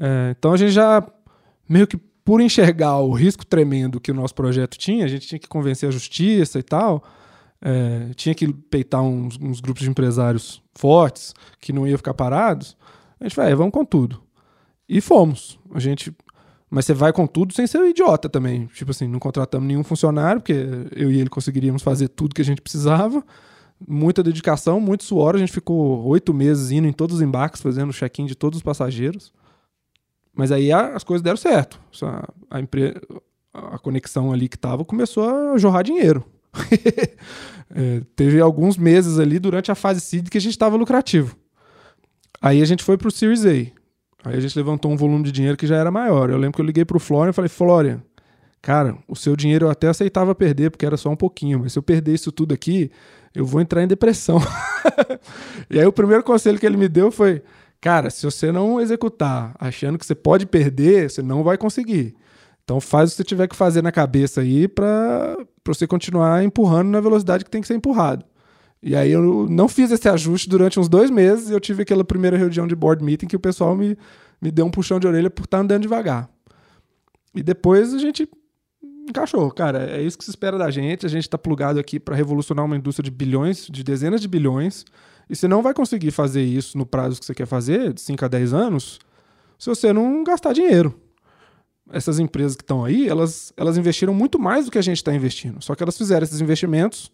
É, 0.00 0.34
então 0.38 0.52
a 0.54 0.56
gente 0.56 0.72
já 0.72 1.06
meio 1.68 1.86
que 1.86 2.00
por 2.26 2.40
enxergar 2.40 2.98
o 2.98 3.12
risco 3.12 3.46
tremendo 3.46 4.00
que 4.00 4.10
o 4.10 4.14
nosso 4.14 4.34
projeto 4.34 4.76
tinha, 4.76 5.04
a 5.04 5.08
gente 5.08 5.28
tinha 5.28 5.38
que 5.38 5.46
convencer 5.46 5.88
a 5.88 5.92
justiça 5.92 6.58
e 6.58 6.62
tal, 6.62 7.04
é, 7.62 8.10
tinha 8.16 8.34
que 8.34 8.52
peitar 8.52 9.00
uns, 9.00 9.38
uns, 9.40 9.60
grupos 9.60 9.84
de 9.84 9.88
empresários 9.88 10.60
fortes 10.74 11.32
que 11.60 11.72
não 11.72 11.86
iam 11.86 11.96
ficar 11.96 12.14
parados. 12.14 12.76
A 13.20 13.24
gente 13.24 13.36
vai, 13.36 13.54
vamos 13.54 13.72
com 13.72 13.84
tudo. 13.84 14.20
E 14.88 15.00
fomos. 15.00 15.56
A 15.72 15.78
gente, 15.78 16.12
Mas 16.68 16.86
você 16.86 16.94
vai 16.94 17.12
com 17.12 17.28
tudo 17.28 17.54
sem 17.54 17.64
ser 17.64 17.80
idiota 17.88 18.28
também. 18.28 18.66
Tipo 18.74 18.90
assim, 18.90 19.06
não 19.06 19.20
contratamos 19.20 19.68
nenhum 19.68 19.84
funcionário, 19.84 20.40
porque 20.40 20.66
eu 20.96 21.12
e 21.12 21.20
ele 21.20 21.30
conseguiríamos 21.30 21.80
fazer 21.80 22.08
tudo 22.08 22.34
que 22.34 22.42
a 22.42 22.44
gente 22.44 22.60
precisava. 22.60 23.24
Muita 23.86 24.20
dedicação, 24.20 24.80
muito 24.80 25.04
suor. 25.04 25.36
A 25.36 25.38
gente 25.38 25.52
ficou 25.52 26.04
oito 26.06 26.34
meses 26.34 26.72
indo 26.72 26.88
em 26.88 26.92
todos 26.92 27.16
os 27.16 27.22
embarques, 27.22 27.62
fazendo 27.62 27.92
check-in 27.92 28.26
de 28.26 28.34
todos 28.34 28.56
os 28.56 28.64
passageiros. 28.64 29.32
Mas 30.36 30.52
aí 30.52 30.70
as 30.70 31.02
coisas 31.02 31.22
deram 31.22 31.38
certo. 31.38 31.80
A, 32.02 32.28
a, 33.54 33.78
conexão 33.78 34.30
ali 34.30 34.48
que 34.48 34.58
tava 34.58 34.84
começou 34.84 35.28
a 35.28 35.56
jorrar 35.56 35.82
dinheiro. 35.82 36.22
é, 37.74 38.02
teve 38.14 38.38
alguns 38.38 38.76
meses 38.76 39.18
ali 39.18 39.38
durante 39.38 39.72
a 39.72 39.74
fase 39.74 40.00
seed 40.00 40.28
que 40.28 40.36
a 40.36 40.40
gente 40.40 40.52
estava 40.52 40.76
lucrativo. 40.76 41.34
Aí 42.40 42.60
a 42.60 42.64
gente 42.66 42.84
foi 42.84 42.98
pro 42.98 43.10
Series 43.10 43.46
A. 43.46 43.48
Aí 43.48 44.36
a 44.36 44.40
gente 44.40 44.56
levantou 44.56 44.90
um 44.90 44.96
volume 44.96 45.24
de 45.24 45.32
dinheiro 45.32 45.56
que 45.56 45.66
já 45.66 45.76
era 45.76 45.90
maior. 45.90 46.28
Eu 46.28 46.36
lembro 46.36 46.56
que 46.56 46.60
eu 46.60 46.66
liguei 46.66 46.84
pro 46.84 47.00
Florian 47.00 47.30
e 47.30 47.32
falei: 47.32 47.48
Florian, 47.48 48.02
cara, 48.60 48.98
o 49.08 49.16
seu 49.16 49.34
dinheiro 49.34 49.66
eu 49.66 49.70
até 49.70 49.88
aceitava 49.88 50.34
perder, 50.34 50.70
porque 50.70 50.84
era 50.84 50.98
só 50.98 51.08
um 51.08 51.16
pouquinho, 51.16 51.60
mas 51.60 51.72
se 51.72 51.78
eu 51.78 51.82
perder 51.82 52.12
isso 52.12 52.30
tudo 52.30 52.52
aqui, 52.52 52.90
eu 53.34 53.46
vou 53.46 53.60
entrar 53.60 53.82
em 53.82 53.86
depressão. 53.86 54.38
e 55.70 55.78
aí 55.78 55.86
o 55.86 55.92
primeiro 55.92 56.22
conselho 56.22 56.58
que 56.58 56.66
ele 56.66 56.76
me 56.76 56.88
deu 56.88 57.10
foi: 57.10 57.42
cara, 57.80 58.10
se 58.10 58.24
você 58.24 58.50
não 58.50 58.80
executar 58.80 59.54
achando 59.58 59.98
que 59.98 60.06
você 60.06 60.14
pode 60.14 60.46
perder, 60.46 61.10
você 61.10 61.22
não 61.22 61.42
vai 61.42 61.56
conseguir. 61.58 62.14
Então 62.64 62.80
faz 62.80 63.10
o 63.10 63.12
que 63.12 63.16
você 63.18 63.24
tiver 63.24 63.46
que 63.46 63.54
fazer 63.54 63.82
na 63.82 63.92
cabeça 63.92 64.40
aí 64.40 64.66
para 64.66 65.36
você 65.64 65.86
continuar 65.86 66.42
empurrando 66.42 66.88
na 66.88 67.00
velocidade 67.00 67.44
que 67.44 67.50
tem 67.50 67.60
que 67.60 67.66
ser 67.66 67.74
empurrado. 67.74 68.24
E 68.82 68.94
aí 68.94 69.10
eu 69.10 69.46
não 69.48 69.68
fiz 69.68 69.90
esse 69.90 70.08
ajuste 70.08 70.48
durante 70.48 70.78
uns 70.78 70.88
dois 70.88 71.10
meses 71.10 71.48
e 71.48 71.52
eu 71.52 71.60
tive 71.60 71.82
aquela 71.82 72.04
primeira 72.04 72.36
reunião 72.36 72.66
de 72.66 72.74
board 72.74 73.02
meeting 73.02 73.26
que 73.26 73.36
o 73.36 73.40
pessoal 73.40 73.74
me, 73.74 73.96
me 74.40 74.50
deu 74.50 74.66
um 74.66 74.70
puxão 74.70 74.98
de 74.98 75.06
orelha 75.06 75.30
por 75.30 75.44
estar 75.44 75.58
andando 75.58 75.82
devagar. 75.82 76.28
E 77.34 77.42
depois 77.42 77.94
a 77.94 77.98
gente 77.98 78.28
encaixou. 79.08 79.50
Cara, 79.50 79.90
é 79.90 80.02
isso 80.02 80.18
que 80.18 80.24
se 80.24 80.30
espera 80.30 80.58
da 80.58 80.70
gente. 80.70 81.06
A 81.06 81.08
gente 81.08 81.22
está 81.22 81.38
plugado 81.38 81.78
aqui 81.78 82.00
para 82.00 82.16
revolucionar 82.16 82.64
uma 82.64 82.76
indústria 82.76 83.04
de 83.04 83.10
bilhões, 83.10 83.66
de 83.66 83.84
dezenas 83.84 84.20
de 84.20 84.28
bilhões. 84.28 84.84
E 85.28 85.34
você 85.34 85.48
não 85.48 85.62
vai 85.62 85.74
conseguir 85.74 86.10
fazer 86.10 86.42
isso 86.42 86.78
no 86.78 86.86
prazo 86.86 87.18
que 87.18 87.26
você 87.26 87.34
quer 87.34 87.46
fazer, 87.46 87.92
de 87.92 88.00
5 88.00 88.24
a 88.24 88.28
10 88.28 88.54
anos, 88.54 88.98
se 89.58 89.68
você 89.68 89.92
não 89.92 90.22
gastar 90.22 90.52
dinheiro 90.52 90.94
essas 91.90 92.18
empresas 92.18 92.56
que 92.56 92.62
estão 92.62 92.84
aí, 92.84 93.08
elas, 93.08 93.52
elas 93.56 93.76
investiram 93.76 94.12
muito 94.12 94.38
mais 94.38 94.64
do 94.64 94.70
que 94.70 94.78
a 94.78 94.82
gente 94.82 94.96
está 94.96 95.14
investindo. 95.14 95.62
Só 95.62 95.74
que 95.74 95.82
elas 95.82 95.96
fizeram 95.96 96.24
esses 96.24 96.40
investimentos 96.40 97.12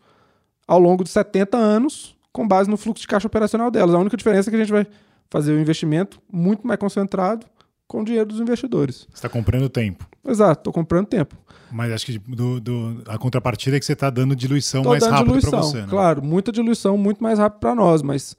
ao 0.67 0.79
longo 0.79 1.05
de 1.05 1.11
70 1.11 1.57
anos 1.57 2.17
com 2.33 2.49
base 2.49 2.71
no 2.71 2.77
fluxo 2.77 3.03
de 3.03 3.09
caixa 3.09 3.27
operacional 3.27 3.71
delas. 3.71 3.95
A 3.95 3.99
única 3.99 4.17
diferença 4.17 4.49
é 4.49 4.51
que 4.51 4.57
a 4.57 4.61
gente 4.61 4.73
vai 4.73 4.87
fazer 5.29 5.53
o 5.53 5.61
investimento 5.61 6.21
muito 6.31 6.67
mais 6.67 6.79
concentrado 6.79 7.47
com 7.93 8.01
o 8.01 8.05
dinheiro 8.05 8.27
dos 8.27 8.41
investidores. 8.41 9.07
Você 9.11 9.17
está 9.17 9.29
comprando 9.29 9.69
tempo. 9.69 10.09
Exato, 10.27 10.61
estou 10.61 10.73
comprando 10.73 11.07
tempo. 11.07 11.37
Mas 11.71 11.93
acho 11.93 12.07
que 12.07 12.19
do, 12.19 12.59
do, 12.59 13.03
a 13.07 13.19
contrapartida 13.19 13.77
é 13.77 13.79
que 13.79 13.85
você 13.85 13.93
está 13.93 14.09
dando 14.09 14.35
diluição 14.35 14.83
tô 14.83 14.89
mais 14.89 15.07
rápido 15.07 15.39
para 15.43 15.59
você. 15.59 15.83
Né? 15.83 15.87
Claro, 15.91 16.25
muita 16.25 16.51
diluição 16.51 16.97
muito 16.97 17.23
mais 17.23 17.39
rápido 17.39 17.61
para 17.61 17.75
nós, 17.75 18.01
mas 18.01 18.35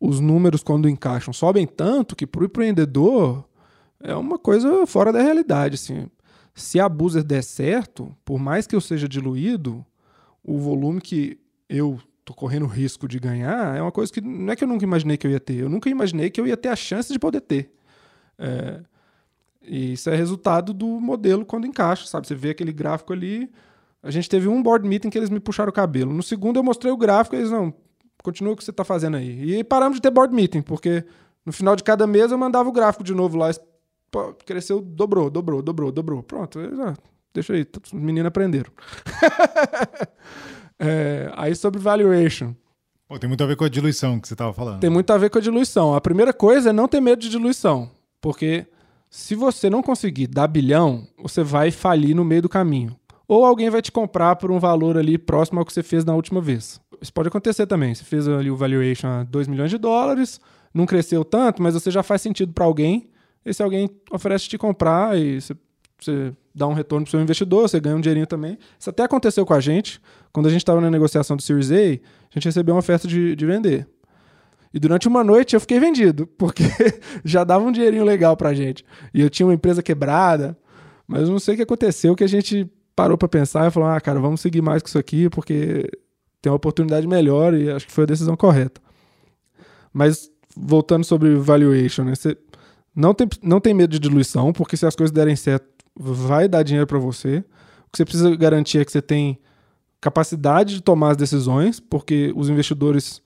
os 0.00 0.18
números, 0.18 0.62
quando 0.62 0.88
encaixam, 0.88 1.34
sobem 1.34 1.66
tanto 1.66 2.16
que 2.16 2.26
para 2.26 2.40
o 2.40 2.46
empreendedor 2.46 3.44
é 4.00 4.14
uma 4.14 4.38
coisa 4.38 4.86
fora 4.86 5.12
da 5.12 5.20
realidade. 5.20 5.74
Assim. 5.74 6.06
Se 6.54 6.80
a 6.80 6.88
Boozer 6.88 7.22
der 7.22 7.42
certo, 7.42 8.16
por 8.24 8.38
mais 8.38 8.66
que 8.66 8.74
eu 8.74 8.80
seja 8.80 9.06
diluído, 9.06 9.84
o 10.42 10.56
volume 10.58 11.02
que 11.02 11.38
eu 11.68 12.00
tô 12.24 12.32
correndo 12.32 12.64
risco 12.64 13.06
de 13.06 13.18
ganhar 13.18 13.76
é 13.76 13.82
uma 13.82 13.92
coisa 13.92 14.10
que 14.10 14.22
não 14.22 14.54
é 14.54 14.56
que 14.56 14.64
eu 14.64 14.68
nunca 14.68 14.84
imaginei 14.84 15.18
que 15.18 15.26
eu 15.26 15.30
ia 15.30 15.40
ter. 15.40 15.56
Eu 15.56 15.68
nunca 15.68 15.90
imaginei 15.90 16.30
que 16.30 16.40
eu 16.40 16.46
ia 16.46 16.56
ter 16.56 16.70
a 16.70 16.76
chance 16.76 17.12
de 17.12 17.18
poder 17.18 17.42
ter. 17.42 17.76
É, 18.38 18.80
e 19.62 19.94
isso 19.94 20.08
é 20.08 20.14
resultado 20.14 20.72
do 20.72 20.86
modelo 21.00 21.44
quando 21.44 21.66
encaixa, 21.66 22.06
sabe? 22.06 22.26
Você 22.26 22.34
vê 22.34 22.50
aquele 22.50 22.72
gráfico 22.72 23.12
ali. 23.12 23.50
A 24.02 24.10
gente 24.10 24.28
teve 24.28 24.48
um 24.48 24.62
board 24.62 24.86
meeting 24.86 25.10
que 25.10 25.18
eles 25.18 25.30
me 25.30 25.40
puxaram 25.40 25.70
o 25.70 25.72
cabelo. 25.72 26.12
No 26.12 26.22
segundo 26.22 26.58
eu 26.58 26.62
mostrei 26.62 26.92
o 26.92 26.96
gráfico 26.96 27.34
e 27.34 27.38
eles, 27.40 27.50
não, 27.50 27.74
continua 28.22 28.52
o 28.52 28.56
que 28.56 28.64
você 28.64 28.70
está 28.70 28.84
fazendo 28.84 29.16
aí. 29.16 29.58
E 29.58 29.64
paramos 29.64 29.96
de 29.96 30.02
ter 30.02 30.10
board 30.10 30.34
meeting, 30.34 30.62
porque 30.62 31.04
no 31.44 31.52
final 31.52 31.74
de 31.74 31.82
cada 31.82 32.06
mês 32.06 32.30
eu 32.30 32.38
mandava 32.38 32.68
o 32.68 32.72
gráfico 32.72 33.02
de 33.02 33.14
novo 33.14 33.36
lá 33.36 33.50
cresceu, 34.44 34.80
dobrou, 34.80 35.30
dobrou, 35.30 35.62
dobrou, 35.62 35.92
dobrou. 35.92 36.22
Pronto, 36.22 36.60
já, 36.60 36.94
deixa 37.34 37.52
aí, 37.52 37.66
os 37.84 37.92
meninos 37.92 38.28
aprenderam. 38.28 38.70
é, 40.78 41.30
aí 41.36 41.54
sobre 41.54 41.80
valuation. 41.80 42.54
Pô, 43.08 43.18
tem 43.18 43.28
muito 43.28 43.44
a 43.44 43.46
ver 43.46 43.56
com 43.56 43.64
a 43.64 43.68
diluição 43.68 44.18
que 44.18 44.26
você 44.26 44.34
estava 44.34 44.52
falando. 44.52 44.80
Tem 44.80 44.90
muito 44.90 45.12
a 45.12 45.18
ver 45.18 45.30
com 45.30 45.38
a 45.38 45.40
diluição. 45.40 45.94
A 45.94 46.00
primeira 46.00 46.32
coisa 46.32 46.70
é 46.70 46.72
não 46.72 46.88
ter 46.88 47.00
medo 47.00 47.20
de 47.20 47.28
diluição, 47.28 47.90
porque 48.20 48.66
se 49.08 49.34
você 49.34 49.70
não 49.70 49.82
conseguir 49.82 50.26
dar 50.26 50.46
bilhão, 50.46 51.06
você 51.18 51.42
vai 51.42 51.70
falir 51.70 52.14
no 52.14 52.24
meio 52.24 52.42
do 52.42 52.48
caminho. 52.48 52.96
Ou 53.28 53.44
alguém 53.44 53.70
vai 53.70 53.82
te 53.82 53.90
comprar 53.90 54.36
por 54.36 54.50
um 54.50 54.58
valor 54.58 54.96
ali 54.96 55.18
próximo 55.18 55.58
ao 55.58 55.64
que 55.64 55.72
você 55.72 55.82
fez 55.82 56.04
na 56.04 56.14
última 56.14 56.40
vez. 56.40 56.80
Isso 57.00 57.12
pode 57.12 57.28
acontecer 57.28 57.66
também. 57.66 57.94
Você 57.94 58.04
fez 58.04 58.28
ali 58.28 58.50
o 58.50 58.56
valuation 58.56 59.08
a 59.08 59.24
2 59.24 59.48
milhões 59.48 59.70
de 59.70 59.78
dólares, 59.78 60.40
não 60.72 60.86
cresceu 60.86 61.24
tanto, 61.24 61.62
mas 61.62 61.74
você 61.74 61.90
já 61.90 62.02
faz 62.02 62.22
sentido 62.22 62.52
para 62.52 62.64
alguém 62.64 63.08
e 63.44 63.54
se 63.54 63.62
alguém 63.62 63.88
oferece 64.10 64.48
te 64.48 64.58
comprar 64.58 65.16
e 65.18 65.40
você, 65.40 65.56
você 66.00 66.32
dá 66.54 66.66
um 66.66 66.72
retorno 66.72 67.04
para 67.04 67.10
o 67.10 67.12
seu 67.12 67.20
investidor, 67.20 67.68
você 67.68 67.78
ganha 67.78 67.96
um 67.96 68.00
dinheirinho 68.00 68.26
também. 68.26 68.58
Isso 68.78 68.90
até 68.90 69.04
aconteceu 69.04 69.46
com 69.46 69.54
a 69.54 69.60
gente. 69.60 70.00
Quando 70.32 70.46
a 70.46 70.50
gente 70.50 70.62
estava 70.62 70.80
na 70.80 70.90
negociação 70.90 71.36
do 71.36 71.42
Series 71.42 71.70
A, 71.70 71.74
a 71.74 72.34
gente 72.34 72.44
recebeu 72.44 72.74
uma 72.74 72.80
oferta 72.80 73.06
de, 73.06 73.36
de 73.36 73.46
vender. 73.46 73.86
E 74.76 74.78
durante 74.78 75.08
uma 75.08 75.24
noite 75.24 75.56
eu 75.56 75.60
fiquei 75.60 75.80
vendido, 75.80 76.26
porque 76.26 76.64
já 77.24 77.44
dava 77.44 77.64
um 77.64 77.72
dinheirinho 77.72 78.04
legal 78.04 78.36
pra 78.36 78.52
gente. 78.52 78.84
E 79.14 79.22
eu 79.22 79.30
tinha 79.30 79.46
uma 79.46 79.54
empresa 79.54 79.82
quebrada, 79.82 80.54
mas 81.08 81.30
não 81.30 81.38
sei 81.38 81.54
o 81.54 81.56
que 81.56 81.62
aconteceu, 81.62 82.14
que 82.14 82.22
a 82.22 82.26
gente 82.26 82.70
parou 82.94 83.16
para 83.16 83.26
pensar 83.26 83.66
e 83.66 83.70
falou: 83.70 83.88
ah, 83.88 83.98
cara, 83.98 84.20
vamos 84.20 84.42
seguir 84.42 84.60
mais 84.60 84.82
com 84.82 84.88
isso 84.88 84.98
aqui, 84.98 85.30
porque 85.30 85.90
tem 86.42 86.52
uma 86.52 86.56
oportunidade 86.56 87.08
melhor 87.08 87.54
e 87.54 87.70
acho 87.70 87.86
que 87.86 87.92
foi 87.92 88.04
a 88.04 88.06
decisão 88.06 88.36
correta. 88.36 88.78
Mas 89.94 90.30
voltando 90.54 91.04
sobre 91.04 91.34
valuation, 91.36 92.04
né? 92.04 92.14
Você, 92.14 92.36
não 92.94 93.14
tem, 93.14 93.26
não 93.42 93.60
tem 93.60 93.72
medo 93.72 93.92
de 93.92 93.98
diluição, 93.98 94.52
porque 94.52 94.76
se 94.76 94.84
as 94.84 94.94
coisas 94.94 95.10
derem 95.10 95.36
certo, 95.36 95.66
vai 95.98 96.46
dar 96.48 96.62
dinheiro 96.62 96.86
para 96.86 96.98
você. 96.98 97.38
O 97.88 97.92
que 97.92 97.96
você 97.96 98.04
precisa 98.04 98.36
garantir 98.36 98.80
é 98.80 98.84
que 98.84 98.92
você 98.92 99.00
tem 99.00 99.38
capacidade 100.02 100.74
de 100.74 100.82
tomar 100.82 101.12
as 101.12 101.16
decisões, 101.16 101.80
porque 101.80 102.30
os 102.36 102.50
investidores 102.50 103.24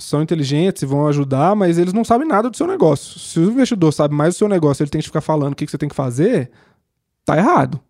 são 0.00 0.22
inteligentes 0.22 0.82
e 0.82 0.86
vão 0.86 1.06
ajudar, 1.06 1.54
mas 1.54 1.78
eles 1.78 1.92
não 1.92 2.04
sabem 2.04 2.26
nada 2.26 2.50
do 2.50 2.56
seu 2.56 2.66
negócio. 2.66 3.18
Se 3.18 3.38
o 3.38 3.50
investidor 3.50 3.92
sabe 3.92 4.14
mais 4.14 4.34
do 4.34 4.38
seu 4.38 4.48
negócio, 4.48 4.82
ele 4.82 4.90
tem 4.90 5.00
que 5.00 5.06
ficar 5.06 5.20
falando 5.20 5.52
o 5.52 5.56
que 5.56 5.66
você 5.66 5.78
tem 5.78 5.88
que 5.88 5.94
fazer, 5.94 6.50
tá 7.24 7.36
errado. 7.36 7.80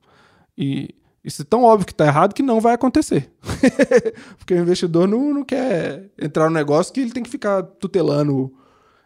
E 0.57 0.95
isso 1.25 1.43
é 1.43 1.45
tão 1.45 1.65
óbvio 1.65 1.87
que 1.87 1.95
tá 1.95 2.07
errado 2.07 2.35
que 2.35 2.43
não 2.43 2.61
vai 2.61 2.75
acontecer. 2.75 3.33
porque 4.37 4.55
o 4.55 4.59
investidor 4.59 5.09
não, 5.09 5.33
não 5.33 5.45
quer 5.45 6.11
entrar 6.21 6.49
no 6.49 6.55
negócio 6.55 6.93
que 6.93 7.01
ele 7.01 7.13
tem 7.13 7.23
que 7.23 7.31
ficar 7.31 7.63
tutelando 7.63 8.53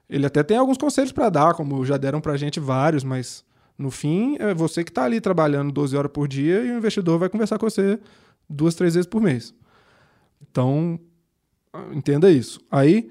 ele 0.09 0.27
até 0.27 0.43
tem 0.43 0.57
alguns 0.57 0.79
conselhos 0.79 1.13
para 1.13 1.29
dar, 1.31 1.55
como 1.55 1.85
já 1.85 1.97
deram 1.97 2.21
para 2.21 2.33
a 2.33 2.37
gente 2.37 2.61
vários, 2.61 3.03
mas 3.03 3.45
no 3.77 3.91
fim 3.91 4.37
é 4.39 4.55
você 4.55 4.85
que 4.85 4.91
está 4.91 5.05
ali 5.05 5.21
trabalhando 5.21 5.73
12 5.73 5.97
horas 5.97 6.13
por 6.13 6.29
dia 6.29 6.63
e 6.63 6.71
o 6.71 6.77
investidor 6.77 7.19
vai 7.19 7.29
conversar 7.29 7.59
com 7.59 7.69
você 7.69 7.99
duas, 8.49 8.75
três 8.75 8.95
vezes 8.95 9.09
por 9.09 9.21
mês. 9.21 9.55
Então, 10.43 11.01
entenda 11.93 12.31
isso. 12.31 12.61
Aí, 12.71 13.11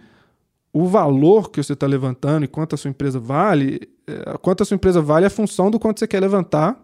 o 0.71 0.85
valor 0.85 1.51
que 1.51 1.61
você 1.61 1.73
está 1.73 1.85
levantando 1.85 2.45
e 2.45 2.47
quanto 2.47 2.73
a 2.73 2.77
sua 2.77 2.89
empresa 2.89 3.19
vale, 3.19 3.89
é, 4.07 4.37
quanto 4.41 4.63
a 4.63 4.65
sua 4.65 4.75
empresa 4.75 5.01
vale 5.01 5.25
é 5.25 5.27
a 5.27 5.29
função 5.29 5.69
do 5.69 5.79
quanto 5.79 5.99
você 5.99 6.07
quer 6.07 6.19
levantar 6.19 6.81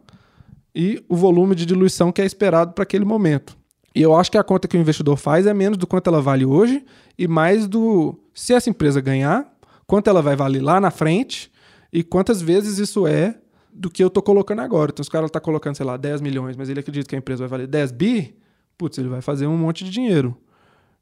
e 0.76 1.04
o 1.10 1.16
volume 1.16 1.56
de 1.56 1.66
diluição 1.66 2.12
que 2.12 2.22
é 2.22 2.26
esperado 2.26 2.74
para 2.74 2.84
aquele 2.84 3.06
momento. 3.06 3.58
E 3.96 4.02
eu 4.02 4.16
acho 4.16 4.32
que 4.32 4.38
a 4.38 4.44
conta 4.44 4.68
que 4.68 4.78
o 4.78 4.80
investidor 4.80 5.18
faz 5.18 5.48
é 5.48 5.54
menos 5.54 5.78
do 5.78 5.88
quanto 5.88 6.08
ela 6.08 6.22
vale 6.22 6.46
hoje 6.46 6.86
e 7.18 7.28
mais 7.28 7.68
do 7.68 8.16
se 8.34 8.54
essa 8.54 8.70
empresa 8.70 9.02
ganhar, 9.02 9.52
quanto 9.88 10.10
ela 10.10 10.22
vai 10.22 10.36
valer 10.36 10.62
lá 10.62 10.80
na 10.80 10.92
frente 10.92 11.52
e 11.92 12.04
quantas 12.04 12.42
vezes 12.42 12.78
isso 12.78 13.08
é 13.08 13.36
do 13.74 13.90
que 13.90 14.04
eu 14.04 14.10
tô 14.10 14.22
colocando 14.22 14.62
agora. 14.62 14.92
Então, 14.92 15.04
se 15.04 15.10
o 15.10 15.12
cara 15.12 15.28
tá 15.28 15.40
colocando, 15.40 15.76
sei 15.76 15.86
lá, 15.86 15.98
10 15.98 16.22
milhões, 16.22 16.56
mas 16.56 16.70
ele 16.70 16.80
acredita 16.80 17.08
que 17.08 17.16
a 17.16 17.18
empresa 17.18 17.40
vai 17.42 17.50
valer 17.50 17.68
10 17.68 17.92
bi, 17.92 18.36
putz, 18.78 18.98
ele 18.98 19.10
vai 19.10 19.22
fazer 19.22 19.48
um 19.48 19.58
monte 19.58 19.84
de 19.84 19.90
dinheiro. 19.90 20.38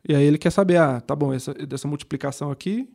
E 0.08 0.16
aí 0.16 0.24
ele 0.24 0.38
quer 0.38 0.52
saber, 0.52 0.78
ah, 0.78 1.02
tá 1.02 1.16
bom, 1.16 1.34
essa, 1.34 1.54
dessa 1.54 1.88
multiplicação 1.88 2.50
aqui 2.50 2.90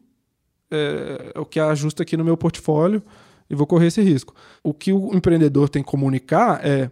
é, 0.70 1.32
é 1.34 1.38
o 1.38 1.44
que 1.44 1.60
ajusta 1.60 2.02
aqui 2.02 2.16
no 2.16 2.24
meu 2.24 2.36
portfólio 2.36 3.02
e 3.50 3.54
vou 3.54 3.66
correr 3.66 3.88
esse 3.88 4.00
risco. 4.00 4.34
O 4.64 4.72
que 4.72 4.92
o 4.92 5.14
empreendedor 5.14 5.68
tem 5.68 5.82
que 5.82 5.90
comunicar 5.90 6.64
é 6.66 6.90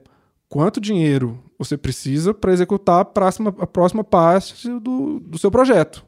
quanto 0.48 0.80
dinheiro 0.80 1.42
você 1.58 1.76
precisa 1.76 2.34
para 2.34 2.52
executar 2.52 3.00
a 3.00 3.04
próxima, 3.04 3.54
a 3.58 3.66
próxima 3.66 4.04
parte 4.04 4.68
do, 4.80 5.20
do 5.20 5.38
seu 5.38 5.50
projeto. 5.50 6.04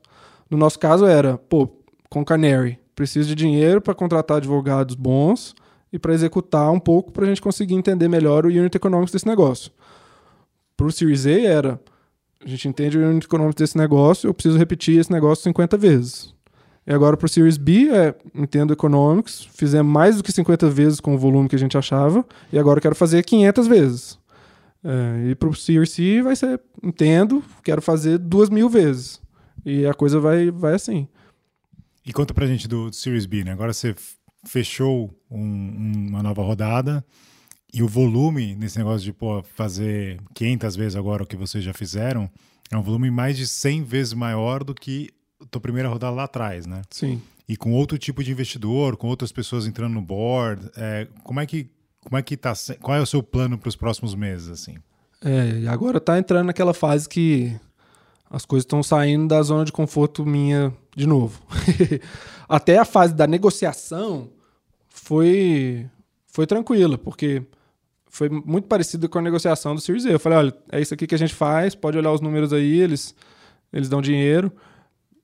No 0.51 0.59
nosso 0.59 0.79
caso 0.79 1.07
era, 1.07 1.39
pô, 1.39 1.69
com 2.11 2.23
Canary, 2.23 2.79
preciso 2.95 3.29
de 3.29 3.35
dinheiro 3.35 3.81
para 3.81 3.95
contratar 3.95 4.37
advogados 4.37 4.95
bons 4.95 5.55
e 5.91 5.99
para 5.99 6.13
executar 6.13 6.71
um 6.71 6.81
pouco 6.81 7.13
para 7.13 7.25
a 7.25 7.29
gente 7.29 7.41
conseguir 7.41 7.75
entender 7.75 8.09
melhor 8.09 8.45
o 8.45 8.49
unit 8.49 8.77
economics 8.77 9.13
desse 9.13 9.27
negócio. 9.27 9.73
Para 10.77 10.87
o 10.87 10.93
Series 10.93 11.25
A 11.27 11.31
era, 11.31 11.81
a 12.45 12.49
gente 12.49 12.69
entende 12.69 12.99
o 12.99 13.09
unit 13.09 13.27
economics 13.27 13.57
desse 13.57 13.79
negócio, 13.79 14.29
eu 14.29 14.35
preciso 14.35 14.59
repetir 14.59 14.99
esse 14.99 15.11
negócio 15.13 15.45
50 15.45 15.77
vezes. 15.77 16.35
E 16.87 16.93
agora 16.93 17.17
para 17.17 17.27
o 17.27 17.29
Series 17.29 17.57
B, 17.57 17.91
é, 17.91 18.15
entendo 18.35 18.73
Economics, 18.73 19.49
fizemos 19.55 19.93
mais 19.93 20.17
do 20.17 20.23
que 20.23 20.33
50 20.33 20.69
vezes 20.69 21.01
com 21.01 21.15
o 21.15 21.19
volume 21.19 21.49
que 21.49 21.55
a 21.55 21.59
gente 21.59 21.79
achava, 21.79 22.25
e 22.53 22.59
agora 22.59 22.81
quero 22.81 22.95
fazer 22.95 23.23
500 23.25 23.67
vezes. 23.69 24.19
É, 24.85 25.31
e 25.31 25.35
para 25.37 25.49
o 25.49 25.55
Series 25.55 25.91
C 25.91 26.23
vai 26.23 26.35
ser, 26.35 26.61
entendo, 26.83 27.43
quero 27.63 27.81
fazer 27.81 28.19
duas 28.19 28.51
mil 28.51 28.69
vezes. 28.69 29.21
E 29.65 29.87
a 29.87 29.95
coisa 29.95 30.19
vai, 30.19 30.51
vai 30.51 30.75
assim. 30.75 31.07
E 32.05 32.13
conta 32.13 32.35
pra 32.35 32.47
gente 32.47 32.67
do, 32.67 32.91
do 32.91 32.97
Series 32.97 33.27
B, 33.27 33.45
né? 33.45 33.53
Agora 33.53 33.73
você 33.73 33.95
fechou 34.45 35.09
um, 35.31 36.09
uma 36.09 36.21
nova 36.21 36.43
rodada 36.43 37.05
e 37.73 37.83
o 37.83 37.89
volume 37.89 38.55
nesse 38.55 38.79
negócio 38.79 39.01
de 39.01 39.13
pô, 39.13 39.43
fazer 39.55 40.21
500 40.35 40.77
vezes 40.77 40.97
agora 40.97 41.23
o 41.23 41.27
que 41.27 41.37
vocês 41.37 41.65
já 41.65 41.73
fizeram 41.73 42.31
é 42.71 42.77
um 42.77 42.83
volume 42.83 43.11
mais 43.11 43.37
de 43.37 43.47
100 43.47 43.83
vezes 43.85 44.13
maior 44.13 44.63
do 44.63 44.75
que 44.75 45.11
a 45.41 45.47
tua 45.47 45.61
primeira 45.61 45.89
rodada 45.89 46.15
lá 46.15 46.25
atrás, 46.25 46.67
né? 46.67 46.83
Sim. 46.91 47.21
E 47.49 47.57
com 47.57 47.73
outro 47.73 47.99
tipo 47.99 48.23
de 48.23 48.31
investidor, 48.31 48.97
com 48.97 49.09
outras 49.09 49.33
pessoas 49.33 49.67
entrando 49.67 49.95
no 49.95 50.03
board, 50.03 50.71
é, 50.77 51.09
como 51.23 51.41
é 51.41 51.47
que 51.47 51.69
como 52.05 52.19
é 52.19 52.23
que 52.23 52.37
tá? 52.37 52.53
Qual 52.81 52.97
é 52.97 53.01
o 53.01 53.07
seu 53.07 53.23
plano 53.23 53.57
para 53.57 53.69
os 53.69 53.77
próximos 53.77 54.15
meses, 54.15 54.49
assim? 54.49 54.77
É, 55.25 55.69
agora 55.69 56.01
tá 56.01 56.19
entrando 56.19 56.47
naquela 56.47 56.75
fase 56.75 57.09
que 57.09 57.55
as 58.29 58.45
coisas 58.45 58.65
estão 58.65 58.83
saindo 58.83 59.29
da 59.29 59.41
zona 59.43 59.65
de 59.65 59.71
conforto 59.71 60.27
minha 60.27 60.73
de 60.97 61.07
novo. 61.07 61.41
Até 62.49 62.79
a 62.79 62.85
fase 62.85 63.15
da 63.15 63.27
negociação 63.27 64.31
foi 64.89 65.89
foi 66.27 66.47
tranquila, 66.47 66.99
porque 66.99 67.43
foi 68.13 68.29
muito 68.29 68.69
parecido 68.69 69.09
com 69.09 69.19
a 69.19 69.23
negociação 69.23 69.75
do 69.75 69.81
Series 69.81 70.05
A. 70.05 70.11
Eu 70.11 70.21
falei, 70.21 70.39
olha, 70.39 70.55
é 70.71 70.79
isso 70.79 70.93
aqui 70.93 71.07
que 71.07 71.15
a 71.15 71.19
gente 71.19 71.33
faz, 71.33 71.75
pode 71.75 71.97
olhar 71.97 72.13
os 72.13 72.21
números 72.21 72.53
aí, 72.53 72.79
eles, 72.79 73.15
eles 73.73 73.89
dão 73.89 74.03
dinheiro, 74.03 74.53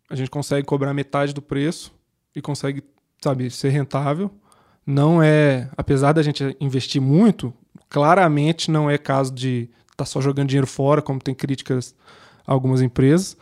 a 0.09 0.17
gente 0.17 0.31
consegue 0.31 0.67
cobrar 0.67 0.95
metade 0.95 1.35
do 1.35 1.43
preço 1.43 1.93
e 2.35 2.41
consegue, 2.41 2.83
sabe, 3.23 3.51
ser 3.51 3.69
rentável. 3.69 4.31
Não 4.87 5.23
é, 5.23 5.69
apesar 5.77 6.13
da 6.13 6.23
gente 6.23 6.57
investir 6.59 6.99
muito, 6.99 7.53
claramente 7.91 8.71
não 8.71 8.89
é 8.89 8.97
caso 8.97 9.35
de 9.35 9.69
estar 9.83 9.97
tá 9.99 10.05
só 10.07 10.19
jogando 10.23 10.49
dinheiro 10.49 10.67
fora, 10.67 11.03
como 11.03 11.21
tem 11.21 11.35
críticas 11.35 11.95
a 12.47 12.53
algumas 12.55 12.81
empresas. 12.81 13.37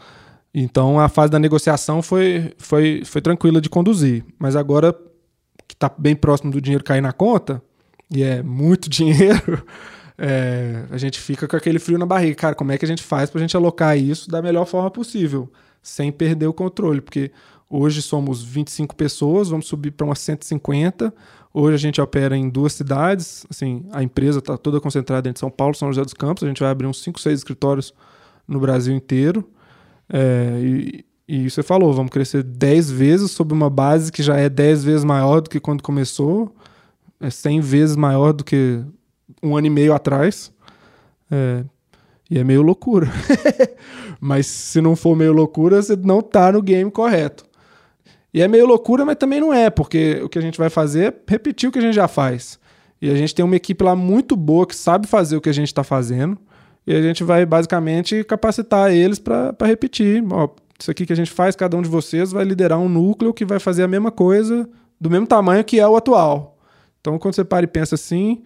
Então 0.53 0.99
a 0.99 1.09
fase 1.09 1.31
da 1.31 1.39
negociação 1.39 2.03
foi, 2.03 2.53
foi, 2.59 3.05
foi 3.05 3.23
tranquila 3.23 3.61
de 3.61 3.71
conduzir. 3.71 4.25
Mas 4.41 4.57
agora 4.57 4.93
que 5.69 5.75
está 5.75 5.89
bem 5.97 6.17
próximo 6.17 6.51
do 6.51 6.61
dinheiro 6.61 6.83
cair 6.83 7.01
na 7.01 7.13
conta, 7.13 7.63
e 8.11 8.23
é 8.23 8.43
muito 8.43 8.89
dinheiro, 8.91 9.65
é, 10.19 10.85
a 10.91 10.97
gente 10.97 11.21
fica 11.21 11.47
com 11.47 11.57
aquele 11.57 11.79
frio 11.79 11.99
na 11.99 12.07
barriga. 12.07 12.35
Cara, 12.35 12.55
como 12.55 12.73
é 12.73 12.79
que 12.79 12.85
a 12.85 12.89
gente 12.89 13.03
faz 13.03 13.31
para 13.31 13.39
a 13.39 13.43
gente 13.43 13.57
alocar 13.57 13.97
isso 13.99 14.29
da 14.31 14.41
melhor 14.41 14.65
forma 14.67 14.91
possível, 14.91 15.51
sem 15.83 16.11
perder 16.11 16.47
o 16.47 16.53
controle? 16.53 17.01
Porque 17.01 17.31
hoje 17.69 18.01
somos 18.01 18.43
25 18.43 18.97
pessoas, 18.97 19.49
vamos 19.49 19.67
subir 19.67 19.91
para 19.91 20.07
umas 20.07 20.19
150. 20.21 21.13
Hoje 21.53 21.75
a 21.75 21.79
gente 21.79 22.01
opera 22.01 22.37
em 22.37 22.49
duas 22.49 22.75
cidades, 22.75 23.47
assim, 23.51 23.87
a 23.91 24.03
empresa 24.03 24.41
está 24.41 24.59
toda 24.59 24.81
concentrada 24.81 25.29
em 25.29 25.35
São 25.35 25.51
Paulo, 25.51 25.75
São 25.75 25.89
José 25.89 26.03
dos 26.03 26.15
Campos. 26.15 26.45
A 26.45 26.49
gente 26.49 26.61
vai 26.61 26.71
abrir 26.71 26.87
uns 26.87 27.03
5, 27.03 27.19
6 27.19 27.39
escritórios 27.39 27.95
no 28.47 28.61
Brasil 28.61 28.95
inteiro. 28.95 29.49
É, 30.09 30.61
e, 30.63 31.05
e 31.27 31.51
você 31.51 31.63
falou, 31.63 31.93
vamos 31.93 32.13
crescer 32.13 32.43
10 32.43 32.91
vezes 32.91 33.31
sob 33.33 33.53
uma 33.53 33.69
base 33.69 34.13
que 34.13 34.23
já 34.23 34.37
é 34.37 34.49
10 34.49 34.85
vezes 34.85 35.05
maior 35.05 35.41
do 35.41 35.51
que 35.51 35.59
quando 35.59 35.83
começou 35.83 36.55
é 37.21 37.31
100 37.31 37.61
vezes 37.61 37.97
maior 37.97 38.33
do 38.33 38.45
que 38.45 38.83
um 39.43 39.57
ano 39.57 39.67
e 39.67 39.71
meio 39.71 39.95
atrás. 39.95 40.53
É, 41.31 41.65
e 42.31 42.39
é 42.39 42.45
meio 42.45 42.63
loucura. 42.63 43.09
mas 44.21 44.47
se 44.47 44.81
não 44.81 44.97
for 44.97 45.17
meio 45.17 45.33
loucura, 45.33 45.81
você 45.81 45.97
não 45.97 46.21
tá 46.21 46.53
no 46.53 46.63
game 46.63 46.91
correto. 46.91 47.45
E 48.33 48.43
é 48.43 48.49
meio 48.49 48.67
loucura, 48.67 49.05
mas 49.05 49.17
também 49.17 49.41
não 49.41 49.53
é, 49.53 49.71
porque 49.71 50.21
o 50.23 50.29
que 50.29 50.39
a 50.39 50.43
gente 50.43 50.59
vai 50.59 50.69
fazer 50.69 51.13
é 51.13 51.33
repetir 51.33 51.69
o 51.69 51.73
que 51.73 51.79
a 51.79 51.83
gente 51.83 51.95
já 51.95 52.09
faz. 52.09 52.59
E 53.01 53.11
a 53.11 53.15
gente 53.15 53.35
tem 53.35 53.45
uma 53.45 53.57
equipe 53.57 53.83
lá 53.83 53.95
muito 53.95 54.37
boa 54.37 54.67
que 54.67 54.75
sabe 54.75 55.07
fazer 55.07 55.37
o 55.37 55.41
que 55.41 55.49
a 55.49 55.55
gente 55.55 55.69
está 55.69 55.85
fazendo. 55.85 56.37
E 56.87 56.95
a 56.95 57.03
gente 57.03 57.25
vai 57.25 57.45
basicamente 57.45 58.23
capacitar 58.25 58.93
eles 58.93 59.19
para 59.19 59.55
repetir. 59.63 60.25
Ó, 60.31 60.49
isso 60.79 60.91
aqui 60.91 61.07
que 61.07 61.13
a 61.13 61.17
gente 61.17 61.31
faz, 61.31 61.57
cada 61.57 61.77
um 61.77 61.83
de 61.83 61.89
vocês 61.89 62.33
vai 62.33 62.45
liderar 62.45 62.79
um 62.79 62.89
núcleo 62.89 63.35
que 63.35 63.45
vai 63.45 63.59
fazer 63.59 63.83
a 63.83 63.89
mesma 63.89 64.11
coisa, 64.11 64.69
do 65.01 65.11
mesmo 65.11 65.27
tamanho 65.27 65.65
que 65.65 65.81
é 65.81 65.89
o 65.89 65.97
atual. 65.97 66.56
Então, 67.07 67.21
quando 67.21 67.37
você 67.37 67.45
para 67.45 67.63
e 67.63 67.69
pensa 67.69 67.95
assim, 67.95 68.43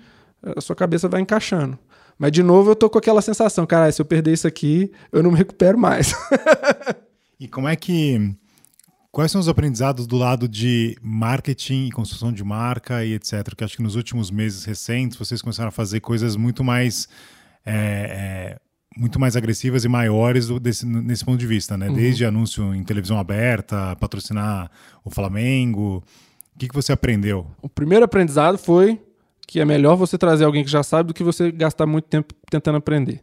a 0.55 0.61
sua 0.61 0.77
cabeça 0.77 1.09
vai 1.09 1.23
encaixando. 1.23 1.79
Mas, 2.19 2.31
de 2.31 2.43
novo, 2.43 2.73
eu 2.73 2.77
tô 2.77 2.91
com 2.91 2.99
aquela 2.99 3.23
sensação, 3.23 3.65
cara, 3.65 3.91
se 3.91 4.03
eu 4.03 4.05
perder 4.05 4.35
isso 4.35 4.47
aqui, 4.47 4.93
eu 5.11 5.23
não 5.23 5.31
me 5.31 5.39
recupero 5.39 5.79
mais. 5.79 6.15
e 7.41 7.49
como 7.49 7.67
é 7.67 7.75
que. 7.75 8.37
Quais 9.11 9.33
são 9.33 9.41
os 9.41 9.49
aprendizados 9.49 10.07
do 10.07 10.17
lado 10.17 10.47
de 10.47 10.95
marketing 11.01 11.87
e 11.87 11.91
construção 11.91 12.31
de 12.31 12.45
marca 12.45 13.03
e 13.03 13.15
etc? 13.15 13.45
Porque 13.45 13.65
acho 13.65 13.79
que 13.79 13.83
nos 13.83 13.97
últimos 13.97 14.31
meses 14.31 14.67
recentes 14.67 15.17
vocês 15.17 15.41
começaram 15.41 15.71
a 15.71 15.73
fazer 15.73 16.01
coisas 16.01 16.37
muito 16.37 16.63
mais. 16.63 17.09
É, 17.65 17.73
é, 17.73 18.61
muito 18.95 19.19
mais 19.19 19.37
agressivas 19.37 19.85
e 19.85 19.89
maiores 19.89 20.49
desse, 20.61 20.85
nesse 20.85 21.25
ponto 21.25 21.39
de 21.39 21.47
vista, 21.47 21.79
né? 21.79 21.89
Uhum. 21.89 21.95
Desde 21.95 22.27
anúncio 22.27 22.75
em 22.75 22.85
televisão 22.85 23.19
aberta, 23.19 23.97
patrocinar 23.97 24.71
o 25.03 25.11
Flamengo, 25.11 26.05
que, 26.59 26.69
que 26.69 26.75
você 26.75 26.93
aprendeu? 26.93 27.47
O 27.63 27.69
primeiro 27.69 28.05
aprendizado 28.05 28.59
foi 28.59 29.01
que 29.47 29.59
é 29.59 29.65
melhor 29.65 29.97
você 29.97 30.17
trazer 30.17 30.45
alguém 30.45 30.63
que 30.63 30.71
já 30.71 30.83
sabe 30.83 31.09
do 31.09 31.15
que 31.15 31.25
você 31.25 31.51
gastar 31.51 31.87
muito 31.87 32.05
tempo 32.05 32.33
tentando 32.49 32.77
aprender. 32.77 33.21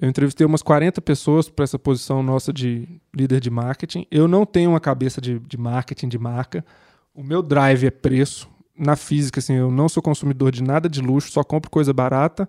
Eu 0.00 0.08
entrevistei 0.08 0.46
umas 0.46 0.62
40 0.62 1.00
pessoas 1.02 1.48
para 1.48 1.64
essa 1.64 1.78
posição 1.78 2.22
nossa 2.22 2.52
de 2.52 2.88
líder 3.14 3.40
de 3.40 3.50
marketing. 3.50 4.06
Eu 4.10 4.26
não 4.26 4.46
tenho 4.46 4.70
uma 4.70 4.80
cabeça 4.80 5.20
de, 5.20 5.38
de 5.38 5.58
marketing, 5.58 6.08
de 6.08 6.18
marca. 6.18 6.64
O 7.14 7.22
meu 7.22 7.42
drive 7.42 7.86
é 7.86 7.90
preço. 7.90 8.48
Na 8.76 8.96
física, 8.96 9.38
assim, 9.38 9.54
eu 9.54 9.70
não 9.70 9.88
sou 9.88 10.02
consumidor 10.02 10.50
de 10.50 10.62
nada 10.62 10.88
de 10.88 11.00
luxo, 11.00 11.30
só 11.30 11.44
compro 11.44 11.70
coisa 11.70 11.92
barata. 11.92 12.48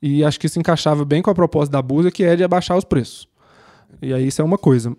E 0.00 0.24
acho 0.24 0.38
que 0.38 0.46
isso 0.46 0.58
encaixava 0.58 1.04
bem 1.04 1.20
com 1.20 1.30
a 1.30 1.34
proposta 1.34 1.72
da 1.72 1.82
Busa, 1.82 2.10
que 2.10 2.22
é 2.22 2.36
de 2.36 2.44
abaixar 2.44 2.78
os 2.78 2.84
preços. 2.84 3.28
E 4.00 4.14
aí 4.14 4.28
isso 4.28 4.40
é 4.40 4.44
uma 4.44 4.56
coisa. 4.56 4.96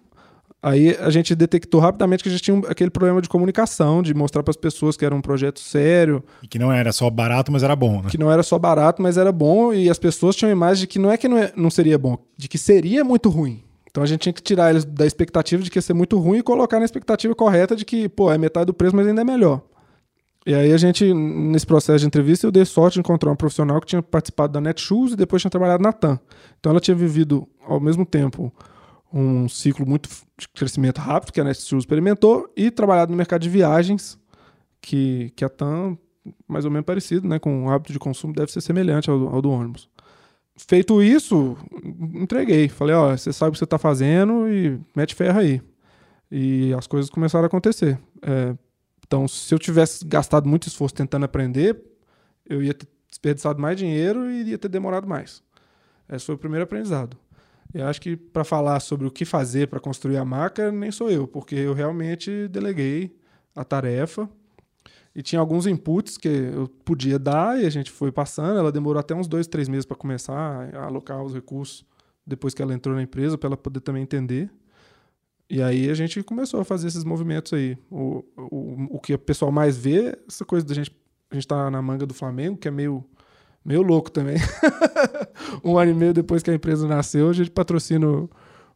Aí 0.66 0.98
a 1.00 1.12
gente 1.12 1.36
detectou 1.36 1.80
rapidamente 1.80 2.24
que 2.24 2.30
a 2.30 2.32
gente 2.32 2.42
tinha 2.42 2.58
aquele 2.68 2.90
problema 2.90 3.22
de 3.22 3.30
comunicação, 3.30 4.02
de 4.02 4.16
mostrar 4.16 4.42
para 4.42 4.50
as 4.50 4.58
pessoas 4.58 4.98
que 4.98 5.06
era 5.06 5.14
um 5.14 5.22
projeto 5.22 5.60
sério. 5.60 6.24
E 6.42 6.48
que 6.48 6.58
não 6.58 6.74
era 6.74 6.92
só 6.92 7.08
barato, 7.08 7.52
mas 7.52 7.62
era 7.62 7.76
bom, 7.76 8.02
né? 8.02 8.10
Que 8.10 8.18
não 8.18 8.32
era 8.32 8.42
só 8.42 8.58
barato, 8.58 9.00
mas 9.00 9.16
era 9.16 9.32
bom. 9.32 9.72
E 9.72 9.92
as 9.92 10.00
pessoas 10.00 10.36
tinham 10.36 10.50
a 10.50 10.52
imagem 10.52 10.82
de 10.82 10.88
que 10.88 10.98
não 10.98 11.12
é 11.12 11.18
que 11.18 11.28
não, 11.28 11.38
é, 11.38 11.54
não 11.56 11.70
seria 11.70 12.00
bom, 12.00 12.18
de 12.36 12.48
que 12.48 12.58
seria 12.58 13.04
muito 13.04 13.30
ruim. 13.30 13.64
Então 13.92 14.02
a 14.02 14.08
gente 14.08 14.22
tinha 14.22 14.34
que 14.34 14.42
tirar 14.42 14.72
eles 14.72 14.84
da 14.84 15.06
expectativa 15.06 15.62
de 15.62 15.70
que 15.70 15.78
ia 15.78 15.84
ser 15.84 15.94
muito 15.94 16.18
ruim 16.18 16.40
e 16.40 16.44
colocar 16.44 16.80
na 16.80 16.86
expectativa 16.86 17.36
correta 17.36 17.76
de 17.76 17.86
que, 17.86 18.10
pô, 18.10 18.32
é 18.32 18.38
metade 18.40 18.66
do 18.66 18.74
preço, 18.74 18.96
mas 18.96 19.06
ainda 19.06 19.22
é 19.22 19.24
melhor. 19.24 19.62
E 20.48 20.56
aí 20.56 20.74
a 20.74 20.78
gente, 20.78 21.14
nesse 21.14 21.68
processo 21.68 22.00
de 22.00 22.08
entrevista, 22.08 22.48
eu 22.48 22.52
dei 22.52 22.66
sorte 22.66 22.96
de 22.96 23.02
encontrar 23.02 23.30
uma 23.30 23.36
profissional 23.36 23.80
que 23.80 23.86
tinha 23.86 24.02
participado 24.02 24.54
da 24.54 24.60
Netshoes 24.60 25.14
e 25.14 25.16
depois 25.16 25.44
tinha 25.44 25.52
trabalhado 25.52 25.84
na 25.84 25.94
TAM. 25.94 26.20
Então 26.60 26.72
ela 26.72 26.80
tinha 26.80 26.96
vivido 26.96 27.48
ao 27.68 27.80
mesmo 27.80 28.04
tempo 28.04 28.52
um 29.16 29.48
ciclo 29.48 29.86
muito 29.86 30.10
de 30.38 30.48
crescimento 30.50 31.00
rápido, 31.00 31.32
que 31.32 31.40
a 31.40 31.44
Netshoes 31.46 31.84
experimentou, 31.84 32.52
e 32.56 32.70
trabalhado 32.70 33.12
no 33.12 33.18
mercado 33.18 33.42
de 33.42 33.50
viagens, 33.50 34.20
que, 34.82 35.32
que 35.38 35.46
a 35.46 35.50
TAM, 35.50 35.98
mais 36.46 36.66
ou 36.66 36.72
menos 36.72 36.86
parecido, 36.86 37.26
né, 37.26 37.40
com 37.40 37.66
o 37.66 37.70
hábito 37.70 37.94
de 37.94 38.00
consumo, 38.00 38.34
deve 38.34 38.52
ser 38.52 38.60
semelhante 38.60 39.10
ao, 39.10 39.34
ao 39.34 39.42
do 39.42 39.50
ônibus. 39.50 39.90
Feito 40.58 41.02
isso, 41.02 41.58
entreguei. 42.14 42.68
Falei, 42.68 42.96
ó, 42.96 43.16
você 43.16 43.32
sabe 43.32 43.50
o 43.50 43.52
que 43.54 43.58
você 43.58 43.64
está 43.64 43.78
fazendo 43.78 44.50
e 44.50 44.80
mete 44.96 45.16
ferro 45.16 45.40
aí. 45.40 45.62
E 46.30 46.74
as 46.74 46.86
coisas 46.86 47.10
começaram 47.10 47.44
a 47.44 47.48
acontecer. 47.48 47.98
É, 48.22 48.56
então, 49.06 49.28
se 49.28 49.54
eu 49.54 49.60
tivesse 49.60 50.04
gastado 50.06 50.48
muito 50.48 50.68
esforço 50.68 50.96
tentando 50.96 51.24
aprender, 51.24 51.82
eu 52.46 52.62
ia 52.62 52.74
ter 52.74 52.88
desperdiçado 53.10 53.62
mais 53.62 53.78
dinheiro 53.78 54.30
e 54.30 54.44
ia 54.44 54.58
ter 54.58 54.68
demorado 54.68 55.08
mais. 55.08 55.42
Esse 56.10 56.26
foi 56.26 56.36
o 56.36 56.38
primeiro 56.38 56.64
aprendizado. 56.64 57.18
Eu 57.76 57.88
acho 57.88 58.00
que 58.00 58.16
para 58.16 58.46
falar 58.46 58.80
sobre 58.80 59.06
o 59.06 59.12
que 59.12 59.26
fazer 59.26 59.68
para 59.68 59.82
construir 59.82 60.16
a 60.16 60.24
marca, 60.24 60.72
nem 60.72 60.90
sou 60.92 61.12
eu, 61.12 61.28
porque 61.28 61.56
eu 61.56 61.74
realmente 61.74 62.48
deleguei 62.48 63.14
a 63.54 63.66
tarefa 63.66 64.30
e 65.14 65.22
tinha 65.22 65.42
alguns 65.42 65.68
inputs 65.68 66.18
que 66.18 66.30
eu 66.30 66.70
podia 66.86 67.20
dar 67.20 67.62
e 67.62 67.66
a 67.66 67.70
gente 67.70 67.92
foi 67.92 68.14
passando. 68.14 68.58
Ela 68.58 68.72
demorou 68.72 68.98
até 68.98 69.14
uns 69.14 69.28
dois, 69.28 69.46
três 69.46 69.68
meses 69.68 69.86
para 69.86 69.98
começar 69.98 70.34
a 70.74 70.86
alocar 70.86 71.22
os 71.22 71.34
recursos 71.34 71.86
depois 72.26 72.54
que 72.54 72.62
ela 72.62 72.74
entrou 72.74 72.96
na 72.96 73.02
empresa, 73.02 73.38
para 73.38 73.48
ela 73.48 73.58
poder 73.58 73.82
também 73.82 74.04
entender. 74.04 74.50
E 75.50 75.62
aí 75.62 75.90
a 75.90 75.94
gente 75.94 76.24
começou 76.24 76.62
a 76.62 76.66
fazer 76.66 76.88
esses 76.88 77.04
movimentos 77.04 77.52
aí. 77.52 77.78
O, 77.92 78.24
o, 78.38 78.96
o 78.96 79.00
que 79.02 79.14
o 79.14 79.20
pessoal 79.20 79.52
mais 79.52 79.76
vê, 79.76 80.18
essa 80.26 80.46
coisa 80.46 80.66
da 80.66 80.74
gente. 80.74 80.96
A 81.30 81.36
gente 81.36 81.48
tá 81.48 81.70
na 81.70 81.82
manga 81.82 82.06
do 82.06 82.14
Flamengo, 82.14 82.56
que 82.56 82.70
é 82.70 82.72
meio 82.72 83.04
meio 83.66 83.82
louco 83.82 84.12
também. 84.12 84.38
um 85.64 85.78
ano 85.78 85.92
e 85.92 85.94
meio 85.94 86.14
depois 86.14 86.44
que 86.44 86.52
a 86.52 86.54
empresa 86.54 86.88
nasceu, 86.88 87.30
a 87.30 87.34
gente 87.34 87.50
patrocina 87.50 88.08
o 88.08 88.30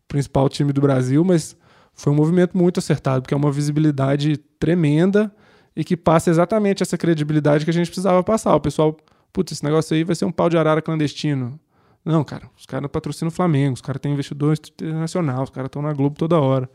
principal 0.07 0.49
time 0.49 0.73
do 0.73 0.81
Brasil, 0.81 1.23
mas 1.23 1.55
foi 1.93 2.11
um 2.11 2.15
movimento 2.15 2.57
muito 2.57 2.79
acertado, 2.79 3.21
porque 3.21 3.33
é 3.33 3.37
uma 3.37 3.51
visibilidade 3.51 4.37
tremenda 4.59 5.31
e 5.75 5.83
que 5.83 5.95
passa 5.95 6.29
exatamente 6.29 6.81
essa 6.81 6.97
credibilidade 6.97 7.63
que 7.63 7.71
a 7.71 7.73
gente 7.73 7.87
precisava 7.87 8.23
passar. 8.23 8.55
O 8.55 8.59
pessoal, 8.59 8.97
putz, 9.31 9.51
esse 9.51 9.63
negócio 9.63 9.95
aí 9.95 10.03
vai 10.03 10.15
ser 10.15 10.25
um 10.25 10.31
pau 10.31 10.49
de 10.49 10.57
arara 10.57 10.81
clandestino. 10.81 11.59
Não, 12.03 12.23
cara, 12.23 12.49
os 12.57 12.65
caras 12.65 12.89
patrocinam 12.89 13.27
o 13.27 13.31
Flamengo, 13.31 13.75
os 13.75 13.81
caras 13.81 14.01
têm 14.01 14.13
investidor 14.13 14.57
internacional, 14.81 15.43
os 15.43 15.49
caras 15.49 15.67
estão 15.67 15.81
na 15.81 15.93
Globo 15.93 16.15
toda 16.17 16.39
hora. 16.39 16.69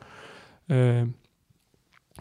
É... 0.68 1.06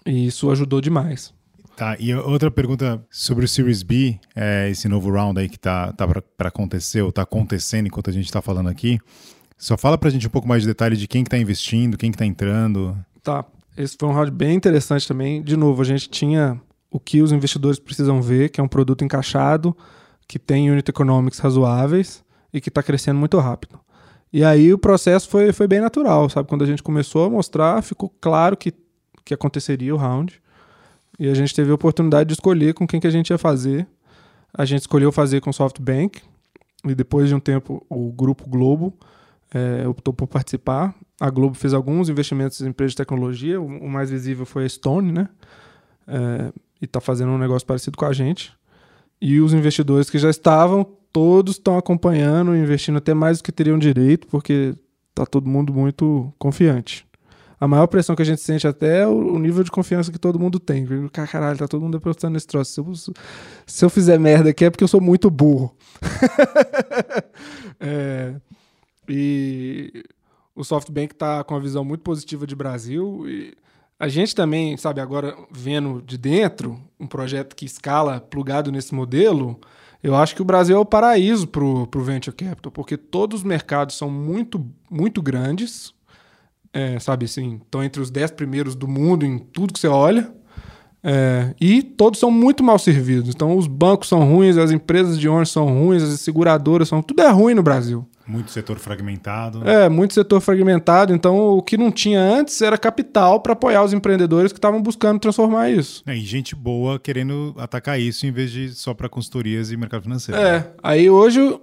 E 0.06 0.26
isso 0.26 0.50
ajudou 0.50 0.82
demais. 0.82 1.34
Tá, 1.76 1.98
e 2.00 2.14
outra 2.14 2.52
pergunta 2.52 3.04
sobre 3.10 3.46
o 3.46 3.48
Series 3.48 3.82
B, 3.82 4.20
é, 4.36 4.70
esse 4.70 4.88
novo 4.88 5.12
round 5.12 5.40
aí 5.40 5.50
que 5.50 5.58
tá, 5.58 5.92
tá 5.94 6.08
para 6.08 6.50
acontecer, 6.50 7.02
ou 7.02 7.12
tá 7.12 7.24
acontecendo 7.24 7.88
enquanto 7.88 8.10
a 8.10 8.14
gente 8.14 8.32
tá 8.32 8.42
falando 8.42 8.70
aqui. 8.70 9.00
Só 9.58 9.76
fala 9.76 9.98
pra 9.98 10.10
gente 10.10 10.28
um 10.28 10.30
pouco 10.30 10.48
mais 10.48 10.62
de 10.62 10.68
detalhe 10.68 10.96
de 10.96 11.08
quem 11.08 11.24
que 11.24 11.30
tá 11.30 11.38
investindo, 11.38 11.98
quem 11.98 12.12
que 12.12 12.18
tá 12.18 12.26
entrando. 12.26 12.96
Tá, 13.24 13.44
esse 13.76 13.96
foi 14.00 14.08
um 14.08 14.14
round 14.14 14.30
bem 14.30 14.56
interessante 14.56 15.08
também. 15.08 15.42
De 15.42 15.58
novo, 15.58 15.82
a 15.82 15.86
gente 15.86 16.10
tinha 16.10 16.62
o 16.92 17.00
que 17.00 17.22
os 17.24 17.32
investidores 17.32 17.80
precisam 17.80 18.22
ver, 18.22 18.50
que 18.50 18.62
é 18.62 18.64
um 18.64 18.68
produto 18.68 19.04
encaixado, 19.04 19.76
que 20.28 20.38
tem 20.38 20.70
unit 20.70 20.88
economics 20.88 21.40
razoáveis 21.40 22.24
e 22.54 22.62
que 22.62 22.70
está 22.70 22.84
crescendo 22.84 23.20
muito 23.20 23.40
rápido. 23.40 23.80
E 24.32 24.44
aí 24.44 24.72
o 24.72 24.78
processo 24.78 25.28
foi, 25.28 25.52
foi 25.52 25.68
bem 25.68 25.82
natural, 25.82 26.30
sabe? 26.30 26.48
Quando 26.48 26.64
a 26.64 26.68
gente 26.68 26.84
começou 26.84 27.26
a 27.26 27.30
mostrar, 27.30 27.82
ficou 27.82 28.14
claro 28.22 28.56
que, 28.56 28.74
que 29.26 29.34
aconteceria 29.34 29.94
o 29.94 29.98
round. 29.98 30.40
E 31.20 31.30
a 31.30 31.34
gente 31.34 31.54
teve 31.54 31.72
a 31.72 31.76
oportunidade 31.76 32.28
de 32.28 32.34
escolher 32.34 32.74
com 32.74 32.88
quem 32.88 33.00
que 33.00 33.08
a 33.08 33.12
gente 33.12 33.30
ia 33.30 33.38
fazer. 33.38 33.88
A 34.54 34.66
gente 34.66 34.82
escolheu 34.82 35.12
fazer 35.12 35.42
com 35.42 35.50
o 35.50 35.54
SoftBank. 35.54 36.22
E 36.86 36.96
depois 36.96 37.30
de 37.30 37.36
um 37.36 37.40
tempo, 37.40 37.86
o 37.90 38.12
Grupo 38.12 38.50
Globo 38.50 38.94
é, 39.54 39.88
optou 39.88 40.14
por 40.14 40.28
participar. 40.28 40.94
A 41.20 41.30
Globo 41.30 41.56
fez 41.56 41.74
alguns 41.74 42.10
investimentos 42.10 42.60
em 42.62 42.68
empresas 42.68 42.92
de 42.92 42.98
tecnologia. 42.98 43.62
O, 43.62 43.66
o 43.66 43.90
mais 43.90 44.10
visível 44.10 44.46
foi 44.46 44.66
a 44.66 44.70
Stone, 44.70 45.12
né? 45.12 45.30
É, 46.08 46.52
e 46.82 46.86
está 46.86 47.00
fazendo 47.00 47.32
um 47.32 47.38
negócio 47.38 47.66
parecido 47.66 47.98
com 47.98 48.06
a 48.06 48.12
gente. 48.12 48.52
E 49.22 49.40
os 49.40 49.54
investidores 49.54 50.10
que 50.10 50.18
já 50.18 50.30
estavam, 50.30 50.86
todos 51.14 51.56
estão 51.56 51.78
acompanhando, 51.78 52.56
investindo 52.56 52.98
até 52.98 53.14
mais 53.14 53.38
do 53.38 53.44
que 53.44 53.52
teriam 53.52 53.80
direito, 53.80 54.28
porque 54.28 54.76
está 55.12 55.26
todo 55.26 55.48
mundo 55.48 55.72
muito 55.74 56.34
confiante. 56.38 57.06
A 57.64 57.68
maior 57.68 57.88
pressão 57.88 58.14
que 58.14 58.22
a 58.22 58.26
gente 58.26 58.42
sente 58.42 58.68
até 58.68 59.04
é 59.04 59.08
o 59.08 59.40
nível 59.40 59.64
de 59.64 59.72
confiança 59.72 60.12
que 60.12 60.20
todo 60.20 60.38
mundo 60.38 60.60
tem. 60.60 60.86
Caralho, 61.08 61.58
tá 61.58 61.66
todo 61.66 61.82
mundo 61.82 61.96
apostando 61.96 62.34
nesse 62.34 62.46
troço. 62.46 62.74
Se 62.74 62.80
eu, 62.82 63.16
se 63.66 63.86
eu 63.86 63.90
fizer 63.90 64.20
merda 64.20 64.50
aqui 64.50 64.66
é 64.66 64.70
porque 64.70 64.84
eu 64.84 64.88
sou 64.90 65.00
muito 65.00 65.32
burro. 65.32 65.74
é, 67.80 68.36
e 69.08 70.04
o 70.54 70.62
SoftBank 70.62 71.16
tá 71.16 71.42
com 71.46 71.54
uma 71.54 71.62
visão 71.62 71.86
muito 71.86 72.02
positiva 72.02 72.46
de 72.46 72.54
Brasil. 72.54 73.24
E 73.30 73.54
a 73.98 74.10
gente 74.10 74.36
também, 74.36 74.76
sabe, 74.76 75.00
agora 75.00 75.34
vendo 75.50 76.02
de 76.02 76.18
dentro 76.18 76.78
um 77.00 77.08
projeto 77.08 77.56
que 77.56 77.64
escala 77.64 78.20
plugado 78.20 78.74
nesse 78.74 78.94
modelo, 78.94 79.58
eu 80.04 80.18
acho 80.18 80.36
que 80.36 80.42
o 80.42 80.46
Brasil 80.46 80.76
é 80.76 80.80
o 80.80 80.86
paraíso 80.86 81.48
para 81.48 81.64
o 81.64 82.04
venture 82.04 82.36
capital, 82.36 82.74
porque 82.74 82.98
todos 82.98 83.40
os 83.40 83.46
mercados 83.46 83.96
são 83.96 84.10
muito, 84.10 84.70
muito 84.92 85.22
grandes, 85.22 85.94
é, 86.74 87.00
sabe 87.00 87.26
assim, 87.26 87.62
estão 87.64 87.84
entre 87.84 88.02
os 88.02 88.10
dez 88.10 88.32
primeiros 88.32 88.76
do 88.76 88.88
mundo 88.88 89.26
em 89.26 89.38
tudo 89.38 89.74
que 89.74 89.80
você 89.80 89.88
olha, 89.88 90.34
é, 91.06 91.54
e 91.60 91.84
todos 91.84 92.20
são 92.20 92.32
muito 92.32 92.64
mal 92.64 92.80
servidos. 92.80 93.30
Então, 93.36 93.58
os 93.58 93.68
bancos 93.68 94.08
são 94.08 94.24
ruins, 94.24 94.58
as 94.58 94.72
empresas 94.72 95.20
de 95.20 95.28
ônibus 95.28 95.52
são 95.52 95.68
ruins, 95.68 96.02
as 96.02 96.22
seguradoras 96.22 96.88
são. 96.88 97.02
Tudo 97.02 97.22
é 97.22 97.30
ruim 97.30 97.54
no 97.54 97.62
Brasil. 97.62 98.08
Muito 98.26 98.52
setor 98.52 98.80
fragmentado. 98.80 99.68
É, 99.68 99.90
muito 99.90 100.14
setor 100.14 100.40
fragmentado. 100.40 101.14
Então, 101.14 101.38
o 101.58 101.62
que 101.62 101.76
não 101.76 101.92
tinha 101.92 102.22
antes 102.22 102.62
era 102.62 102.78
capital 102.78 103.42
para 103.42 103.52
apoiar 103.52 103.84
os 103.84 103.92
empreendedores 103.92 104.54
que 104.54 104.58
estavam 104.58 104.82
buscando 104.82 105.20
transformar 105.20 105.70
isso. 105.70 106.02
É, 106.08 106.16
e 106.16 106.22
gente 106.22 106.56
boa 106.56 106.98
querendo 106.98 107.54
atacar 107.58 108.00
isso 108.00 108.26
em 108.26 108.32
vez 108.32 108.50
de 108.50 108.70
só 108.70 108.94
para 108.94 109.10
consultorias 109.10 109.72
e 109.72 109.78
mercado 109.78 110.04
financeiro. 110.04 110.40
É, 110.40 110.60
né? 110.60 110.68
aí 110.82 111.10
hoje 111.10 111.60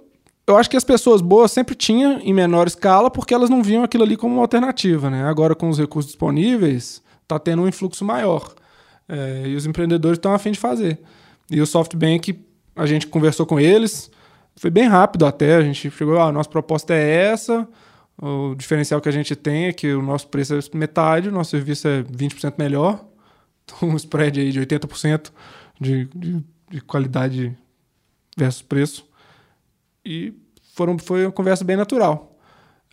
eu 0.47 0.57
acho 0.57 0.69
que 0.69 0.77
as 0.77 0.83
pessoas 0.83 1.21
boas 1.21 1.51
sempre 1.51 1.75
tinham 1.75 2.19
em 2.19 2.33
menor 2.33 2.67
escala 2.67 3.09
porque 3.09 3.33
elas 3.33 3.49
não 3.49 3.63
viam 3.63 3.83
aquilo 3.83 4.03
ali 4.03 4.17
como 4.17 4.35
uma 4.35 4.41
alternativa, 4.41 5.09
né? 5.09 5.23
Agora, 5.23 5.55
com 5.55 5.69
os 5.69 5.77
recursos 5.77 6.11
disponíveis, 6.11 7.01
está 7.21 7.39
tendo 7.39 7.61
um 7.61 7.67
influxo 7.67 8.03
maior. 8.03 8.53
É, 9.07 9.43
e 9.47 9.55
os 9.55 9.65
empreendedores 9.65 10.17
estão 10.17 10.33
a 10.33 10.39
fim 10.39 10.51
de 10.51 10.59
fazer. 10.59 10.99
E 11.49 11.61
o 11.61 11.65
SoftBank, 11.65 12.39
a 12.75 12.85
gente 12.85 13.07
conversou 13.07 13.45
com 13.45 13.59
eles 13.59 14.09
foi 14.55 14.69
bem 14.69 14.87
rápido 14.87 15.25
até. 15.25 15.55
A 15.55 15.61
gente 15.63 15.89
chegou, 15.89 16.19
ah, 16.19 16.27
a 16.27 16.31
nossa 16.31 16.49
proposta 16.49 16.93
é 16.93 17.25
essa. 17.25 17.67
O 18.21 18.53
diferencial 18.55 19.01
que 19.01 19.09
a 19.09 19.11
gente 19.11 19.35
tem 19.35 19.65
é 19.65 19.73
que 19.73 19.91
o 19.93 20.01
nosso 20.01 20.27
preço 20.27 20.53
é 20.53 20.77
metade, 20.77 21.29
o 21.29 21.31
nosso 21.31 21.51
serviço 21.51 21.87
é 21.87 22.03
20% 22.03 22.55
melhor. 22.57 23.05
Então, 23.63 23.89
um 23.89 23.95
spread 23.95 24.39
aí 24.39 24.51
de 24.51 24.59
80% 24.59 25.31
de, 25.79 26.05
de, 26.13 26.43
de 26.67 26.81
qualidade 26.81 27.55
versus 28.35 28.63
preço. 28.63 29.05
E 30.05 30.33
foram, 30.73 30.97
foi 30.97 31.25
uma 31.25 31.31
conversa 31.31 31.63
bem 31.63 31.75
natural. 31.75 32.31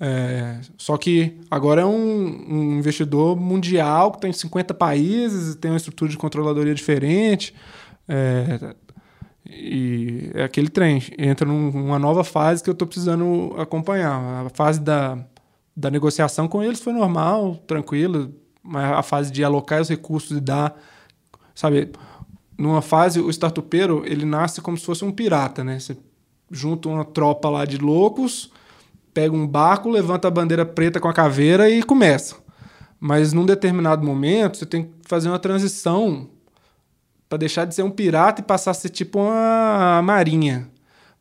É, 0.00 0.60
só 0.76 0.96
que 0.96 1.40
agora 1.50 1.82
é 1.82 1.84
um, 1.84 1.90
um 2.48 2.78
investidor 2.78 3.36
mundial 3.36 4.12
que 4.12 4.20
tem 4.20 4.32
50 4.32 4.72
países, 4.74 5.56
tem 5.56 5.70
uma 5.70 5.76
estrutura 5.76 6.10
de 6.10 6.16
controladoria 6.16 6.74
diferente. 6.74 7.54
É, 8.08 8.74
e 9.48 10.30
é 10.34 10.44
aquele 10.44 10.68
trem, 10.68 11.02
entra 11.18 11.46
numa 11.46 11.98
nova 11.98 12.22
fase 12.22 12.62
que 12.62 12.68
eu 12.68 12.72
estou 12.72 12.86
precisando 12.86 13.54
acompanhar. 13.58 14.46
A 14.46 14.50
fase 14.50 14.80
da, 14.80 15.18
da 15.74 15.90
negociação 15.90 16.46
com 16.46 16.62
eles 16.62 16.80
foi 16.80 16.92
normal, 16.92 17.56
tranquila, 17.66 18.30
mas 18.62 18.92
a 18.92 19.02
fase 19.02 19.32
de 19.32 19.42
alocar 19.42 19.80
os 19.80 19.88
recursos 19.88 20.36
e 20.36 20.40
dar, 20.40 20.78
sabe, 21.54 21.90
numa 22.58 22.82
fase 22.82 23.20
o 23.20 23.30
startupeiro, 23.30 24.02
ele 24.04 24.26
nasce 24.26 24.60
como 24.60 24.76
se 24.76 24.84
fosse 24.84 25.04
um 25.04 25.10
pirata, 25.10 25.64
né? 25.64 25.78
Você 25.78 25.96
junta 26.50 26.88
uma 26.88 27.04
tropa 27.04 27.48
lá 27.48 27.64
de 27.64 27.78
loucos, 27.78 28.50
pega 29.12 29.34
um 29.34 29.46
barco, 29.46 29.88
levanta 29.88 30.28
a 30.28 30.30
bandeira 30.30 30.64
preta 30.64 31.00
com 31.00 31.08
a 31.08 31.12
caveira 31.12 31.68
e 31.68 31.82
começa. 31.82 32.36
Mas 33.00 33.32
num 33.32 33.46
determinado 33.46 34.04
momento, 34.04 34.58
você 34.58 34.66
tem 34.66 34.84
que 34.84 34.90
fazer 35.02 35.28
uma 35.28 35.38
transição 35.38 36.28
para 37.28 37.38
deixar 37.38 37.64
de 37.64 37.74
ser 37.74 37.82
um 37.82 37.90
pirata 37.90 38.40
e 38.40 38.44
passar 38.44 38.72
a 38.72 38.74
ser 38.74 38.88
tipo 38.88 39.20
uma 39.20 40.00
marinha. 40.02 40.68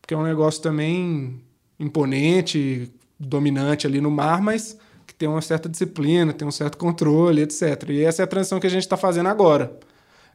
Porque 0.01 0.13
é 0.13 0.17
um 0.17 0.23
negócio 0.23 0.61
também 0.61 1.41
imponente, 1.79 2.91
dominante 3.19 3.85
ali 3.85 3.99
no 3.99 4.09
mar, 4.09 4.41
mas 4.41 4.77
que 5.05 5.13
tem 5.13 5.27
uma 5.27 5.41
certa 5.41 5.69
disciplina, 5.69 6.33
tem 6.33 6.47
um 6.47 6.51
certo 6.51 6.77
controle, 6.77 7.41
etc. 7.41 7.89
E 7.89 8.03
essa 8.03 8.21
é 8.21 8.25
a 8.25 8.27
transição 8.27 8.59
que 8.59 8.67
a 8.67 8.69
gente 8.69 8.83
está 8.83 8.97
fazendo 8.97 9.27
agora. 9.27 9.77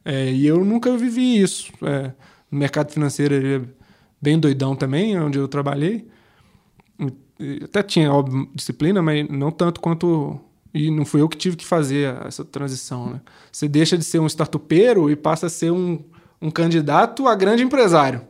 É, 0.05 0.31
e 0.31 0.45
eu 0.45 0.63
nunca 0.63 0.95
vivi 0.97 1.41
isso. 1.41 1.71
É, 1.81 2.11
no 2.51 2.59
mercado 2.59 2.91
financeiro 2.91 3.35
é 3.35 3.82
bem 4.23 4.39
doidão 4.39 4.75
também, 4.75 5.19
onde 5.19 5.37
eu 5.37 5.47
trabalhei. 5.47 6.07
Até 7.63 7.83
tinha, 7.83 8.11
óbvio, 8.11 8.49
disciplina, 8.55 9.01
mas 9.01 9.27
não 9.29 9.51
tanto 9.51 9.81
quanto 9.81 10.39
e 10.73 10.89
não 10.89 11.05
fui 11.05 11.21
eu 11.21 11.29
que 11.29 11.37
tive 11.37 11.57
que 11.57 11.65
fazer 11.65 12.15
essa 12.25 12.43
transição. 12.43 13.11
Né? 13.11 13.21
Você 13.51 13.67
deixa 13.67 13.97
de 13.97 14.03
ser 14.03 14.19
um 14.19 14.25
startupeiro 14.25 15.11
e 15.11 15.15
passa 15.15 15.47
a 15.47 15.49
ser 15.49 15.71
um, 15.71 15.99
um 16.41 16.49
candidato 16.49 17.27
a 17.27 17.35
grande 17.35 17.61
empresário. 17.61 18.21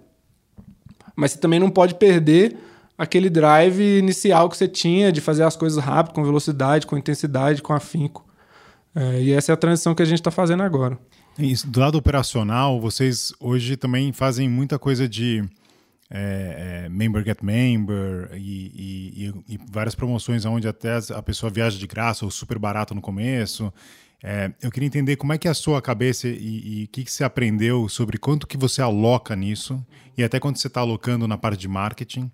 Mas 1.16 1.32
você 1.32 1.38
também 1.38 1.60
não 1.60 1.70
pode 1.70 1.96
perder 1.96 2.58
aquele 2.98 3.30
drive 3.30 4.00
inicial 4.00 4.50
que 4.50 4.58
você 4.58 4.68
tinha 4.68 5.12
de 5.12 5.22
fazer 5.22 5.44
as 5.44 5.56
coisas 5.56 5.82
rápido, 5.82 6.16
com 6.16 6.24
velocidade, 6.24 6.88
com 6.88 6.98
intensidade, 6.98 7.62
com 7.62 7.72
afinco. 7.72 8.26
É, 8.96 9.22
e 9.22 9.32
essa 9.32 9.52
é 9.52 9.54
a 9.54 9.58
transição 9.58 9.96
que 9.96 10.02
a 10.02 10.06
gente 10.06 10.20
está 10.20 10.32
fazendo 10.32 10.64
agora. 10.64 10.98
Isso, 11.38 11.68
do 11.68 11.80
lado 11.80 11.98
operacional, 11.98 12.80
vocês 12.80 13.34
hoje 13.40 13.76
também 13.76 14.12
fazem 14.12 14.50
muita 14.50 14.78
coisa 14.78 15.08
de 15.08 15.44
é, 16.16 16.84
é, 16.86 16.90
Member 16.90 17.26
Get 17.26 17.42
Member 17.42 18.30
e, 18.36 19.34
e, 19.48 19.56
e, 19.56 19.60
várias 19.72 19.96
promoções 19.96 20.46
onde 20.46 20.68
até 20.68 21.00
a 21.10 21.24
pessoa 21.24 21.50
viaja 21.50 21.80
de 21.80 21.88
graça 21.88 22.24
ou 22.24 22.30
super 22.30 22.60
barato 22.60 22.94
no 22.94 23.02
começo. 23.02 23.74
É, 24.22 24.52
eu 24.62 24.72
queria 24.72 24.86
entender 24.86 25.16
como 25.16 25.34
é 25.34 25.40
que 25.40 25.48
é 25.48 25.52
a 25.52 25.56
sua 25.56 25.82
cabeça 25.82 26.28
e 26.28 26.86
o 26.86 26.88
que, 26.94 27.04
que 27.04 27.12
você 27.12 27.24
aprendeu 27.24 27.90
sobre 27.90 28.20
quanto 28.20 28.46
que 28.46 28.56
você 28.56 28.82
aloca 28.82 29.36
nisso 29.36 29.84
e 30.16 30.24
até 30.24 30.40
quanto 30.40 30.60
você 30.60 30.68
está 30.68 30.82
alocando 30.82 31.28
na 31.28 31.38
parte 31.38 31.60
de 31.60 31.68
marketing. 31.68 32.32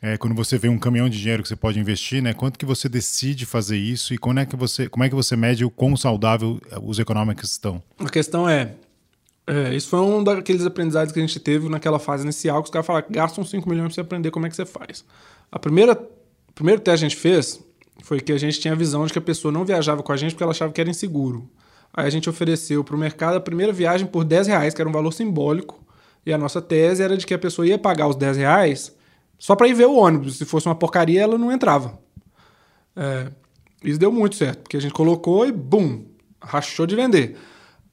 É, 0.00 0.16
quando 0.16 0.34
você 0.34 0.56
vê 0.56 0.68
um 0.68 0.78
caminhão 0.78 1.08
de 1.08 1.18
dinheiro 1.18 1.42
que 1.42 1.48
você 1.48 1.56
pode 1.56 1.80
investir, 1.80 2.22
né? 2.22 2.32
Quanto 2.32 2.58
que 2.58 2.66
você 2.66 2.88
decide 2.88 3.44
fazer 3.44 3.78
isso 3.78 4.14
e 4.14 4.18
como 4.18 4.38
é 4.38 4.46
que 4.46 4.54
você, 4.54 4.88
como 4.88 5.02
é 5.02 5.08
que 5.08 5.14
você 5.14 5.34
mede 5.34 5.64
o 5.64 5.70
quão 5.70 5.96
saudável 5.96 6.60
os 6.82 6.98
econômicos 6.98 7.52
estão? 7.52 7.82
A 7.98 8.08
questão 8.08 8.48
é, 8.48 8.74
é, 9.46 9.74
isso 9.74 9.88
foi 9.88 10.00
um 10.00 10.24
daqueles 10.24 10.66
aprendizados 10.66 11.12
que 11.12 11.20
a 11.20 11.22
gente 11.22 11.38
teve 11.38 11.68
naquela 11.68 11.98
fase 11.98 12.24
inicial, 12.24 12.62
que 12.62 12.66
os 12.66 12.70
caras 12.70 12.86
falaram 12.86 13.06
gastam 13.08 13.44
5 13.44 13.68
milhões 13.68 13.86
para 13.86 13.94
você 13.94 14.00
aprender 14.00 14.30
como 14.32 14.46
é 14.46 14.50
que 14.50 14.56
você 14.56 14.66
faz. 14.66 15.04
A 15.52 15.58
primeira, 15.58 15.92
o 15.92 16.52
primeiro 16.52 16.80
teste 16.80 17.00
que 17.00 17.06
a 17.06 17.08
gente 17.08 17.20
fez 17.20 17.60
foi 18.02 18.20
que 18.20 18.32
a 18.32 18.38
gente 18.38 18.58
tinha 18.58 18.74
a 18.74 18.76
visão 18.76 19.06
de 19.06 19.12
que 19.12 19.18
a 19.18 19.22
pessoa 19.22 19.52
não 19.52 19.64
viajava 19.64 20.02
com 20.02 20.12
a 20.12 20.16
gente 20.16 20.32
porque 20.32 20.42
ela 20.42 20.50
achava 20.50 20.72
que 20.72 20.80
era 20.80 20.90
inseguro. 20.90 21.48
Aí 21.94 22.06
a 22.06 22.10
gente 22.10 22.28
ofereceu 22.28 22.82
para 22.82 22.96
o 22.96 22.98
mercado 22.98 23.36
a 23.36 23.40
primeira 23.40 23.72
viagem 23.72 24.06
por 24.06 24.24
10 24.24 24.48
reais, 24.48 24.74
que 24.74 24.80
era 24.80 24.88
um 24.88 24.92
valor 24.92 25.12
simbólico, 25.12 25.80
e 26.24 26.32
a 26.32 26.36
nossa 26.36 26.60
tese 26.60 27.02
era 27.02 27.16
de 27.16 27.24
que 27.24 27.32
a 27.32 27.38
pessoa 27.38 27.66
ia 27.66 27.78
pagar 27.78 28.08
os 28.08 28.16
10 28.16 28.36
reais 28.38 28.94
só 29.38 29.54
para 29.54 29.68
ir 29.68 29.74
ver 29.74 29.86
o 29.86 29.94
ônibus. 29.94 30.38
Se 30.38 30.44
fosse 30.44 30.66
uma 30.66 30.74
porcaria, 30.74 31.22
ela 31.22 31.38
não 31.38 31.52
entrava. 31.52 31.98
É, 32.96 33.28
isso 33.84 33.98
deu 33.98 34.10
muito 34.10 34.34
certo, 34.34 34.62
porque 34.62 34.76
a 34.76 34.80
gente 34.80 34.92
colocou 34.92 35.46
e, 35.46 35.52
bum, 35.52 36.04
rachou 36.42 36.86
de 36.86 36.96
vender. 36.96 37.36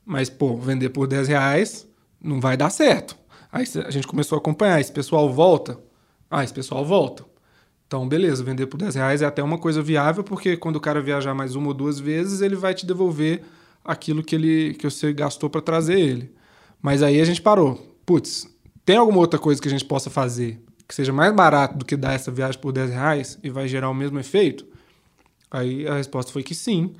Mas, 0.05 0.29
pô, 0.29 0.57
vender 0.57 0.89
por 0.89 1.07
10 1.07 1.27
reais 1.27 1.87
não 2.21 2.39
vai 2.39 2.57
dar 2.57 2.69
certo. 2.69 3.17
Aí 3.51 3.65
a 3.85 3.91
gente 3.91 4.07
começou 4.07 4.35
a 4.35 4.39
acompanhar. 4.39 4.79
Esse 4.79 4.91
pessoal 4.91 5.31
volta? 5.31 5.79
Ah, 6.29 6.43
esse 6.43 6.53
pessoal 6.53 6.83
volta. 6.85 7.25
Então, 7.87 8.07
beleza, 8.07 8.43
vender 8.43 8.67
por 8.67 8.77
10 8.77 8.95
reais 8.95 9.21
é 9.21 9.25
até 9.25 9.43
uma 9.43 9.57
coisa 9.57 9.81
viável, 9.81 10.23
porque 10.23 10.57
quando 10.57 10.77
o 10.77 10.81
cara 10.81 11.01
viajar 11.01 11.33
mais 11.33 11.55
uma 11.55 11.67
ou 11.67 11.73
duas 11.73 11.99
vezes, 11.99 12.41
ele 12.41 12.55
vai 12.55 12.73
te 12.73 12.85
devolver 12.85 13.43
aquilo 13.83 14.23
que 14.23 14.35
ele 14.35 14.73
que 14.73 14.89
você 14.89 15.13
gastou 15.13 15.49
para 15.49 15.61
trazer 15.61 15.99
ele. 15.99 16.33
Mas 16.81 17.03
aí 17.03 17.21
a 17.21 17.25
gente 17.25 17.41
parou. 17.41 17.75
Putz, 18.05 18.47
tem 18.83 18.97
alguma 18.97 19.19
outra 19.19 19.39
coisa 19.39 19.61
que 19.61 19.67
a 19.67 19.71
gente 19.71 19.85
possa 19.85 20.09
fazer 20.09 20.59
que 20.87 20.93
seja 20.93 21.13
mais 21.13 21.33
barato 21.33 21.77
do 21.77 21.85
que 21.85 21.95
dar 21.95 22.13
essa 22.13 22.29
viagem 22.29 22.59
por 22.59 22.71
10 22.71 22.91
reais 22.91 23.39
e 23.43 23.49
vai 23.49 23.67
gerar 23.67 23.89
o 23.89 23.93
mesmo 23.93 24.19
efeito? 24.19 24.65
Aí 25.49 25.87
a 25.87 25.95
resposta 25.95 26.31
foi 26.31 26.43
que 26.43 26.53
sim. 26.53 26.93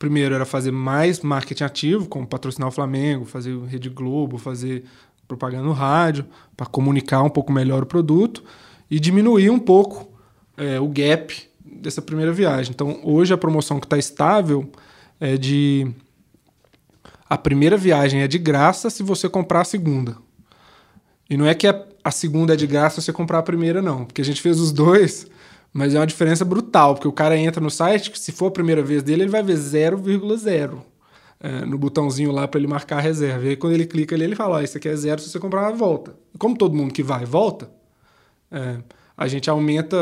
Primeiro 0.00 0.34
era 0.34 0.46
fazer 0.46 0.70
mais 0.70 1.20
marketing 1.20 1.62
ativo, 1.62 2.08
como 2.08 2.26
patrocinar 2.26 2.66
o 2.70 2.72
Flamengo, 2.72 3.26
fazer 3.26 3.54
Rede 3.66 3.90
Globo, 3.90 4.38
fazer 4.38 4.84
propaganda 5.28 5.64
no 5.64 5.72
rádio, 5.72 6.24
para 6.56 6.64
comunicar 6.64 7.22
um 7.22 7.28
pouco 7.28 7.52
melhor 7.52 7.82
o 7.82 7.86
produto 7.86 8.42
e 8.90 8.98
diminuir 8.98 9.50
um 9.50 9.58
pouco 9.58 10.10
é, 10.56 10.80
o 10.80 10.88
gap 10.88 11.36
dessa 11.62 12.00
primeira 12.00 12.32
viagem. 12.32 12.72
Então, 12.72 12.98
hoje 13.02 13.34
a 13.34 13.36
promoção 13.36 13.78
que 13.78 13.84
está 13.84 13.98
estável 13.98 14.72
é 15.20 15.36
de. 15.36 15.86
A 17.28 17.36
primeira 17.36 17.76
viagem 17.76 18.22
é 18.22 18.26
de 18.26 18.38
graça 18.38 18.88
se 18.88 19.02
você 19.02 19.28
comprar 19.28 19.60
a 19.60 19.64
segunda. 19.64 20.16
E 21.28 21.36
não 21.36 21.44
é 21.44 21.54
que 21.54 21.66
a, 21.66 22.10
segunda 22.10 22.54
é 22.54 22.56
de 22.56 22.66
graça 22.66 23.02
se 23.02 23.04
você 23.04 23.12
comprar 23.12 23.40
a 23.40 23.42
primeira, 23.42 23.82
não. 23.82 24.06
Porque 24.06 24.22
a 24.22 24.24
gente 24.24 24.40
fez 24.40 24.58
os 24.58 24.72
dois, 24.72 25.26
mas 25.72 25.94
é 25.94 25.98
uma 25.98 26.06
diferença 26.06 26.44
brutal. 26.44 26.94
Porque 26.94 27.08
o 27.08 27.12
cara 27.12 27.36
entra 27.36 27.60
no 27.60 27.70
site, 27.70 28.18
se 28.18 28.32
for 28.32 28.46
a 28.46 28.50
primeira 28.50 28.82
vez 28.82 29.02
dele, 29.02 29.22
ele 29.22 29.30
vai 29.30 29.42
ver 29.42 29.56
0,0 29.56 30.78
é, 31.40 31.64
no 31.64 31.78
botãozinho 31.78 32.30
lá 32.30 32.46
para 32.46 32.60
ele 32.60 32.66
marcar 32.66 32.98
a 32.98 33.00
reserva. 33.00 33.46
E 33.46 33.48
aí 33.50 33.56
quando 33.56 33.72
ele 33.72 33.86
clica 33.86 34.14
ali, 34.14 34.24
ele 34.24 34.36
fala: 34.36 34.58
oh, 34.58 34.60
isso 34.60 34.76
aqui 34.76 34.88
é 34.88 34.96
zero 34.96 35.20
se 35.20 35.30
você 35.30 35.38
comprar, 35.38 35.70
volta. 35.72 36.14
Como 36.38 36.56
todo 36.56 36.76
mundo 36.76 36.92
que 36.92 37.02
vai 37.02 37.24
volta, 37.24 37.70
é, 38.50 38.78
a 39.16 39.26
gente 39.26 39.48
aumenta 39.48 39.96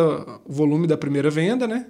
o 0.44 0.52
volume 0.52 0.86
da 0.86 0.96
primeira 0.96 1.30
venda, 1.30 1.66
né? 1.66 1.86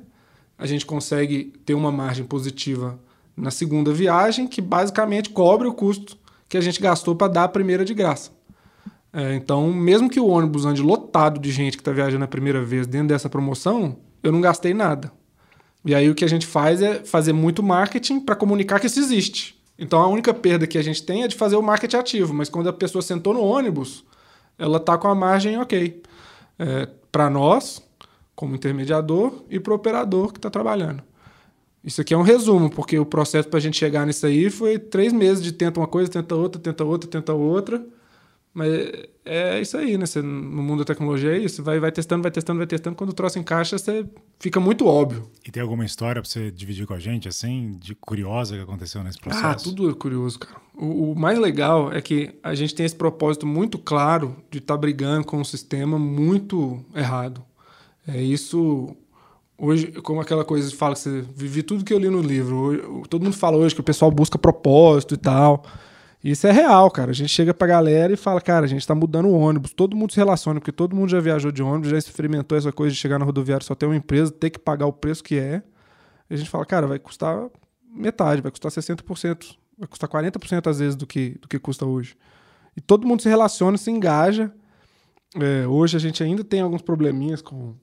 A 0.56 0.66
gente 0.66 0.84
consegue 0.84 1.52
ter 1.64 1.74
uma 1.74 1.92
margem 1.92 2.24
positiva 2.24 2.98
na 3.36 3.50
segunda 3.50 3.92
viagem, 3.92 4.48
que 4.48 4.60
basicamente 4.60 5.30
cobre 5.30 5.68
o 5.68 5.72
custo 5.72 6.18
que 6.48 6.56
a 6.56 6.60
gente 6.60 6.80
gastou 6.80 7.14
para 7.14 7.32
dar 7.32 7.44
a 7.44 7.48
primeira 7.48 7.84
de 7.84 7.94
graça. 7.94 8.32
É, 9.12 9.34
então, 9.34 9.72
mesmo 9.72 10.08
que 10.08 10.20
o 10.20 10.26
ônibus 10.26 10.66
ande 10.66 10.82
lotado 10.82 11.40
de 11.40 11.50
gente 11.50 11.76
que 11.76 11.80
está 11.80 11.92
viajando 11.92 12.24
a 12.24 12.28
primeira 12.28 12.62
vez 12.62 12.86
dentro 12.86 13.08
dessa 13.08 13.28
promoção, 13.28 13.98
eu 14.22 14.30
não 14.30 14.40
gastei 14.40 14.74
nada. 14.74 15.10
E 15.84 15.94
aí 15.94 16.10
o 16.10 16.14
que 16.14 16.24
a 16.24 16.28
gente 16.28 16.46
faz 16.46 16.82
é 16.82 17.04
fazer 17.04 17.32
muito 17.32 17.62
marketing 17.62 18.20
para 18.20 18.36
comunicar 18.36 18.78
que 18.80 18.86
isso 18.86 19.00
existe. 19.00 19.58
Então 19.78 20.00
a 20.00 20.08
única 20.08 20.34
perda 20.34 20.66
que 20.66 20.76
a 20.76 20.82
gente 20.82 21.02
tem 21.02 21.22
é 21.22 21.28
de 21.28 21.36
fazer 21.36 21.56
o 21.56 21.62
marketing 21.62 21.96
ativo, 21.96 22.34
mas 22.34 22.48
quando 22.48 22.68
a 22.68 22.72
pessoa 22.72 23.00
sentou 23.00 23.32
no 23.32 23.40
ônibus, 23.40 24.04
ela 24.58 24.78
está 24.78 24.98
com 24.98 25.08
a 25.08 25.14
margem 25.14 25.58
ok. 25.58 26.02
É, 26.58 26.88
para 27.12 27.30
nós, 27.30 27.80
como 28.34 28.54
intermediador, 28.54 29.44
e 29.48 29.58
para 29.58 29.72
o 29.72 29.76
operador 29.76 30.32
que 30.32 30.38
está 30.38 30.50
trabalhando. 30.50 31.02
Isso 31.82 32.00
aqui 32.00 32.12
é 32.12 32.18
um 32.18 32.22
resumo, 32.22 32.68
porque 32.68 32.98
o 32.98 33.06
processo 33.06 33.48
para 33.48 33.58
a 33.58 33.62
gente 33.62 33.76
chegar 33.76 34.04
nisso 34.04 34.26
aí 34.26 34.50
foi 34.50 34.78
três 34.78 35.12
meses 35.12 35.42
de 35.42 35.52
tenta 35.52 35.80
uma 35.80 35.86
coisa, 35.86 36.10
tenta 36.10 36.34
outra, 36.34 36.60
tenta 36.60 36.84
outra, 36.84 37.08
tenta 37.08 37.32
outra. 37.32 37.84
Mas 38.58 38.72
é 39.24 39.60
isso 39.60 39.76
aí, 39.76 39.96
né? 39.96 40.04
Você, 40.04 40.20
no 40.20 40.60
mundo 40.64 40.80
da 40.80 40.84
tecnologia 40.84 41.30
é 41.30 41.38
isso. 41.38 41.62
Vai, 41.62 41.78
vai 41.78 41.92
testando, 41.92 42.22
vai 42.22 42.32
testando, 42.32 42.58
vai 42.58 42.66
testando. 42.66 42.96
Quando 42.96 43.10
o 43.10 43.12
troço 43.12 43.38
encaixa, 43.38 43.78
você 43.78 44.04
fica 44.40 44.58
muito 44.58 44.84
óbvio. 44.84 45.30
E 45.46 45.52
tem 45.52 45.62
alguma 45.62 45.84
história 45.84 46.20
para 46.20 46.28
você 46.28 46.50
dividir 46.50 46.84
com 46.84 46.92
a 46.92 46.98
gente, 46.98 47.28
assim, 47.28 47.76
de 47.78 47.94
curiosa 47.94 48.56
que 48.56 48.62
aconteceu 48.62 49.04
nesse 49.04 49.20
processo? 49.20 49.46
Ah, 49.46 49.54
tudo 49.54 49.88
é 49.88 49.94
curioso, 49.94 50.40
cara. 50.40 50.56
O, 50.74 51.12
o 51.12 51.16
mais 51.16 51.38
legal 51.38 51.92
é 51.92 52.02
que 52.02 52.34
a 52.42 52.52
gente 52.56 52.74
tem 52.74 52.84
esse 52.84 52.96
propósito 52.96 53.46
muito 53.46 53.78
claro 53.78 54.34
de 54.50 54.58
estar 54.58 54.74
tá 54.74 54.78
brigando 54.78 55.24
com 55.24 55.38
um 55.38 55.44
sistema 55.44 55.96
muito 55.96 56.84
errado. 56.92 57.40
É 58.08 58.20
isso 58.20 58.88
hoje, 59.56 59.92
como 60.02 60.20
aquela 60.20 60.44
coisa 60.44 60.68
que 60.68 60.76
fala 60.76 60.94
que 60.94 61.00
você 61.00 61.24
vive 61.32 61.62
tudo 61.62 61.84
que 61.84 61.94
eu 61.94 61.98
li 62.00 62.10
no 62.10 62.20
livro. 62.20 62.56
Hoje, 62.56 62.82
todo 63.08 63.22
mundo 63.22 63.36
fala 63.36 63.56
hoje 63.56 63.72
que 63.72 63.80
o 63.80 63.84
pessoal 63.84 64.10
busca 64.10 64.36
propósito 64.36 65.14
e 65.14 65.18
tal. 65.18 65.64
Isso 66.22 66.46
é 66.46 66.52
real, 66.52 66.90
cara. 66.90 67.12
A 67.12 67.14
gente 67.14 67.30
chega 67.30 67.54
pra 67.54 67.66
galera 67.66 68.12
e 68.12 68.16
fala, 68.16 68.40
cara, 68.40 68.64
a 68.64 68.68
gente 68.68 68.86
tá 68.86 68.94
mudando 68.94 69.26
o 69.26 69.32
ônibus. 69.32 69.72
Todo 69.72 69.96
mundo 69.96 70.12
se 70.12 70.18
relaciona, 70.18 70.58
porque 70.58 70.72
todo 70.72 70.94
mundo 70.94 71.08
já 71.08 71.20
viajou 71.20 71.52
de 71.52 71.62
ônibus, 71.62 71.90
já 71.90 71.98
experimentou 71.98 72.58
essa 72.58 72.72
coisa 72.72 72.92
de 72.92 73.00
chegar 73.00 73.18
na 73.18 73.24
rodoviária 73.24 73.64
só 73.64 73.74
ter 73.74 73.86
uma 73.86 73.96
empresa, 73.96 74.32
ter 74.32 74.50
que 74.50 74.58
pagar 74.58 74.86
o 74.86 74.92
preço 74.92 75.22
que 75.22 75.38
é. 75.38 75.62
E 76.28 76.34
a 76.34 76.36
gente 76.36 76.50
fala, 76.50 76.66
cara, 76.66 76.86
vai 76.86 76.98
custar 76.98 77.48
metade, 77.90 78.42
vai 78.42 78.50
custar 78.50 78.70
60%, 78.70 79.56
vai 79.78 79.88
custar 79.88 80.10
40% 80.10 80.66
às 80.66 80.80
vezes 80.80 80.96
do 80.96 81.06
que, 81.06 81.38
do 81.40 81.46
que 81.46 81.58
custa 81.58 81.86
hoje. 81.86 82.16
E 82.76 82.80
todo 82.80 83.06
mundo 83.06 83.22
se 83.22 83.28
relaciona, 83.28 83.78
se 83.78 83.90
engaja. 83.90 84.52
É, 85.36 85.66
hoje 85.66 85.96
a 85.96 86.00
gente 86.00 86.22
ainda 86.22 86.42
tem 86.42 86.60
alguns 86.60 86.82
probleminhas 86.82 87.40
com 87.40 87.74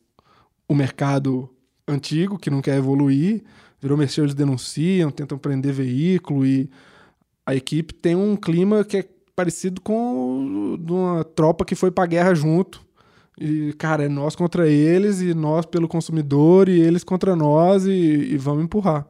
o 0.68 0.76
mercado 0.76 1.50
antigo, 1.88 2.38
que 2.38 2.50
não 2.50 2.62
quer 2.62 2.78
evoluir. 2.78 3.44
Virou 3.82 3.98
mexer, 3.98 4.22
eles 4.22 4.34
denunciam, 4.34 5.12
tentam 5.12 5.38
prender 5.38 5.74
veículo 5.74 6.46
e 6.46 6.70
a 7.46 7.56
equipe 7.56 7.94
tem 7.94 8.16
um 8.16 8.36
clima 8.36 8.84
que 8.84 8.98
é 8.98 9.06
parecido 9.36 9.82
com 9.82 10.78
de 10.80 10.92
uma 10.92 11.24
tropa 11.24 11.66
que 11.66 11.76
foi 11.76 11.92
pra 11.92 12.06
guerra 12.06 12.34
junto. 12.34 12.84
E, 13.38 13.74
cara, 13.74 14.06
é 14.06 14.10
nós 14.10 14.36
contra 14.36 14.68
eles, 14.68 15.20
e 15.20 15.34
nós 15.34 15.66
pelo 15.66 15.90
consumidor, 15.90 16.70
e 16.70 16.80
eles 16.80 17.04
contra 17.04 17.36
nós, 17.36 17.86
e, 17.86 17.92
e 17.92 18.38
vamos 18.38 18.64
empurrar. 18.64 19.06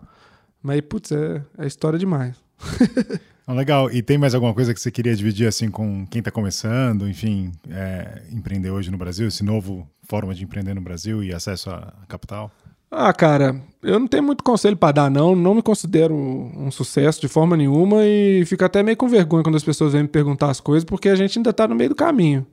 Mas, 0.64 0.82
putz, 0.82 1.12
é, 1.12 1.44
é 1.60 1.68
história 1.68 2.00
demais. 2.00 2.36
Ah, 3.48 3.54
legal. 3.54 3.92
E 3.92 4.02
tem 4.02 4.18
mais 4.18 4.34
alguma 4.34 4.56
coisa 4.56 4.74
que 4.74 4.80
você 4.80 4.90
queria 4.90 5.16
dividir 5.16 5.48
assim 5.48 5.70
com 5.70 6.04
quem 6.08 6.18
está 6.18 6.32
começando, 6.32 7.08
enfim, 7.08 7.52
é, 7.70 8.24
empreender 8.32 8.72
hoje 8.72 8.90
no 8.90 8.98
Brasil, 8.98 9.28
esse 9.28 9.44
novo 9.44 9.88
forma 10.02 10.34
de 10.34 10.44
empreender 10.44 10.74
no 10.74 10.82
Brasil 10.82 11.24
e 11.24 11.32
acesso 11.32 11.70
à 11.70 11.94
capital? 12.08 12.52
Ah, 12.98 13.12
cara, 13.12 13.62
eu 13.84 14.00
não 14.00 14.08
tenho 14.08 14.24
muito 14.24 14.41
conselho 14.41 14.78
para 14.78 14.93
dar, 14.93 15.12
não. 15.12 15.36
Não 15.36 15.54
me 15.54 15.62
considero 15.62 16.16
um 16.16 16.72
sucesso 16.72 17.20
de 17.20 17.28
forma 17.28 17.58
nenhuma 17.58 18.06
e 18.06 18.46
fico 18.46 18.64
até 18.64 18.82
meio 18.82 18.96
com 18.96 19.10
vergonha 19.10 19.43
quando 19.43 19.58
as 19.58 19.66
pessoas 19.66 19.91
vêm 19.91 20.04
me 20.04 20.08
perguntar 20.08 20.50
as 20.50 20.62
coisas, 20.62 20.86
porque 20.86 21.10
a 21.10 21.16
gente 21.16 21.38
ainda 21.38 21.50
está 21.50 21.68
no 21.68 21.76
meio 21.76 21.89
do 21.89 21.96
caminho. 21.96 22.48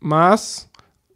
Mas 0.00 0.70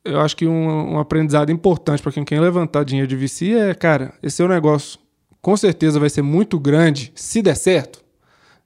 eu 0.05 0.21
acho 0.21 0.37
que 0.37 0.49
um, 0.49 0.95
um 0.95 0.99
aprendizado 0.99 1.53
importante 1.53 2.03
para 2.03 2.11
quem 2.11 2.25
quer 2.25 2.41
levantar 2.41 2.85
dinheiro 2.85 3.07
de 3.07 3.15
VC 3.15 3.53
é, 3.53 3.73
cara, 3.73 4.13
esse 4.21 4.39
seu 4.39 4.49
negócio 4.49 4.99
com 5.41 5.57
certeza 5.57 6.01
vai 6.01 6.11
ser 6.11 6.23
muito 6.23 6.59
grande 6.59 7.13
se 7.15 7.41
der 7.41 7.55
certo. 7.55 8.05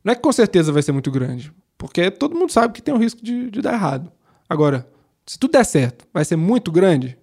Não 0.03 0.13
é 0.13 0.15
que 0.15 0.23
com 0.23 0.33
certeza 0.33 0.73
vai 0.73 0.83
ser 0.83 0.93
muito 0.93 1.11
grande, 1.11 1.53
porque 1.77 2.11
todo 2.11 2.35
mundo 2.35 2.51
sabe 2.51 2.73
que 2.73 2.81
tem 2.81 2.95
o 2.95 2.99
risco 2.99 3.23
de, 3.23 3.51
de 3.51 3.61
dar 3.61 3.75
errado. 3.75 4.11
Agora, 4.49 4.89
se 5.27 5.39
tudo 5.39 5.53
der 5.53 5.65
certo, 5.65 6.07
vai 6.11 6.25
ser 6.25 6.37
muito 6.37 6.73
grande? 6.73 7.19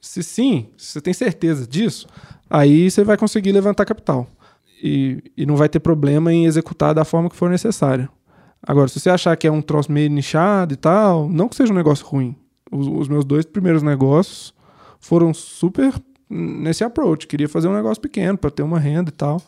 Se 0.00 0.22
sim, 0.22 0.68
se 0.76 0.92
você 0.92 1.00
tem 1.00 1.12
certeza 1.12 1.66
disso, 1.66 2.06
aí 2.48 2.90
você 2.90 3.02
vai 3.04 3.16
conseguir 3.16 3.52
levantar 3.52 3.84
capital. 3.84 4.26
E, 4.82 5.22
e 5.36 5.44
não 5.44 5.56
vai 5.56 5.68
ter 5.68 5.80
problema 5.80 6.32
em 6.32 6.46
executar 6.46 6.94
da 6.94 7.04
forma 7.04 7.28
que 7.28 7.36
for 7.36 7.50
necessária. 7.50 8.08
Agora, 8.62 8.88
se 8.88 8.98
você 9.00 9.10
achar 9.10 9.36
que 9.36 9.46
é 9.46 9.50
um 9.50 9.62
troço 9.62 9.90
meio 9.90 10.10
nichado 10.10 10.74
e 10.74 10.76
tal, 10.76 11.28
não 11.28 11.48
que 11.48 11.56
seja 11.56 11.72
um 11.72 11.76
negócio 11.76 12.06
ruim. 12.06 12.36
Os, 12.70 12.86
os 12.86 13.08
meus 13.08 13.24
dois 13.24 13.44
primeiros 13.44 13.82
negócios 13.82 14.54
foram 15.00 15.32
super 15.32 15.92
nesse 16.28 16.84
approach. 16.84 17.26
Queria 17.26 17.48
fazer 17.48 17.68
um 17.68 17.74
negócio 17.74 18.00
pequeno 18.00 18.36
para 18.36 18.50
ter 18.50 18.62
uma 18.62 18.78
renda 18.78 19.10
e 19.10 19.12
tal. 19.12 19.40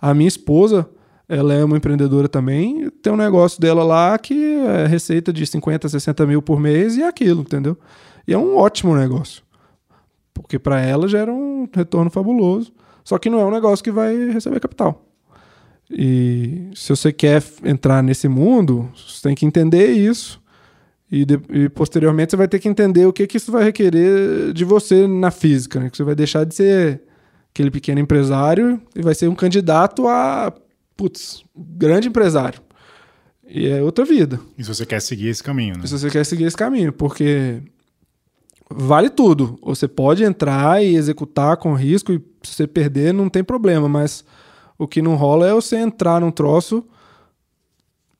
A 0.00 0.14
minha 0.14 0.28
esposa, 0.28 0.88
ela 1.28 1.54
é 1.54 1.64
uma 1.64 1.76
empreendedora 1.76 2.28
também, 2.28 2.90
tem 3.02 3.12
um 3.12 3.16
negócio 3.16 3.60
dela 3.60 3.84
lá 3.84 4.18
que 4.18 4.56
é 4.56 4.86
receita 4.86 5.32
de 5.32 5.46
50, 5.46 5.88
60 5.88 6.26
mil 6.26 6.42
por 6.42 6.58
mês 6.58 6.96
e 6.96 7.02
é 7.02 7.06
aquilo, 7.06 7.42
entendeu? 7.42 7.76
E 8.26 8.32
é 8.32 8.38
um 8.38 8.56
ótimo 8.56 8.96
negócio. 8.96 9.42
Porque 10.32 10.58
para 10.58 10.80
ela 10.80 11.08
gera 11.08 11.32
um 11.32 11.68
retorno 11.74 12.10
fabuloso. 12.10 12.72
Só 13.04 13.18
que 13.18 13.28
não 13.28 13.40
é 13.40 13.44
um 13.44 13.50
negócio 13.50 13.82
que 13.82 13.90
vai 13.90 14.30
receber 14.30 14.60
capital. 14.60 15.04
E 15.90 16.70
se 16.74 16.88
você 16.88 17.12
quer 17.12 17.42
entrar 17.64 18.02
nesse 18.02 18.28
mundo, 18.28 18.90
você 18.94 19.22
tem 19.22 19.34
que 19.34 19.44
entender 19.44 19.92
isso. 19.92 20.40
E, 21.10 21.26
de, 21.26 21.38
e, 21.50 21.68
posteriormente 21.68 22.30
você 22.30 22.36
vai 22.36 22.48
ter 22.48 22.58
que 22.58 22.68
entender 22.68 23.04
o 23.04 23.12
que, 23.12 23.26
que 23.26 23.36
isso 23.36 23.52
vai 23.52 23.64
requerer 23.64 24.52
de 24.54 24.64
você 24.64 25.06
na 25.06 25.30
física. 25.30 25.78
Né? 25.78 25.90
Que 25.90 25.96
você 25.96 26.04
vai 26.04 26.14
deixar 26.14 26.44
de 26.44 26.54
ser 26.54 27.02
aquele 27.50 27.70
pequeno 27.70 28.00
empresário 28.00 28.80
e 28.96 29.02
vai 29.02 29.14
ser 29.14 29.28
um 29.28 29.34
candidato 29.34 30.08
a, 30.08 30.52
putz, 30.96 31.44
grande 31.54 32.08
empresário. 32.08 32.60
E 33.46 33.68
é 33.68 33.82
outra 33.82 34.04
vida. 34.06 34.40
E 34.56 34.64
se 34.64 34.74
você 34.74 34.86
quer 34.86 35.02
seguir 35.02 35.28
esse 35.28 35.42
caminho, 35.42 35.76
né? 35.76 35.86
Se 35.86 35.98
você 35.98 36.08
quer 36.08 36.24
seguir 36.24 36.44
esse 36.44 36.56
caminho, 36.56 36.90
porque 36.90 37.60
vale 38.76 39.10
tudo. 39.10 39.58
Você 39.62 39.86
pode 39.86 40.24
entrar 40.24 40.82
e 40.82 40.94
executar 40.94 41.56
com 41.56 41.74
risco 41.74 42.12
e 42.12 42.18
se 42.42 42.54
você 42.54 42.66
perder 42.66 43.12
não 43.12 43.28
tem 43.28 43.44
problema, 43.44 43.88
mas 43.88 44.24
o 44.78 44.86
que 44.86 45.00
não 45.00 45.14
rola 45.14 45.46
é 45.46 45.54
você 45.54 45.76
entrar 45.76 46.20
num 46.20 46.30
troço, 46.30 46.84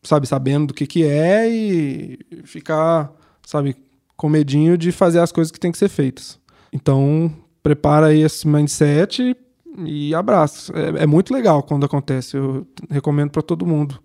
sabe, 0.02 0.26
sabendo 0.26 0.68
do 0.68 0.74
que 0.74 0.86
que 0.86 1.04
é 1.04 1.48
e 1.48 2.18
ficar, 2.44 3.12
sabe, 3.44 3.76
com 4.16 4.28
medinho 4.28 4.78
de 4.78 4.92
fazer 4.92 5.18
as 5.18 5.32
coisas 5.32 5.50
que 5.50 5.58
tem 5.58 5.72
que 5.72 5.78
ser 5.78 5.88
feitas. 5.88 6.38
Então, 6.72 7.32
prepara 7.62 8.06
aí 8.06 8.22
esse 8.22 8.46
mindset 8.46 9.36
e 9.78 10.14
abraça. 10.14 10.72
É, 10.74 11.02
é 11.02 11.06
muito 11.06 11.32
legal 11.32 11.62
quando 11.62 11.84
acontece. 11.84 12.36
Eu 12.36 12.66
recomendo 12.90 13.30
para 13.30 13.42
todo 13.42 13.66
mundo. 13.66 14.00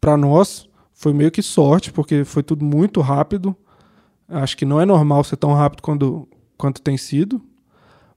Para 0.00 0.16
nós 0.16 0.68
foi 0.92 1.12
meio 1.12 1.30
que 1.30 1.42
sorte, 1.42 1.92
porque 1.92 2.24
foi 2.24 2.42
tudo 2.42 2.64
muito 2.64 3.00
rápido. 3.00 3.56
Acho 4.32 4.56
que 4.56 4.64
não 4.64 4.80
é 4.80 4.84
normal 4.84 5.22
ser 5.24 5.36
tão 5.36 5.52
rápido 5.52 5.82
quando, 5.82 6.28
quanto 6.56 6.80
tem 6.80 6.96
sido, 6.96 7.40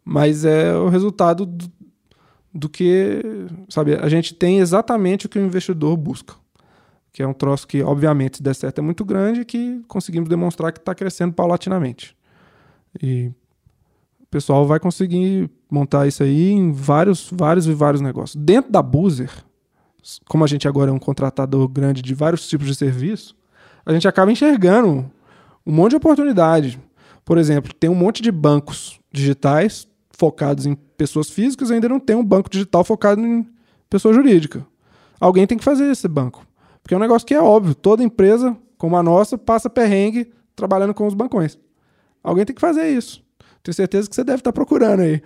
mas 0.03 0.45
é 0.45 0.73
o 0.75 0.87
resultado 0.87 1.45
do, 1.45 1.71
do 2.53 2.69
que, 2.69 3.21
sabe, 3.67 3.95
a 3.95 4.07
gente 4.07 4.33
tem 4.33 4.59
exatamente 4.59 5.25
o 5.25 5.29
que 5.29 5.37
o 5.37 5.45
investidor 5.45 5.97
busca. 5.97 6.35
Que 7.11 7.23
é 7.23 7.27
um 7.27 7.33
troço 7.33 7.67
que, 7.67 7.81
obviamente, 7.81 8.37
se 8.37 8.43
der 8.43 8.55
certo, 8.55 8.79
é 8.79 8.81
muito 8.81 9.03
grande 9.03 9.41
e 9.41 9.45
que 9.45 9.81
conseguimos 9.87 10.29
demonstrar 10.29 10.71
que 10.71 10.79
está 10.79 10.93
crescendo 10.93 11.33
paulatinamente. 11.33 12.15
E 13.01 13.31
o 14.21 14.27
pessoal 14.29 14.65
vai 14.65 14.79
conseguir 14.79 15.49
montar 15.69 16.07
isso 16.07 16.23
aí 16.23 16.51
em 16.51 16.71
vários, 16.71 17.29
vários 17.31 17.67
e 17.67 17.73
vários 17.73 18.01
negócios. 18.01 18.41
Dentro 18.41 18.71
da 18.71 18.81
Boozer, 18.81 19.31
como 20.27 20.43
a 20.43 20.47
gente 20.47 20.67
agora 20.67 20.91
é 20.91 20.93
um 20.93 20.99
contratador 20.99 21.67
grande 21.67 22.01
de 22.01 22.13
vários 22.13 22.47
tipos 22.47 22.67
de 22.67 22.75
serviço, 22.75 23.35
a 23.85 23.93
gente 23.93 24.07
acaba 24.07 24.31
enxergando 24.31 25.09
um 25.65 25.71
monte 25.71 25.91
de 25.91 25.97
oportunidade. 25.97 26.79
Por 27.23 27.37
exemplo, 27.37 27.73
tem 27.73 27.89
um 27.89 27.95
monte 27.95 28.21
de 28.21 28.31
bancos 28.31 28.99
digitais 29.11 29.87
focados 30.11 30.65
em 30.65 30.75
pessoas 30.75 31.29
físicas, 31.29 31.71
ainda 31.71 31.89
não 31.89 31.99
tem 31.99 32.15
um 32.15 32.23
banco 32.23 32.49
digital 32.49 32.83
focado 32.83 33.21
em 33.21 33.47
pessoa 33.89 34.13
jurídica. 34.13 34.65
Alguém 35.19 35.47
tem 35.47 35.57
que 35.57 35.63
fazer 35.63 35.89
esse 35.91 36.07
banco. 36.07 36.45
Porque 36.81 36.93
é 36.93 36.97
um 36.97 37.01
negócio 37.01 37.27
que 37.27 37.33
é 37.33 37.41
óbvio, 37.41 37.73
toda 37.73 38.03
empresa 38.03 38.55
como 38.77 38.95
a 38.95 39.03
nossa 39.03 39.37
passa 39.37 39.69
perrengue 39.69 40.31
trabalhando 40.55 40.93
com 40.93 41.07
os 41.07 41.13
bancões. 41.13 41.57
Alguém 42.23 42.45
tem 42.45 42.55
que 42.55 42.61
fazer 42.61 42.87
isso. 42.87 43.23
Tenho 43.63 43.73
certeza 43.73 44.07
que 44.07 44.15
você 44.15 44.23
deve 44.23 44.39
estar 44.39 44.53
procurando 44.53 45.01
aí. 45.01 45.21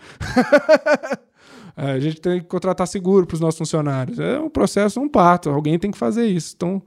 a 1.75 1.99
gente 1.99 2.21
tem 2.21 2.39
que 2.39 2.47
contratar 2.47 2.87
seguro 2.87 3.25
para 3.25 3.35
os 3.35 3.41
nossos 3.41 3.57
funcionários. 3.57 4.19
É 4.19 4.39
um 4.39 4.49
processo, 4.49 4.99
um 4.99 5.09
parto. 5.09 5.49
Alguém 5.49 5.77
tem 5.77 5.91
que 5.91 5.97
fazer 5.97 6.25
isso. 6.25 6.53
Então, 6.55 6.81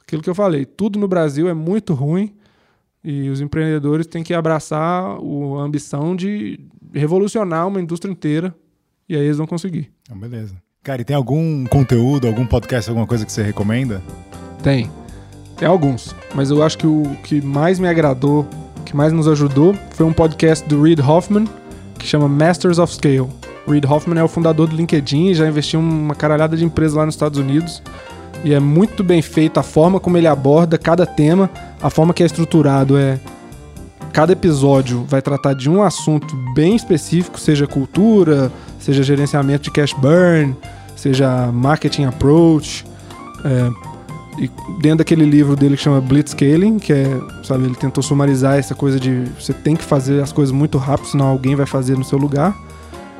aquilo 0.00 0.22
que 0.22 0.30
eu 0.30 0.34
falei, 0.34 0.64
tudo 0.64 0.98
no 0.98 1.06
Brasil 1.06 1.48
é 1.48 1.54
muito 1.54 1.94
ruim 1.94 2.34
e 3.06 3.30
os 3.30 3.40
empreendedores 3.40 4.04
têm 4.04 4.24
que 4.24 4.34
abraçar 4.34 5.04
a 5.16 5.62
ambição 5.62 6.16
de 6.16 6.58
revolucionar 6.92 7.68
uma 7.68 7.80
indústria 7.80 8.10
inteira 8.10 8.52
e 9.08 9.14
aí 9.14 9.22
eles 9.22 9.36
vão 9.36 9.46
conseguir. 9.46 9.92
Então, 10.02 10.18
beleza. 10.18 10.56
Cara, 10.82 11.02
e 11.02 11.04
tem 11.04 11.14
algum 11.14 11.64
conteúdo, 11.66 12.26
algum 12.26 12.44
podcast, 12.44 12.90
alguma 12.90 13.06
coisa 13.06 13.24
que 13.24 13.30
você 13.30 13.44
recomenda? 13.44 14.02
Tem. 14.60 14.90
Tem 15.56 15.68
alguns. 15.68 16.16
Mas 16.34 16.50
eu 16.50 16.64
acho 16.64 16.76
que 16.76 16.86
o 16.86 17.16
que 17.22 17.40
mais 17.40 17.78
me 17.78 17.86
agradou 17.86 18.44
que 18.84 18.96
mais 18.96 19.12
nos 19.12 19.28
ajudou 19.28 19.74
foi 19.90 20.06
um 20.06 20.12
podcast 20.12 20.66
do 20.68 20.82
Reid 20.82 21.00
Hoffman, 21.00 21.46
que 21.98 22.06
chama 22.06 22.28
Masters 22.28 22.78
of 22.78 22.92
Scale. 22.92 23.28
Reid 23.68 23.86
Hoffman 23.86 24.18
é 24.18 24.24
o 24.24 24.28
fundador 24.28 24.68
do 24.68 24.76
LinkedIn, 24.76 25.34
já 25.34 25.46
investiu 25.46 25.80
uma 25.80 26.14
caralhada 26.14 26.56
de 26.56 26.64
empresas 26.64 26.94
lá 26.94 27.04
nos 27.04 27.14
Estados 27.14 27.38
Unidos. 27.38 27.82
E 28.46 28.54
é 28.54 28.60
muito 28.60 29.02
bem 29.02 29.20
feito 29.20 29.58
a 29.58 29.62
forma 29.64 29.98
como 29.98 30.16
ele 30.16 30.28
aborda 30.28 30.78
cada 30.78 31.04
tema, 31.04 31.50
a 31.82 31.90
forma 31.90 32.14
que 32.14 32.22
é 32.22 32.26
estruturado 32.26 32.96
é 32.96 33.18
cada 34.12 34.32
episódio 34.32 35.04
vai 35.08 35.20
tratar 35.20 35.52
de 35.52 35.68
um 35.68 35.82
assunto 35.82 36.36
bem 36.54 36.76
específico, 36.76 37.40
seja 37.40 37.66
cultura, 37.66 38.52
seja 38.78 39.02
gerenciamento 39.02 39.64
de 39.64 39.72
cash 39.72 39.92
burn, 39.94 40.56
seja 40.94 41.50
marketing 41.50 42.04
approach, 42.04 42.86
é, 43.44 43.70
e 44.40 44.48
dentro 44.80 44.98
daquele 44.98 45.24
livro 45.24 45.56
dele 45.56 45.76
que 45.76 45.82
chama 45.82 46.00
Blitzscaling, 46.00 46.78
que 46.78 46.92
é, 46.92 47.20
sabe, 47.42 47.64
ele 47.64 47.74
tentou 47.74 48.00
sumarizar 48.00 48.56
essa 48.56 48.76
coisa 48.76 49.00
de 49.00 49.24
você 49.40 49.52
tem 49.52 49.74
que 49.74 49.82
fazer 49.82 50.22
as 50.22 50.30
coisas 50.30 50.54
muito 50.54 50.78
rápido, 50.78 51.08
senão 51.08 51.26
alguém 51.26 51.56
vai 51.56 51.66
fazer 51.66 51.98
no 51.98 52.04
seu 52.04 52.16
lugar. 52.16 52.56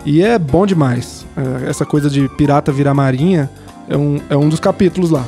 E 0.05 0.23
é 0.23 0.39
bom 0.39 0.65
demais. 0.65 1.27
É, 1.37 1.69
essa 1.69 1.85
coisa 1.85 2.09
de 2.09 2.29
pirata 2.29 2.71
virar 2.71 2.95
marinha 2.95 3.51
é 3.89 3.97
um, 3.97 4.21
é 4.29 4.37
um 4.37 4.49
dos 4.49 4.61
capítulos 4.61 5.11
lá. 5.11 5.25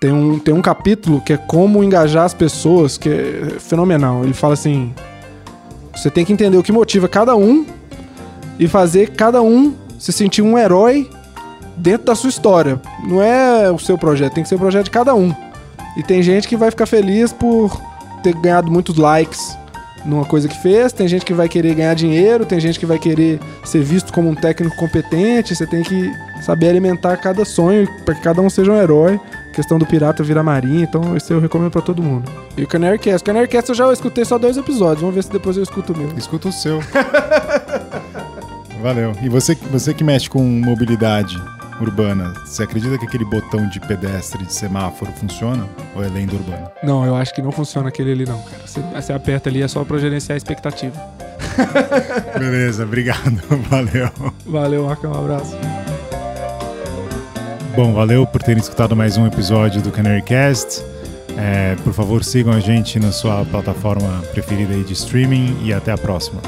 Tem 0.00 0.12
um, 0.12 0.38
tem 0.38 0.54
um 0.54 0.62
capítulo 0.62 1.20
que 1.20 1.32
é 1.32 1.36
como 1.36 1.82
engajar 1.82 2.24
as 2.24 2.34
pessoas, 2.34 2.96
que 2.96 3.08
é 3.08 3.58
fenomenal. 3.58 4.22
Ele 4.24 4.32
fala 4.32 4.54
assim: 4.54 4.94
você 5.94 6.10
tem 6.10 6.24
que 6.24 6.32
entender 6.32 6.56
o 6.56 6.62
que 6.62 6.70
motiva 6.70 7.08
cada 7.08 7.34
um 7.34 7.66
e 8.58 8.68
fazer 8.68 9.10
cada 9.10 9.42
um 9.42 9.74
se 9.98 10.12
sentir 10.12 10.42
um 10.42 10.56
herói 10.56 11.10
dentro 11.76 12.06
da 12.06 12.14
sua 12.14 12.30
história. 12.30 12.80
Não 13.04 13.20
é 13.22 13.70
o 13.70 13.78
seu 13.78 13.98
projeto, 13.98 14.34
tem 14.34 14.42
que 14.42 14.48
ser 14.48 14.54
o 14.54 14.58
projeto 14.58 14.84
de 14.84 14.90
cada 14.90 15.14
um. 15.14 15.34
E 15.96 16.02
tem 16.02 16.22
gente 16.22 16.46
que 16.46 16.56
vai 16.56 16.70
ficar 16.70 16.86
feliz 16.86 17.32
por 17.32 17.80
ter 18.22 18.34
ganhado 18.34 18.70
muitos 18.70 18.96
likes 18.96 19.56
numa 20.04 20.24
coisa 20.24 20.48
que 20.48 20.56
fez, 20.62 20.92
tem 20.92 21.06
gente 21.08 21.24
que 21.24 21.34
vai 21.34 21.48
querer 21.48 21.74
ganhar 21.74 21.94
dinheiro, 21.94 22.46
tem 22.46 22.58
gente 22.60 22.78
que 22.78 22.86
vai 22.86 22.98
querer 22.98 23.40
ser 23.64 23.82
visto 23.82 24.12
como 24.12 24.28
um 24.28 24.34
técnico 24.34 24.76
competente. 24.76 25.54
Você 25.54 25.66
tem 25.66 25.82
que 25.82 26.10
saber 26.42 26.68
alimentar 26.68 27.16
cada 27.16 27.44
sonho 27.44 27.88
para 28.04 28.14
que 28.14 28.22
cada 28.22 28.40
um 28.40 28.48
seja 28.48 28.72
um 28.72 28.80
herói. 28.80 29.20
A 29.50 29.54
questão 29.58 29.78
do 29.78 29.84
pirata 29.84 30.22
virar 30.22 30.42
marinha, 30.42 30.84
então 30.84 31.16
esse 31.16 31.32
eu 31.32 31.40
recomendo 31.40 31.70
para 31.70 31.82
todo 31.82 32.02
mundo. 32.02 32.30
E 32.56 32.62
o 32.62 32.66
Canary 32.66 32.98
Cast. 32.98 33.22
O 33.22 33.24
Canary 33.24 33.48
Cast 33.48 33.68
eu 33.70 33.74
já 33.74 33.92
escutei 33.92 34.24
só 34.24 34.38
dois 34.38 34.56
episódios, 34.56 35.00
vamos 35.00 35.16
ver 35.16 35.24
se 35.24 35.32
depois 35.32 35.56
eu 35.56 35.62
escuto 35.62 35.92
o 35.92 35.98
meu. 35.98 36.16
Escuta 36.16 36.48
o 36.48 36.52
seu. 36.52 36.80
Valeu. 38.80 39.12
E 39.20 39.28
você, 39.28 39.56
você 39.72 39.92
que 39.92 40.04
mexe 40.04 40.30
com 40.30 40.40
mobilidade, 40.40 41.36
urbana, 41.80 42.32
você 42.44 42.62
acredita 42.62 42.98
que 42.98 43.06
aquele 43.06 43.24
botão 43.24 43.68
de 43.68 43.80
pedestre 43.80 44.44
de 44.44 44.52
semáforo 44.52 45.12
funciona? 45.12 45.66
Ou 45.94 46.04
é 46.04 46.08
lenda 46.08 46.34
urbana? 46.34 46.70
Não, 46.82 47.04
eu 47.04 47.14
acho 47.14 47.34
que 47.34 47.42
não 47.42 47.52
funciona 47.52 47.88
aquele 47.88 48.12
ali, 48.12 48.26
não, 48.26 48.40
cara. 48.42 48.62
Você, 48.66 48.80
você 48.80 49.12
aperta 49.12 49.48
ali 49.48 49.62
é 49.62 49.68
só 49.68 49.84
pra 49.84 49.98
gerenciar 49.98 50.34
a 50.34 50.36
expectativa. 50.36 51.00
Beleza, 52.38 52.84
obrigado. 52.84 53.40
Valeu. 53.68 54.10
Valeu, 54.46 54.86
Marcão. 54.86 55.12
Um 55.12 55.18
abraço. 55.24 55.56
Bom, 57.74 57.92
valeu 57.92 58.26
por 58.26 58.42
terem 58.42 58.60
escutado 58.60 58.96
mais 58.96 59.16
um 59.16 59.26
episódio 59.26 59.80
do 59.80 59.92
Canary 59.92 60.22
Cast. 60.22 60.82
É, 61.36 61.76
por 61.84 61.92
favor, 61.92 62.24
sigam 62.24 62.52
a 62.52 62.58
gente 62.58 62.98
na 62.98 63.12
sua 63.12 63.44
plataforma 63.44 64.22
preferida 64.32 64.74
de 64.74 64.92
streaming 64.92 65.56
e 65.62 65.72
até 65.72 65.92
a 65.92 65.98
próxima. 65.98 66.40